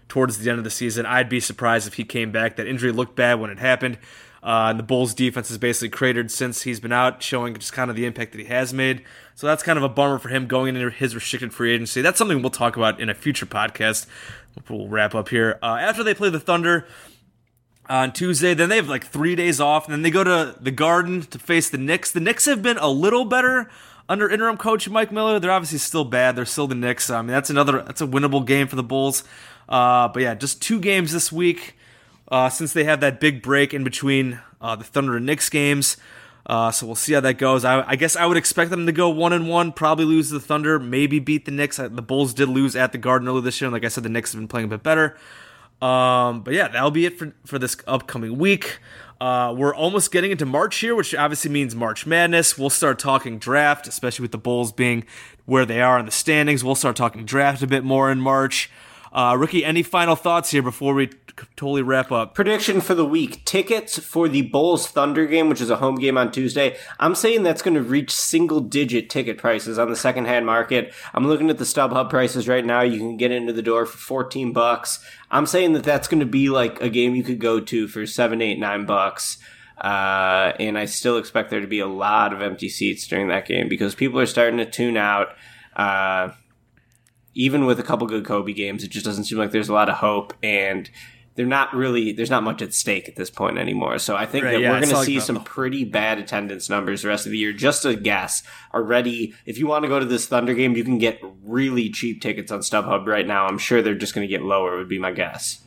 towards 0.07 0.39
the 0.39 0.49
end 0.49 0.57
of 0.57 0.63
the 0.63 0.71
season. 0.71 1.05
I'd 1.05 1.29
be 1.29 1.39
surprised 1.39 1.87
if 1.87 1.93
he 1.93 2.03
came 2.03 2.31
back. 2.31 2.55
That 2.55 2.67
injury 2.67 2.91
looked 2.91 3.15
bad 3.15 3.39
when 3.39 3.49
it 3.49 3.59
happened. 3.59 3.97
Uh, 4.43 4.69
and 4.71 4.79
the 4.79 4.83
Bulls' 4.83 5.13
defense 5.13 5.49
has 5.49 5.59
basically 5.59 5.89
cratered 5.89 6.31
since 6.31 6.63
he's 6.63 6.79
been 6.79 6.91
out, 6.91 7.21
showing 7.21 7.53
just 7.55 7.73
kind 7.73 7.91
of 7.91 7.95
the 7.95 8.05
impact 8.07 8.31
that 8.31 8.39
he 8.39 8.47
has 8.47 8.73
made. 8.73 9.03
So 9.35 9.45
that's 9.45 9.61
kind 9.61 9.77
of 9.77 9.83
a 9.83 9.89
bummer 9.89 10.17
for 10.17 10.29
him 10.29 10.47
going 10.47 10.75
into 10.75 10.89
his 10.89 11.13
restricted 11.13 11.53
free 11.53 11.73
agency. 11.73 12.01
That's 12.01 12.17
something 12.17 12.41
we'll 12.41 12.49
talk 12.49 12.75
about 12.75 12.99
in 12.99 13.09
a 13.09 13.13
future 13.13 13.45
podcast. 13.45 14.07
We'll 14.67 14.87
wrap 14.87 15.13
up 15.13 15.29
here. 15.29 15.59
Uh, 15.61 15.77
after 15.79 16.03
they 16.03 16.15
play 16.15 16.29
the 16.29 16.39
Thunder, 16.39 16.87
on 17.91 18.13
Tuesday. 18.13 18.53
Then 18.53 18.69
they 18.69 18.77
have 18.77 18.89
like 18.89 19.05
three 19.05 19.35
days 19.35 19.59
off, 19.59 19.85
and 19.85 19.93
then 19.93 20.01
they 20.01 20.11
go 20.11 20.23
to 20.23 20.55
the 20.59 20.71
Garden 20.71 21.21
to 21.23 21.39
face 21.39 21.69
the 21.69 21.77
Knicks. 21.77 22.11
The 22.11 22.19
Knicks 22.19 22.45
have 22.45 22.61
been 22.61 22.77
a 22.77 22.89
little 22.89 23.25
better 23.25 23.69
under 24.11 24.29
interim 24.29 24.57
coach 24.57 24.89
Mike 24.89 25.11
Miller, 25.11 25.39
they're 25.39 25.51
obviously 25.51 25.77
still 25.77 26.03
bad. 26.03 26.35
They're 26.35 26.45
still 26.45 26.67
the 26.67 26.75
Knicks. 26.75 27.09
I 27.09 27.21
mean, 27.21 27.29
that's 27.29 27.49
another 27.49 27.81
that's 27.81 28.01
a 28.01 28.07
winnable 28.07 28.45
game 28.45 28.67
for 28.67 28.75
the 28.75 28.83
Bulls. 28.83 29.23
Uh, 29.69 30.09
but 30.09 30.21
yeah, 30.21 30.35
just 30.35 30.61
two 30.61 30.81
games 30.81 31.13
this 31.13 31.31
week 31.31 31.77
uh, 32.27 32.49
since 32.49 32.73
they 32.73 32.83
have 32.83 32.99
that 32.99 33.21
big 33.21 33.41
break 33.41 33.73
in 33.73 33.85
between 33.85 34.41
uh, 34.59 34.75
the 34.75 34.83
Thunder 34.83 35.15
and 35.15 35.25
Knicks 35.25 35.49
games. 35.49 35.95
Uh, 36.45 36.71
so 36.71 36.85
we'll 36.85 36.95
see 36.95 37.13
how 37.13 37.21
that 37.21 37.37
goes. 37.37 37.63
I, 37.63 37.87
I, 37.87 37.95
guess 37.95 38.15
I 38.15 38.25
would 38.25 38.35
expect 38.35 38.71
them 38.71 38.87
to 38.87 38.91
go 38.91 39.09
one 39.09 39.31
and 39.31 39.47
one, 39.47 39.71
probably 39.71 40.05
lose 40.05 40.29
the 40.29 40.39
Thunder, 40.39 40.79
maybe 40.79 41.19
beat 41.19 41.45
the 41.45 41.51
Knicks. 41.51 41.77
The 41.77 41.89
Bulls 41.89 42.33
did 42.33 42.49
lose 42.49 42.75
at 42.75 42.91
the 42.91 42.97
Garden 42.97 43.27
earlier 43.27 43.41
this 43.41 43.61
year, 43.61 43.67
and 43.67 43.73
like 43.73 43.85
I 43.85 43.89
said, 43.89 44.03
the 44.03 44.09
Knicks 44.09 44.33
have 44.33 44.41
been 44.41 44.47
playing 44.47 44.65
a 44.65 44.69
bit 44.69 44.81
better. 44.81 45.15
Um, 45.81 46.41
but 46.41 46.53
yeah, 46.53 46.67
that'll 46.67 46.91
be 46.91 47.05
it 47.05 47.17
for 47.17 47.33
for 47.45 47.57
this 47.57 47.77
upcoming 47.87 48.37
week. 48.37 48.79
Uh, 49.19 49.53
we're 49.55 49.75
almost 49.75 50.11
getting 50.11 50.31
into 50.31 50.47
March 50.47 50.77
here, 50.79 50.95
which 50.95 51.13
obviously 51.13 51.51
means 51.51 51.75
March 51.75 52.07
Madness. 52.07 52.57
We'll 52.57 52.71
start 52.71 52.97
talking 52.97 53.37
draft, 53.37 53.87
especially 53.87 54.23
with 54.23 54.31
the 54.31 54.39
Bulls 54.39 54.71
being 54.71 55.05
where 55.45 55.65
they 55.65 55.81
are 55.81 55.99
in 55.99 56.05
the 56.05 56.11
standings. 56.11 56.63
We'll 56.63 56.73
start 56.73 56.95
talking 56.95 57.23
draft 57.25 57.61
a 57.61 57.67
bit 57.67 57.83
more 57.83 58.11
in 58.11 58.19
March. 58.19 58.69
Uh, 59.13 59.35
Ricky, 59.37 59.65
any 59.65 59.83
final 59.83 60.15
thoughts 60.15 60.51
here 60.51 60.61
before 60.61 60.93
we 60.93 61.09
totally 61.57 61.81
wrap 61.81 62.13
up? 62.13 62.33
Prediction 62.33 62.79
for 62.79 62.95
the 62.95 63.05
week 63.05 63.43
tickets 63.43 63.99
for 63.99 64.29
the 64.29 64.43
Bulls 64.43 64.87
Thunder 64.87 65.25
game, 65.25 65.49
which 65.49 65.59
is 65.59 65.69
a 65.69 65.77
home 65.77 65.95
game 65.95 66.17
on 66.17 66.31
Tuesday. 66.31 66.77
I'm 66.97 67.15
saying 67.15 67.43
that's 67.43 67.61
going 67.61 67.73
to 67.73 67.81
reach 67.81 68.11
single 68.11 68.61
digit 68.61 69.09
ticket 69.09 69.37
prices 69.37 69.77
on 69.77 69.89
the 69.89 69.97
second 69.97 70.25
hand 70.25 70.45
market. 70.45 70.93
I'm 71.13 71.27
looking 71.27 71.49
at 71.49 71.57
the 71.57 71.65
StubHub 71.65 72.09
prices 72.09 72.47
right 72.47 72.65
now. 72.65 72.81
You 72.81 72.99
can 72.99 73.17
get 73.17 73.31
into 73.31 73.51
the 73.51 73.61
door 73.61 73.85
for 73.85 73.97
14 73.97 74.53
bucks. 74.53 75.03
I'm 75.29 75.45
saying 75.45 75.73
that 75.73 75.83
that's 75.83 76.07
going 76.07 76.21
to 76.21 76.25
be 76.25 76.49
like 76.49 76.79
a 76.81 76.89
game 76.89 77.13
you 77.13 77.23
could 77.23 77.39
go 77.39 77.59
to 77.59 77.89
for 77.89 78.05
seven, 78.05 78.41
eight, 78.41 78.59
nine 78.59 78.85
bucks. 78.85 79.39
Uh, 79.77 80.53
and 80.57 80.77
I 80.77 80.85
still 80.85 81.17
expect 81.17 81.49
there 81.49 81.59
to 81.59 81.67
be 81.67 81.79
a 81.79 81.87
lot 81.87 82.31
of 82.31 82.41
empty 82.41 82.69
seats 82.69 83.07
during 83.07 83.27
that 83.27 83.45
game 83.45 83.67
because 83.67 83.93
people 83.93 84.19
are 84.21 84.25
starting 84.25 84.57
to 84.57 84.65
tune 84.65 84.95
out. 84.95 85.29
Uh, 85.75 86.29
even 87.33 87.65
with 87.65 87.79
a 87.79 87.83
couple 87.83 88.07
good 88.07 88.23
Coby 88.23 88.55
games, 88.55 88.83
it 88.83 88.89
just 88.89 89.05
doesn't 89.05 89.25
seem 89.25 89.37
like 89.37 89.51
there's 89.51 89.69
a 89.69 89.73
lot 89.73 89.89
of 89.89 89.95
hope, 89.95 90.33
and 90.43 90.89
they're 91.35 91.45
not 91.45 91.73
really 91.73 92.11
there's 92.11 92.29
not 92.29 92.43
much 92.43 92.61
at 92.61 92.73
stake 92.73 93.07
at 93.07 93.15
this 93.15 93.29
point 93.29 93.57
anymore. 93.57 93.97
So 93.99 94.15
I 94.15 94.25
think 94.25 94.43
right, 94.43 94.51
that 94.51 94.61
yeah, 94.61 94.71
we're 94.71 94.81
going 94.81 94.93
to 94.93 95.05
see 95.05 95.15
like 95.15 95.23
some 95.23 95.43
pretty 95.43 95.85
bad 95.85 96.19
attendance 96.19 96.69
numbers 96.69 97.03
the 97.03 97.07
rest 97.07 97.25
of 97.25 97.31
the 97.31 97.37
year. 97.37 97.53
Just 97.53 97.85
a 97.85 97.95
guess 97.95 98.43
already. 98.73 99.33
If 99.45 99.57
you 99.57 99.67
want 99.67 99.83
to 99.83 99.89
go 99.89 99.99
to 99.99 100.05
this 100.05 100.27
Thunder 100.27 100.53
game, 100.53 100.75
you 100.75 100.83
can 100.83 100.97
get 100.97 101.21
really 101.43 101.89
cheap 101.89 102.21
tickets 102.21 102.51
on 102.51 102.59
StubHub 102.59 103.05
right 103.05 103.25
now. 103.25 103.45
I'm 103.45 103.57
sure 103.57 103.81
they're 103.81 103.95
just 103.95 104.13
going 104.13 104.27
to 104.27 104.31
get 104.31 104.43
lower. 104.43 104.77
Would 104.77 104.89
be 104.89 104.99
my 104.99 105.11
guess. 105.11 105.61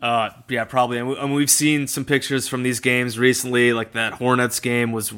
Uh, 0.00 0.30
yeah, 0.48 0.64
probably. 0.64 0.98
And, 0.98 1.08
we, 1.08 1.16
and 1.16 1.34
we've 1.34 1.50
seen 1.50 1.86
some 1.86 2.04
pictures 2.04 2.48
from 2.48 2.62
these 2.62 2.80
games 2.80 3.18
recently. 3.18 3.72
Like 3.72 3.92
that 3.92 4.14
Hornets 4.14 4.60
game 4.60 4.92
was 4.92 5.12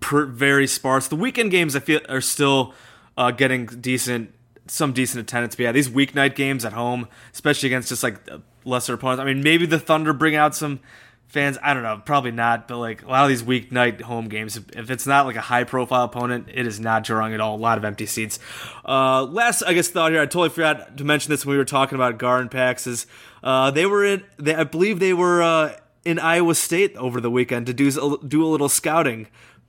per, 0.00 0.26
very 0.26 0.66
sparse. 0.66 1.08
The 1.08 1.16
weekend 1.16 1.50
games 1.50 1.76
I 1.76 1.80
feel 1.80 2.00
are 2.08 2.20
still 2.20 2.74
uh, 3.16 3.30
getting 3.30 3.66
decent 3.66 4.34
some 4.72 4.92
decent 4.92 5.20
attendance. 5.20 5.54
But 5.54 5.64
yeah, 5.64 5.72
these 5.72 5.90
weeknight 5.90 6.34
games 6.34 6.64
at 6.64 6.72
home, 6.72 7.06
especially 7.32 7.68
against 7.68 7.90
just 7.90 8.02
like 8.02 8.16
lesser 8.64 8.94
opponents. 8.94 9.20
I 9.20 9.24
mean, 9.24 9.42
maybe 9.42 9.66
the 9.66 9.78
Thunder 9.78 10.14
bring 10.14 10.34
out 10.34 10.54
some 10.54 10.80
fans. 11.26 11.58
I 11.62 11.74
don't 11.74 11.82
know, 11.82 12.00
probably 12.02 12.30
not. 12.30 12.68
But 12.68 12.78
like 12.78 13.02
a 13.02 13.08
lot 13.08 13.24
of 13.24 13.28
these 13.28 13.42
weeknight 13.42 14.00
home 14.00 14.28
games, 14.28 14.56
if 14.56 14.90
it's 14.90 15.06
not 15.06 15.26
like 15.26 15.36
a 15.36 15.42
high 15.42 15.64
profile 15.64 16.04
opponent, 16.04 16.48
it 16.52 16.66
is 16.66 16.80
not 16.80 17.04
drawing 17.04 17.34
at 17.34 17.40
all. 17.40 17.56
A 17.56 17.58
lot 17.58 17.76
of 17.76 17.84
empty 17.84 18.06
seats. 18.06 18.38
Uh, 18.84 19.24
last, 19.24 19.62
I 19.62 19.74
guess, 19.74 19.88
thought 19.88 20.12
here, 20.12 20.22
I 20.22 20.26
totally 20.26 20.48
forgot 20.48 20.96
to 20.96 21.04
mention 21.04 21.30
this 21.30 21.44
when 21.44 21.52
we 21.52 21.58
were 21.58 21.66
talking 21.66 21.96
about 21.96 22.18
GarPax. 22.18 22.86
Is 22.86 23.06
uh, 23.42 23.70
they 23.70 23.84
were 23.84 24.04
in? 24.06 24.24
They, 24.38 24.54
I 24.54 24.64
believe 24.64 25.00
they 25.00 25.12
were 25.12 25.42
uh, 25.42 25.76
in 26.06 26.18
Iowa 26.18 26.54
State 26.54 26.96
over 26.96 27.20
the 27.20 27.30
weekend 27.30 27.66
to 27.66 27.74
do 27.74 27.90
do 28.26 28.42
a 28.42 28.48
little 28.48 28.70
scouting. 28.70 29.28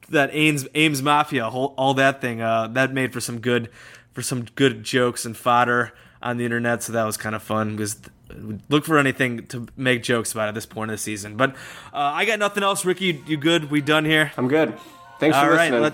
That 0.10 0.32
Ames 0.34 0.68
Ames 0.76 1.02
Mafia, 1.02 1.48
all, 1.48 1.74
all 1.78 1.94
that 1.94 2.20
thing, 2.20 2.42
uh, 2.42 2.68
that 2.68 2.94
made 2.94 3.14
for 3.14 3.22
some 3.22 3.40
good 3.40 3.70
for 4.14 4.22
some 4.22 4.46
good 4.56 4.84
jokes 4.84 5.26
and 5.26 5.36
fodder 5.36 5.94
on 6.22 6.38
the 6.38 6.46
internet. 6.46 6.84
So 6.84 6.94
that 6.94 7.04
was 7.04 7.18
kind 7.18 7.36
of 7.36 7.44
fun 7.44 7.76
because 7.76 8.00
look 8.70 8.86
for 8.86 8.98
anything 8.98 9.46
to 9.48 9.68
make 9.76 10.04
jokes 10.04 10.32
about 10.32 10.48
at 10.48 10.56
this 10.56 10.66
point 10.66 10.92
of 10.92 10.96
the 10.96 11.02
season. 11.02 11.36
But 11.38 11.52
uh, 11.94 11.98
I 11.98 12.26
got 12.26 12.40
nothing 12.40 12.64
else. 12.64 12.86
Ricky, 12.86 13.22
you 13.28 13.38
good? 13.38 13.70
We 13.70 13.82
done 13.82 14.06
here? 14.06 14.32
I'm 14.38 14.48
good. 14.48 14.78
Thanks 15.20 15.38
for 15.38 15.46
All 15.46 15.52
listening. 15.52 15.74
Right, 15.74 15.82
let, 15.82 15.94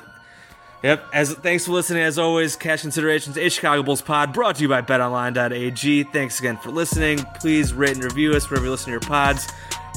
Yep. 0.84 1.04
As 1.14 1.34
thanks 1.34 1.66
for 1.66 1.74
listening. 1.74 2.04
As 2.04 2.18
always, 2.18 2.56
Cash 2.56 2.82
Considerations, 2.82 3.38
a 3.38 3.50
Chicago 3.50 3.84
Bulls 3.84 4.02
pod, 4.02 4.32
brought 4.32 4.56
to 4.56 4.62
you 4.62 4.70
by 4.70 4.82
BetOnline.ag. 4.82 6.04
Thanks 6.04 6.40
again 6.40 6.56
for 6.56 6.72
listening. 6.72 7.20
Please 7.40 7.74
rate 7.74 7.96
and 7.96 8.04
review 8.04 8.32
us 8.34 8.50
wherever 8.50 8.66
you 8.66 8.72
listen 8.72 8.86
to 8.86 8.92
your 8.92 9.02
pods. 9.02 9.46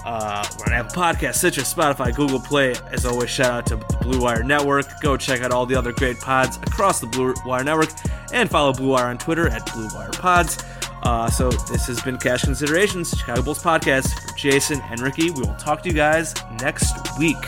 Uh, 0.05 0.45
we're 0.59 0.67
on 0.67 0.73
Apple 0.73 1.03
Podcasts, 1.03 1.37
Stitcher, 1.37 1.63
Spotify, 1.63 2.15
Google 2.15 2.41
Play. 2.41 2.75
As 2.91 3.07
always, 3.07 3.31
shout 3.31 3.51
out 3.51 3.67
to 3.67 3.77
the 3.77 3.99
Blue 4.03 4.21
Wire 4.21 4.43
Network. 4.43 4.87
Go 5.01 5.17
check 5.17 5.43
out 5.43 5.53
all 5.53 5.67
the 5.67 5.77
other 5.77 5.93
great 5.93 6.19
pods 6.21 6.57
across 6.59 7.01
the 7.01 7.07
Blue 7.07 7.35
Wire 7.47 7.65
Network, 7.65 7.91
and 8.33 8.51
follow 8.51 8.73
Blue 8.73 8.91
Wire 8.91 9.07
on 9.07 9.19
Twitter 9.19 9.49
at 9.49 9.73
Blue 9.73 9.89
Wire 9.95 10.11
Pods. 10.11 10.65
Uh, 11.03 11.29
so 11.29 11.51
this 11.51 11.87
has 11.87 12.01
been 12.03 12.17
Cash 12.17 12.43
Considerations, 12.43 13.11
Chicago 13.11 13.43
Bulls 13.43 13.63
podcast. 13.63 14.09
For 14.29 14.37
Jason 14.37 14.81
and 14.91 15.01
Ricky, 15.01 15.31
we 15.31 15.41
will 15.43 15.55
talk 15.57 15.83
to 15.83 15.89
you 15.89 15.95
guys 15.95 16.35
next 16.61 17.19
week. 17.19 17.39